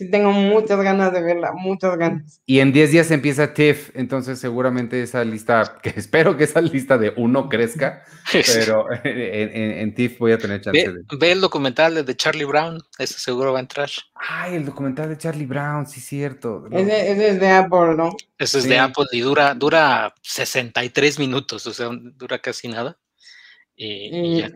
[0.00, 2.40] Sí tengo muchas ganas de verla, muchas ganas.
[2.46, 6.96] Y en 10 días empieza TIFF, entonces seguramente esa lista, que espero que esa lista
[6.96, 8.02] de uno crezca,
[8.54, 11.16] pero en, en, en TIFF voy a tener chance Ve, de...
[11.18, 13.90] ve el documental de Charlie Brown, ese seguro va a entrar.
[14.14, 16.66] Ay, el documental de Charlie Brown, sí, cierto.
[16.70, 16.78] No.
[16.78, 18.10] Ese, ese es de Apple, ¿no?
[18.38, 18.70] Ese es Sí.
[18.70, 22.98] de Apple y dura, dura 63 minutos, o sea, dura casi nada.
[23.76, 24.50] Y, y Y, ya.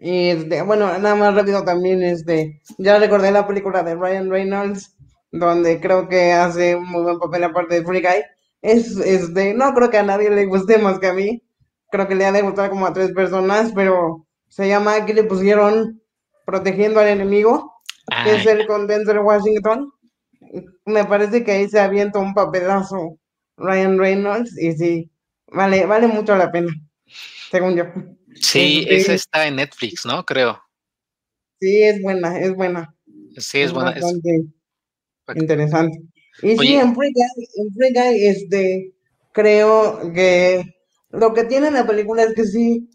[0.00, 4.96] Y, este, bueno, nada más rápido también, este, ya recordé la película de Ryan Reynolds,
[5.30, 8.24] donde creo que hace un muy buen papel aparte de Free Guy.
[8.62, 11.42] Es, este, no creo que a nadie le guste más que a mí.
[11.90, 15.24] Creo que le ha de gustar como a tres personas, pero se llama, aquí le
[15.24, 16.00] pusieron
[16.46, 17.72] Protegiendo al Enemigo,
[18.24, 19.92] que es el con Denzel Washington.
[20.84, 23.18] Me parece que ahí se avienta un papelazo
[23.56, 25.10] Ryan Reynolds y sí,
[25.46, 26.72] vale, vale mucho la pena,
[27.50, 27.84] según yo.
[28.36, 30.24] Sí, este- esa está en Netflix, ¿no?
[30.24, 30.60] Creo.
[31.60, 32.94] Sí, es buena, es buena.
[33.36, 33.90] Sí, es buena.
[33.92, 34.04] es-
[35.36, 35.98] interesante.
[36.42, 38.94] Y sí, en Free Guy, en Free Guy, este,
[39.32, 40.64] creo que
[41.10, 42.88] lo que tiene la película es que sí,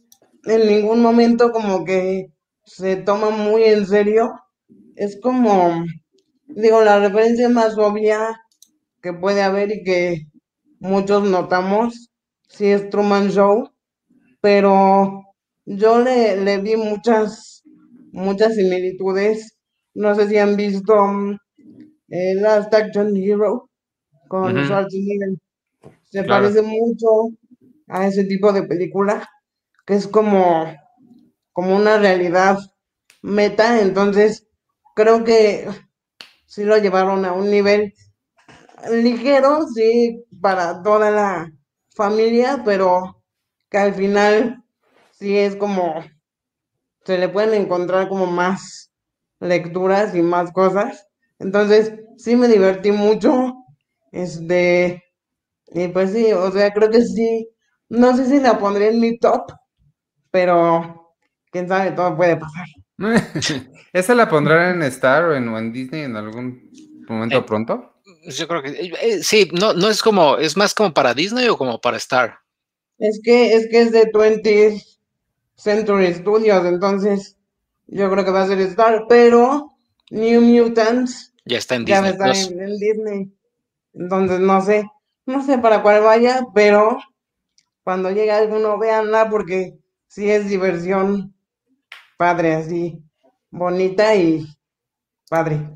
[0.46, 2.32] en ningún momento como que
[2.66, 4.32] se toma muy en serio.
[4.96, 5.84] Es como,
[6.48, 8.42] digo, la referencia más obvia
[9.02, 10.28] que puede haber y que
[10.80, 12.10] muchos notamos,
[12.50, 13.70] sí es Truman Show,
[14.42, 15.25] pero
[15.66, 17.64] yo le, le vi muchas,
[18.12, 19.58] muchas similitudes.
[19.94, 21.38] No sé si han visto mm,
[22.10, 23.70] el Last Action Hero
[24.28, 24.64] con Ujú.
[24.64, 25.38] Schwarzenegger.
[26.04, 26.50] Se Claro.
[26.50, 27.08] parece mucho
[27.88, 29.28] a ese tipo de película,
[29.86, 30.66] que es como,
[31.54, 32.60] como una realidad
[33.24, 33.82] meta.
[33.82, 34.48] Entonces,
[34.96, 35.68] creo que
[36.46, 37.94] sí lo llevaron a un nivel
[38.92, 41.52] ligero, sí, para toda la
[41.96, 43.24] familia, pero
[43.70, 44.64] que al final
[45.20, 46.04] sí es como,
[47.06, 48.92] se le pueden encontrar como más
[49.40, 51.08] lecturas y más cosas.
[51.40, 53.54] Entonces, sí me divertí mucho.
[54.12, 55.04] Este,
[55.68, 57.50] y pues sí, o sea, creo que sí.
[57.90, 59.52] No sé si la pondré en mi top,
[60.32, 61.14] pero
[61.52, 62.66] quién sabe, todo puede pasar.
[63.94, 66.70] ¿Esa la pondrán en Star o en, o en Disney en algún
[67.08, 67.94] momento Eh, pronto?
[68.28, 71.48] Yo creo que eh, eh, sí, no, no es como, es más como para Disney
[71.48, 72.40] o como para Star.
[72.98, 74.95] Es que, es que es de 20th
[75.56, 77.38] Century Studios, entonces
[77.88, 79.72] yo creo que va a ser Star, pero
[80.12, 82.52] New Mutants Ya está en ya Disney estar Plus.
[82.52, 83.34] en, en Disney.
[83.94, 84.86] Entonces no sé,
[85.26, 87.00] no sé para cuál vaya, pero
[87.84, 89.78] cuando llegue alguno, véanla porque
[90.08, 91.34] sí es diversión
[92.18, 93.04] padre, así,
[93.52, 94.48] bonita y
[95.30, 95.70] padre.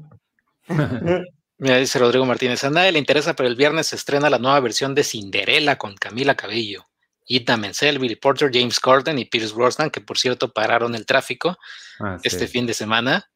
[1.57, 4.59] Mira, dice Rodrigo Martínez, a nadie le interesa, pero el viernes se estrena la nueva
[4.61, 6.88] versión de Cinderella con Camila Cabello,
[7.29, 11.57] Ida Menzel, Billy Porter, James Corden y Pierce Brosnan, que por cierto pararon el tráfico
[12.01, 12.51] Ah, este sí.
[12.53, 13.29] fin de semana.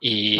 [0.00, 0.36] Y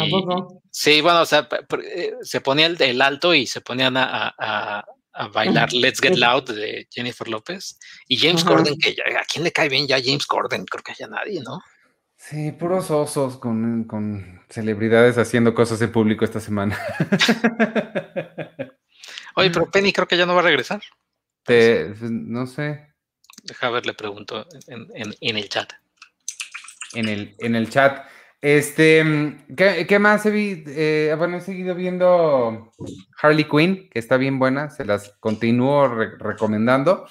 [0.71, 1.47] sí, bueno, o sea,
[1.83, 5.99] eh, se ponía el, el alto y se ponían a, a- a- a bailar Let's
[6.01, 8.55] Get Loud de Jennifer López y James Ajá.
[8.55, 11.41] Corden, que ya- a quién le cae bien ya James Corden, creo que haya nadie,
[11.41, 11.61] ¿no?
[12.17, 16.77] Sí, puros osos con, con celebridades haciendo cosas en público esta semana.
[19.35, 20.81] Oye, pero Penny creo que ya no va a regresar.
[21.45, 22.87] Te- pues, no sé,
[23.43, 25.73] Deja ver, le pregunto en, en- en el chat.
[26.93, 28.05] en el, en el chat.
[28.41, 30.71] Este, mm, ¿qué, qué más he visto?
[31.17, 32.71] bueno, he seguido viendo
[33.21, 37.07] Harley Quinn, que está bien buena, se las continúo re- recomendando.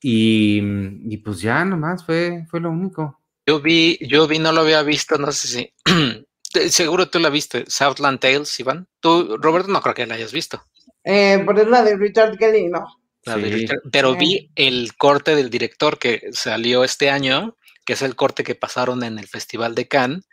[0.00, 3.20] Y, mm, y pues ya nomás fue, fue lo único.
[3.46, 5.74] Yo vi, yo vi, no lo había visto, no sé si.
[6.70, 8.86] Seguro tú la viste, Southland Tales, Iván.
[9.00, 10.62] Tú, Roberto, no creo que la hayas visto.
[11.04, 12.84] Eh, pero es la de Richard Kelly, ¿no?
[13.24, 13.66] Sí.
[13.92, 14.18] Pero Sí.
[14.18, 19.02] vi el corte del director que salió este año, que es el corte que pasaron
[19.04, 20.28] en el Festival de Cannes.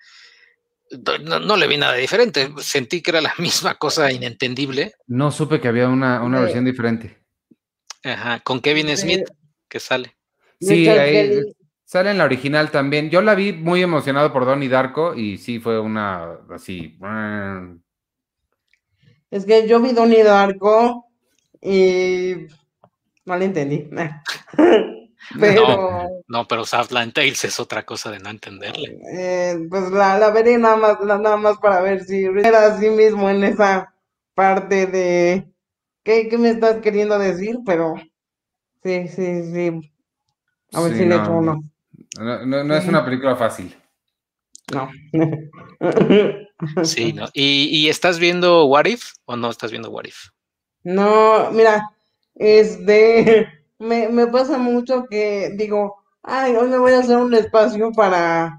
[1.24, 2.49] No, no le vi nada diferente.
[2.57, 4.94] Sentí que era la misma cosa inentendible.
[5.07, 6.44] No supe que había una, una Sí.
[6.45, 7.18] versión diferente.
[8.03, 8.98] Ajá, con Kevin Sí.
[8.98, 9.28] Smith,
[9.68, 10.16] que sale.
[10.60, 11.41] Sí, ahí
[11.86, 13.10] sale en la original también.
[13.11, 16.98] Yo la vi muy emocionado por Donnie Darko y sí fue una así.
[19.32, 21.06] Es que yo vi Donnie Darko
[21.61, 22.48] y
[23.30, 23.89] no le entendí.
[25.39, 25.65] Pero
[26.27, 28.97] No, pero Southland Tales es otra cosa de no entenderle.
[29.14, 32.89] eh, pues la, la veré nada más, la- nada más para ver si era así
[32.89, 33.93] mismo en esa
[34.35, 35.51] parte de
[36.03, 37.57] ¿qué, qué me estás queriendo decir?
[37.65, 37.95] Pero
[38.84, 39.91] sí, sí, sí.
[40.73, 41.23] A ver Sí, si le no.
[41.23, 41.64] echo uno.
[42.19, 43.76] No, no- no es una película fácil.
[44.72, 44.89] No.
[46.81, 47.27] Sí, ¿no?
[47.34, 50.18] ¿Y, y estás viendo What If o no estás viendo What If?
[50.84, 51.89] No, mira,
[52.40, 53.48] este,
[53.80, 58.57] me, me pasa mucho que digo, ay, hoy me voy a hacer un espacio para,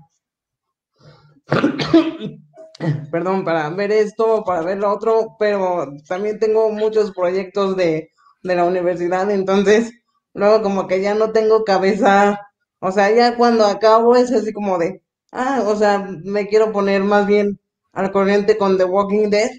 [3.11, 8.11] perdón, para ver esto, para ver lo otro, pero también tengo muchos proyectos de,
[8.43, 9.93] de la universidad, entonces
[10.35, 12.41] luego como que ya no tengo cabeza,
[12.81, 15.03] o sea, ya cuando acabo es así como de,
[15.33, 17.61] ah, o sea, me quiero poner más bien
[17.93, 19.51] al corriente con The Walking Dead,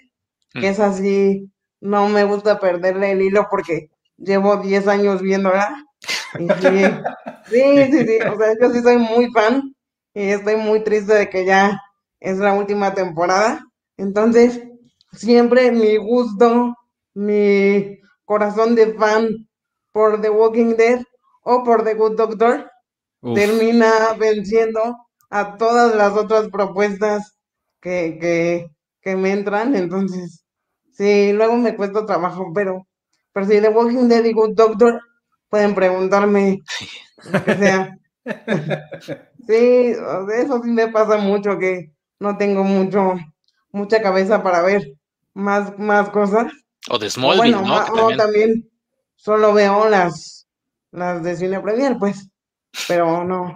[0.54, 3.90] que es así, no me gusta perderle el hilo porque
[4.24, 5.76] llevo 10 años viéndola.
[6.38, 7.04] Y sí,
[7.50, 9.74] sí, sí, sí, o sea, yo sí soy muy fan
[10.14, 11.80] y estoy muy triste de que ya
[12.20, 13.64] es la última temporada.
[13.98, 14.62] Entonces,
[15.14, 16.76] siempre mi gusto,
[17.14, 19.28] mi corazón de fan
[19.92, 21.02] por The Walking Dead
[21.44, 22.72] o por The Good Doctor
[23.22, 23.34] Uf.
[23.34, 24.98] termina venciendo
[25.30, 27.38] a todas las otras propuestas
[27.82, 28.68] que, que,
[29.02, 29.76] que me entran.
[29.76, 30.44] Entonces,
[30.92, 32.88] sí, luego me cuesta trabajo, pero,
[33.34, 35.02] pero si The Walking Dead y Good Doctor
[35.50, 36.62] pueden preguntarme
[37.32, 37.98] lo que sea.
[39.48, 39.94] Sí,
[40.36, 43.16] eso sí me pasa mucho, que no tengo mucho,
[43.72, 44.94] mucha cabeza para ver
[45.34, 46.52] más, más cosas.
[46.90, 47.76] O de Smallville, bueno, ¿no?
[47.82, 48.70] o también- también
[49.16, 50.48] solo veo las,
[50.92, 52.30] las de Cine Premier, pues,
[52.88, 53.56] pero no,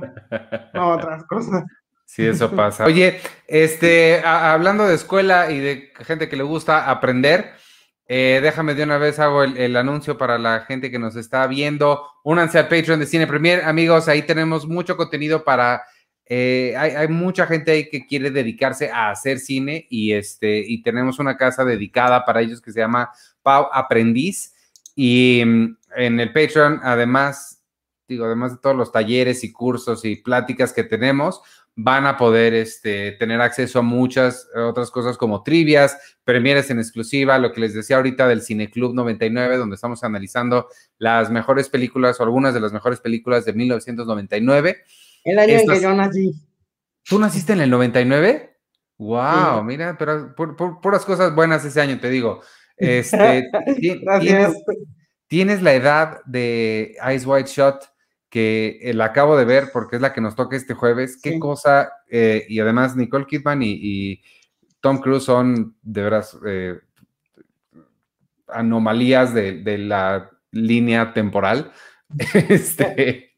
[0.74, 1.64] no otras cosas.
[2.08, 2.86] Sí, eso pasa.
[2.86, 7.54] Oye, este, a- hablando de escuela y de gente que le gusta aprender,
[8.08, 12.04] eh, déjame de una vez hago el, anuncio para la gente que nos está viendo.
[12.24, 14.08] Únanse al Patreon de Cine Premier, amigos.
[14.08, 15.84] Ahí tenemos mucho contenido para.
[16.26, 20.82] eh, hay, hay mucha gente ahí que quiere dedicarse a hacer cine y este y
[20.84, 23.12] tenemos una casa dedicada para ellos que se llama
[23.44, 24.54] Pau Aprendiz
[24.96, 27.64] y mm, en el Patreon además
[28.08, 31.42] digo además de todos los talleres y cursos y pláticas que tenemos
[31.78, 37.38] van a poder este, tener acceso a muchas otras cosas como trivias, premieres en exclusiva,
[37.38, 42.24] lo que les decía ahorita del Cineclub 99, donde estamos analizando las mejores películas o
[42.24, 44.78] algunas de las mejores películas de 1999.
[45.26, 46.34] El año en que yo nací.
[47.04, 48.58] ¿Tú naciste en el 99?
[48.98, 49.60] ¡Wow!
[49.60, 49.66] Sí.
[49.66, 52.42] Mira, pero pu- pu- puras cosas buenas ese año, te digo.
[52.78, 54.22] Este, Gracias.
[54.22, 54.54] tienes,
[55.28, 57.84] tienes la edad de Ice White Shot,
[58.36, 61.18] que eh, la acabo de ver porque es la que nos toca este jueves.
[61.24, 61.40] Qué Sí.
[61.40, 64.22] cosa, eh, y además Nicole Kidman y, y
[64.82, 66.78] Tom Cruise son de veras eh,
[68.50, 71.72] anomalías de, de la línea temporal.
[72.50, 73.32] Este.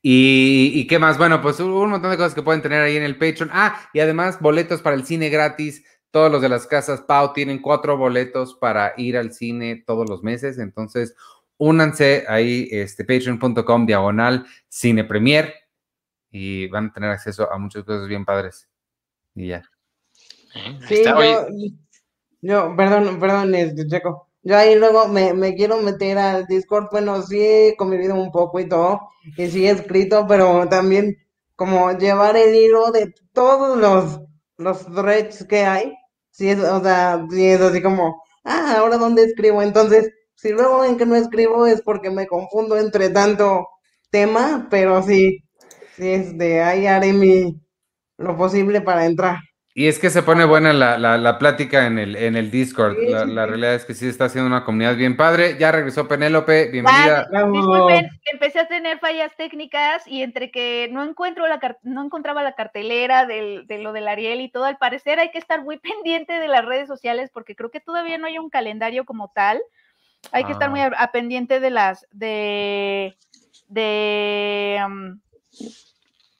[0.00, 3.02] Y, y qué más, bueno, pues un montón de cosas que pueden tener ahí en
[3.02, 3.50] el Patreon.
[3.52, 5.84] Ah, y además boletos para el cine gratis.
[6.10, 10.22] Todos los de las casas Pau tienen cuatro boletos para ir al cine todos los
[10.22, 10.56] meses.
[10.56, 11.14] Entonces,
[11.58, 15.54] únanse ahí, este, patreon.com diagonal cine premier
[16.30, 18.68] y van a tener acceso a muchas cosas bien padres.
[19.34, 19.62] Y ya.
[20.88, 21.16] Sí, está.
[21.16, 24.28] Oye, yo, yo, perdón, perdón, este, Checo.
[24.42, 26.88] Yo ahí luego me, me quiero meter al Discord.
[26.92, 29.00] Bueno, sí he convivido un poco y todo,
[29.36, 31.16] y sí he escrito, pero también
[31.56, 34.20] como llevar el hilo de todos los,
[34.56, 35.94] los threads que hay.
[36.30, 39.62] Sí, es, o sea, sí es así como, ah, ahora dónde escribo.
[39.62, 43.68] Entonces, si luego en que no escribo es porque me confundo entre tanto
[44.10, 45.44] tema, pero sí,
[45.96, 47.60] sí, este, ahí haré mi,
[48.18, 49.38] lo posible para entrar.
[49.74, 52.96] Y es que se pone buena la, la- la plática en el, en el Discord.
[52.96, 55.56] Sí, La, sí, la realidad es que sí está haciendo una comunidad bien padre.
[55.58, 57.26] Ya regresó Penélope, bienvenida.
[57.50, 62.54] Disculpen, empecé a tener fallas técnicas y entre que no encuentro la no encontraba la
[62.54, 66.32] cartelera del- de lo del Ariel y todo, al parecer hay que estar muy pendiente
[66.34, 69.62] de las redes sociales porque creo que todavía no hay un calendario como tal.
[70.32, 70.90] Hay que estar muy Ah.
[70.96, 73.16] a, a pendiente de las de
[73.68, 75.20] de um,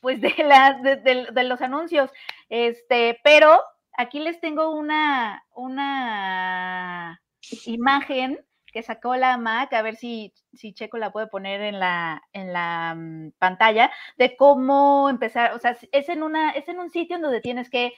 [0.01, 2.11] pues de las de, de- de los anuncios.
[2.49, 3.61] Este, pero
[3.97, 7.21] aquí les tengo una una
[7.67, 8.39] imagen
[8.73, 12.53] que sacó la Mac, a ver si, si Checo la puede poner en la, en
[12.53, 17.17] la mm, pantalla, de cómo empezar, o sea, es en, una, es en un sitio
[17.17, 17.95] en donde tienes que,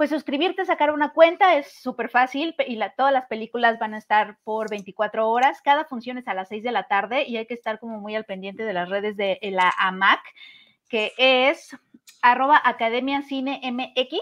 [0.00, 3.98] pues, suscribirte, sacar una cuenta, es súper fácil y la- todas las películas van a
[3.98, 7.44] estar por 24 horas, cada función es a las 6 de la tarde y hay
[7.44, 10.20] que estar como muy al pendiente de las redes de la AMAC,
[10.88, 11.76] que es
[12.22, 14.20] arroba Academia Cine MX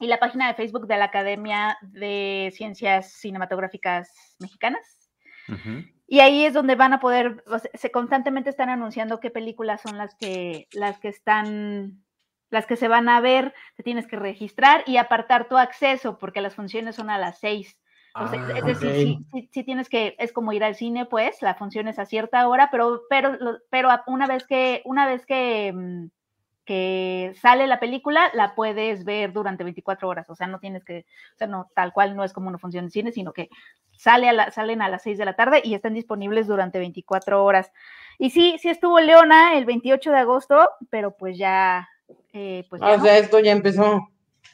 [0.00, 4.98] y la página de Facebook de la Academia de Ciencias Cinematográficas Mexicanas.
[6.08, 9.80] Y ahí es donde van a poder, o sea, se constantemente están anunciando qué películas
[9.80, 12.02] son las que, las que están,
[12.50, 16.40] las que se van a ver, te tienes que registrar y apartar tu acceso, porque
[16.40, 17.78] las funciones son a las seis.
[18.12, 18.96] Sea, Ah, es decir, ok.
[18.96, 22.06] sí, sí- sí tienes que, es como ir al cine, pues, la función es a
[22.06, 23.38] cierta hora, pero, pero,
[23.70, 26.06] pero una vez que, una vez que, mm,
[26.64, 30.28] que sale la película, la puedes ver durante 24 horas.
[30.30, 32.84] O sea, no tienes que, o sea, no, tal cual no es como una función
[32.86, 33.48] de cine, sino que
[33.96, 37.44] sale a la- salen a las 6 de la tarde y están disponibles durante 24
[37.44, 37.72] horas.
[38.18, 41.88] Y sí, sí estuvo Leona el 28 de agosto, pero pues ya,
[42.32, 43.04] eh, pues ya O no.
[43.04, 44.08] sea, esto ya empezó.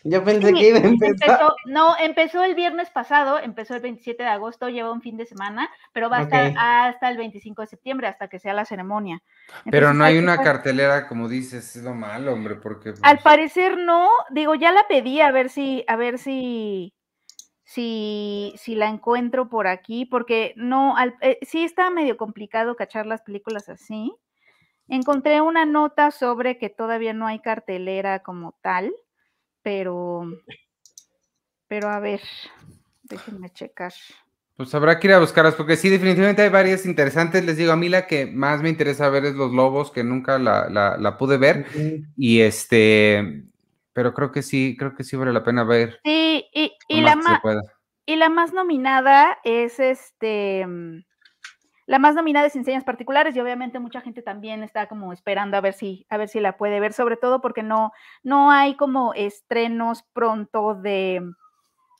[0.04, 1.30] Yo pensé Sí, que iba a empezar.
[1.30, 5.26] Empezó, no, empezó el viernes pasado, empezó el 27 de agosto, lleva un fin de
[5.26, 9.20] semana, pero va a estar hasta el 25 de septiembre, hasta que sea la ceremonia.
[9.68, 12.90] Pero no hay una cartelera, como dices, es lo malo, hombre, porque...
[13.02, 16.94] Al pues, parecer no, digo, ya la pedí a ver si, a ver si,
[17.64, 23.06] si, si la encuentro por aquí, porque no, al- eh, sí está medio complicado cachar
[23.06, 24.14] las películas así.
[24.88, 28.94] Encontré una nota sobre que todavía no hay cartelera como tal,
[29.62, 30.24] pero,
[31.68, 32.20] pero a ver,
[33.02, 33.92] déjenme checar.
[34.56, 37.44] Pues habrá que ir a buscarlas, porque sí, definitivamente hay varias interesantes.
[37.44, 40.38] Les digo, a mí la que más me interesa ver es Los Lobos, que nunca
[40.38, 41.66] la, la- la pude ver.
[42.16, 43.44] Y este,
[43.92, 46.00] pero creo que sí, creo que sí vale la pena ver.
[46.04, 46.72] Sí, y,
[47.02, 47.40] la más
[48.06, 50.64] y la más nominada es este.
[51.86, 55.60] La más nominada es Enseñas Particulares y obviamente mucha gente también está como esperando a
[55.60, 57.92] ver si, a ver si la puede ver, sobre todo porque no,
[58.24, 61.22] no hay como estrenos pronto de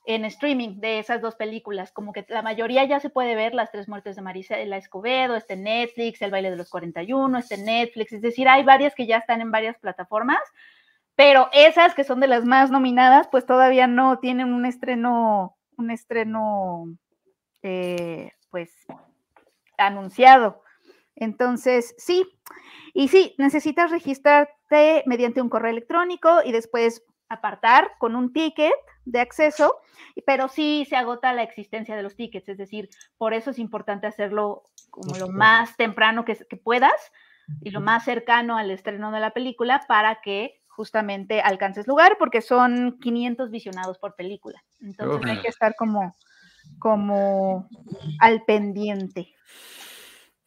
[0.07, 3.73] en streaming de esas dos películas, como que la mayoría ya se puede ver, Las
[3.73, 8.23] Tres Muertes de Marisela Escobedo, este Netflix, El Baile de los 41, este Netflix, es
[8.23, 10.39] decir, hay varias que ya están en varias plataformas,
[11.17, 15.91] pero esas que son de las más nominadas, pues todavía no tienen un estreno, un
[15.91, 16.85] estreno,
[17.63, 18.73] eh, pues,
[19.79, 20.63] anunciado.
[21.15, 22.27] Entonces, sí,
[22.93, 28.73] y sí, necesitas registrarte mediante un correo electrónico y después apartar con un ticket
[29.05, 29.77] de acceso,
[30.27, 32.89] pero sí se agota la existencia de los tickets, es decir,
[33.19, 37.13] por eso es importante hacerlo como lo más temprano que, que puedas
[37.63, 42.43] y lo más cercano al estreno de la película para que justamente alcances lugar, porque
[42.43, 44.63] son 500 visionados por película.
[44.81, 46.15] Entonces hay que estar como,
[46.79, 47.69] como
[48.21, 49.36] al pendiente.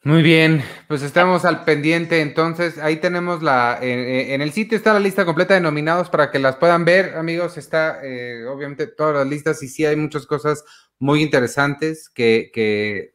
[0.02, 2.22] Muy bien, pues estamos al pendiente.
[2.22, 3.78] Entonces, ahí tenemos la.
[3.82, 3.98] En,
[4.30, 7.58] en el sitio está la lista completa de nominados para que las puedan ver, amigos.
[7.58, 10.64] Está, eh, obviamente, todas las listas y sí hay muchas cosas
[10.98, 13.14] muy interesantes que, que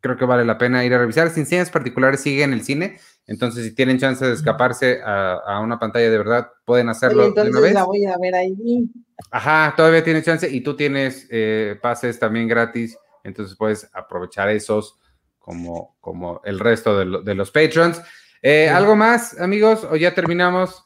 [0.00, 1.30] creo que vale la pena ir a revisar.
[1.30, 3.00] Sin señas particulares sigue en el cine.
[3.26, 7.32] Entonces, si tienen chance de escaparse a, a una pantalla de verdad, pueden hacerlo Oye,
[7.32, 7.74] de una entonces vez.
[7.74, 8.54] la voy a ver ahí.
[9.32, 12.96] Ajá, todavía tienes chance y tú tienes eh, pases también gratis,
[13.26, 14.98] entonces puedes aprovechar esos
[15.38, 18.00] como, como el resto de, lo- de los patrons.
[18.42, 18.74] Eh, Sí.
[18.74, 19.84] ¿Algo más, amigos?
[19.84, 20.84] ¿O ya terminamos?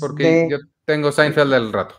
[0.00, 1.94] Porque Este, yo tengo Seinfeld del rato.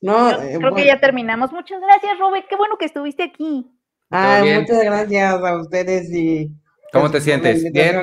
[0.00, 1.52] no, Creo, eh, creo que ya terminamos.
[1.52, 2.46] Muchas gracias, Robert.
[2.48, 3.70] Qué bueno que estuviste aquí.
[4.10, 6.50] ah, muchas gracias a ustedes y
[6.92, 7.70] ¿Cómo te sientes?
[7.72, 8.00] ¿Bien?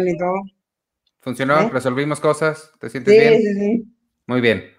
[1.21, 1.59] ¿Funcionó?
[1.61, 1.69] ¿Eh?
[1.71, 2.71] ¿Resolvimos cosas?
[2.79, 3.41] ¿Te sientes Sí, bien?
[3.41, 3.95] sí, sí.
[4.27, 4.71] Muy bien.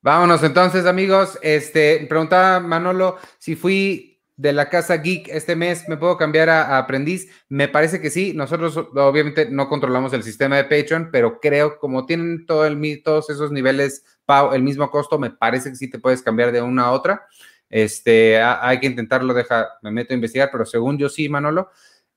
[0.00, 1.38] Vámonos entonces, amigos.
[1.42, 4.07] Este, preguntaba Manolo si fui
[4.38, 7.28] de la casa geek este mes, ¿me puedo cambiar a, a aprendiz?
[7.48, 8.32] Me parece que sí.
[8.34, 13.28] Nosotros obviamente no controlamos el sistema de Patreon, pero creo como tienen todo el, todos
[13.30, 14.04] esos niveles,
[14.52, 17.26] el mismo costo, me parece que sí te puedes cambiar de una a otra.
[17.68, 21.70] Este, ha- hay que intentarlo, deja, me meto a investigar, pero según yo sí, Manolo.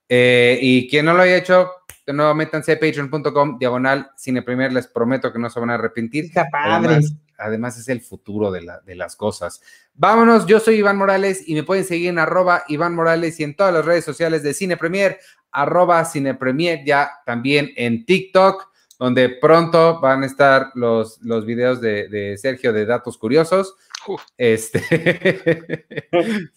[0.08, 1.70] Eh, y quien no lo haya hecho,
[2.06, 5.74] de nuevo métanse a patreon.com, diagonal, Cine Premier, les prometo que no se van a
[5.74, 6.26] arrepentir.
[6.26, 6.86] Está padre.
[6.86, 9.60] Además, además es el futuro de, la- de las cosas.
[9.94, 13.54] Vámonos, yo soy Iván Morales y me pueden seguir en arroba Iván Morales y en
[13.56, 15.18] todas las redes sociales de Cine Premier,
[15.50, 21.80] arroba Cine Premier, ya también en TikTok, donde pronto van a estar los, los videos
[21.80, 23.74] de, de Sergio de Datos Curiosos.
[24.06, 24.22] Uf.
[24.36, 24.78] Este,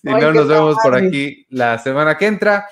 [0.01, 2.67] si Ay, no, nos vemos por aquí la semana que entra.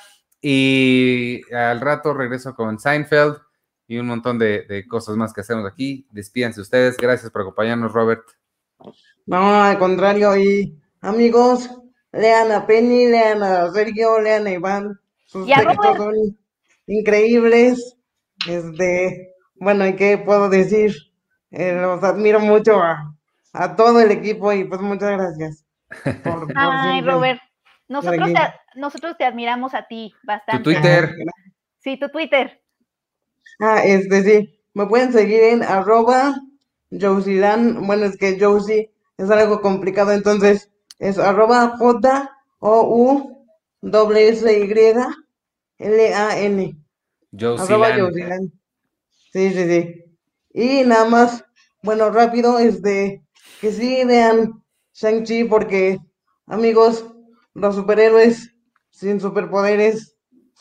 [0.45, 3.37] Y al rato regreso con Seinfeld
[3.93, 6.07] y un montón de, de cosas más que hacemos aquí.
[6.11, 6.97] Despídanse ustedes.
[6.97, 8.23] Gracias por acompañarnos, Robert.
[9.25, 11.69] No, al contrario, y amigos,
[12.11, 14.99] lean a Penny, lean a Sergio, lean a Iván.
[15.25, 15.97] Sus Y a textos Robert.
[15.97, 16.37] son
[16.87, 17.97] increíbles.
[18.47, 20.93] Este, bueno, ¿y qué puedo decir?
[21.51, 23.15] Eh, los admiro mucho a,
[23.53, 25.65] a todo el equipo y pues muchas gracias.
[26.23, 27.11] por- por Ay, siempre.
[27.13, 27.41] Robert.
[27.87, 30.63] Nosotros te, nosotros te admiramos a ti bastante.
[30.63, 31.15] Tu Twitter.
[31.79, 32.62] Sí, tu Twitter.
[33.59, 36.35] Ah, este sí, me pueden seguir en arroba
[36.91, 43.45] Josilan, bueno, es que Josie es algo complicado, entonces es arroba J O U
[43.81, 44.71] W S Y
[45.79, 46.77] L A N,
[47.57, 47.89] arroba.
[49.31, 50.05] Sí, sí, sí.
[50.53, 51.43] Y nada más,
[51.81, 53.23] bueno, rápido, este,
[53.59, 54.63] que sí vean
[54.93, 55.97] Shang-Chi porque,
[56.45, 57.05] amigos,
[57.55, 58.51] los superhéroes
[58.91, 60.12] sin superpoderes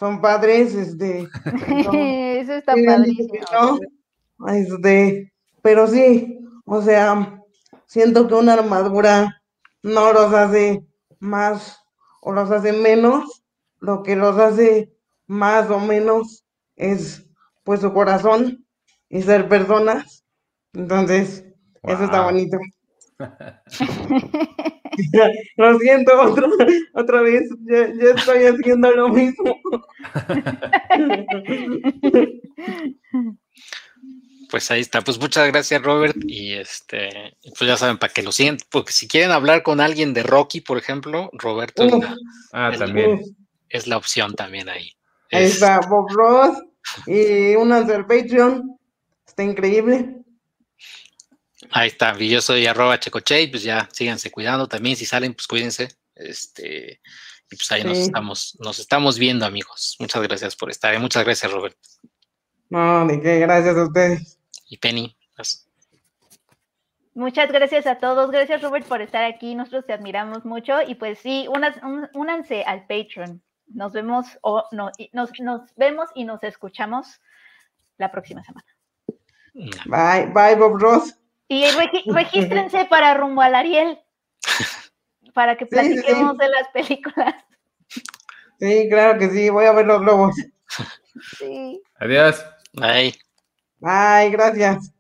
[0.03, 1.29] son padres, este,
[2.41, 3.35] Eso está padrísimo.
[3.53, 4.49] no.
[4.49, 7.41] Este, pero sí, o sea,
[7.87, 9.41] siento que una armadura
[9.85, 10.85] no los hace
[11.21, 11.79] más
[12.21, 13.45] o los hace menos,
[13.79, 14.93] lo que los hace
[15.29, 17.25] más o menos es
[17.63, 18.67] pues su corazón
[19.09, 20.25] y ser personas.
[20.73, 21.45] Entonces,
[21.85, 22.59] eso está bonito.
[25.57, 26.51] Lo siento, otro,
[26.95, 29.59] otra vez, ya, ya estoy haciendo lo mismo.
[34.51, 35.01] Pues ahí está.
[35.01, 36.17] Pues muchas gracias, Robert.
[36.27, 40.13] Y este, pues ya saben, para que lo sigan, porque si quieren hablar con alguien
[40.13, 42.05] de Rocky, por ejemplo, Roberto es Uf.
[42.05, 42.17] la,
[42.53, 43.21] Ah, El- también.
[43.71, 44.93] es la opción también ahí.
[45.31, 46.59] Ahí Es- está Bob Ross
[47.07, 48.77] y únanse al Patreon.
[49.27, 50.17] Está increíble.
[51.73, 52.15] Ahí está.
[52.19, 54.97] Y yo soy arroba checoche, pues ya síganse cuidando también.
[54.97, 55.89] Si salen, pues cuídense.
[56.15, 57.01] Este,
[57.51, 59.97] y pues ahí nos estamos, nos estamos viendo, amigos.
[59.99, 60.95] Muchas gracias por estar.
[60.95, 61.77] y Muchas gracias, Robert.
[62.69, 64.39] No, de qué, gracias a ustedes.
[64.69, 65.17] Y Penny.
[65.37, 65.67] pues,
[67.15, 68.31] Muchas gracias a todos.
[68.31, 69.55] Gracias, Robert, por estar aquí.
[69.55, 70.81] Nosotros te admiramos mucho.
[70.87, 73.43] Y pues sí, unas- un- únanse al Patreon.
[73.67, 77.21] Nos vemos o no, y nos, nos vemos y nos escuchamos
[77.99, 78.67] la próxima semana.
[79.87, 81.15] Bye, bye, Bob Ross.
[81.53, 83.99] Y regi- regístrense para rumbo al Ariel.
[85.35, 86.03] Para que Sí, sí, sí.
[86.03, 87.35] platiquemos de las películas.
[88.59, 90.35] Sí, claro que sí, voy a ver los lobos.
[91.39, 91.83] Sí.
[91.99, 92.45] Adiós.
[92.73, 93.15] Bye.
[93.81, 94.93] Bye, gracias.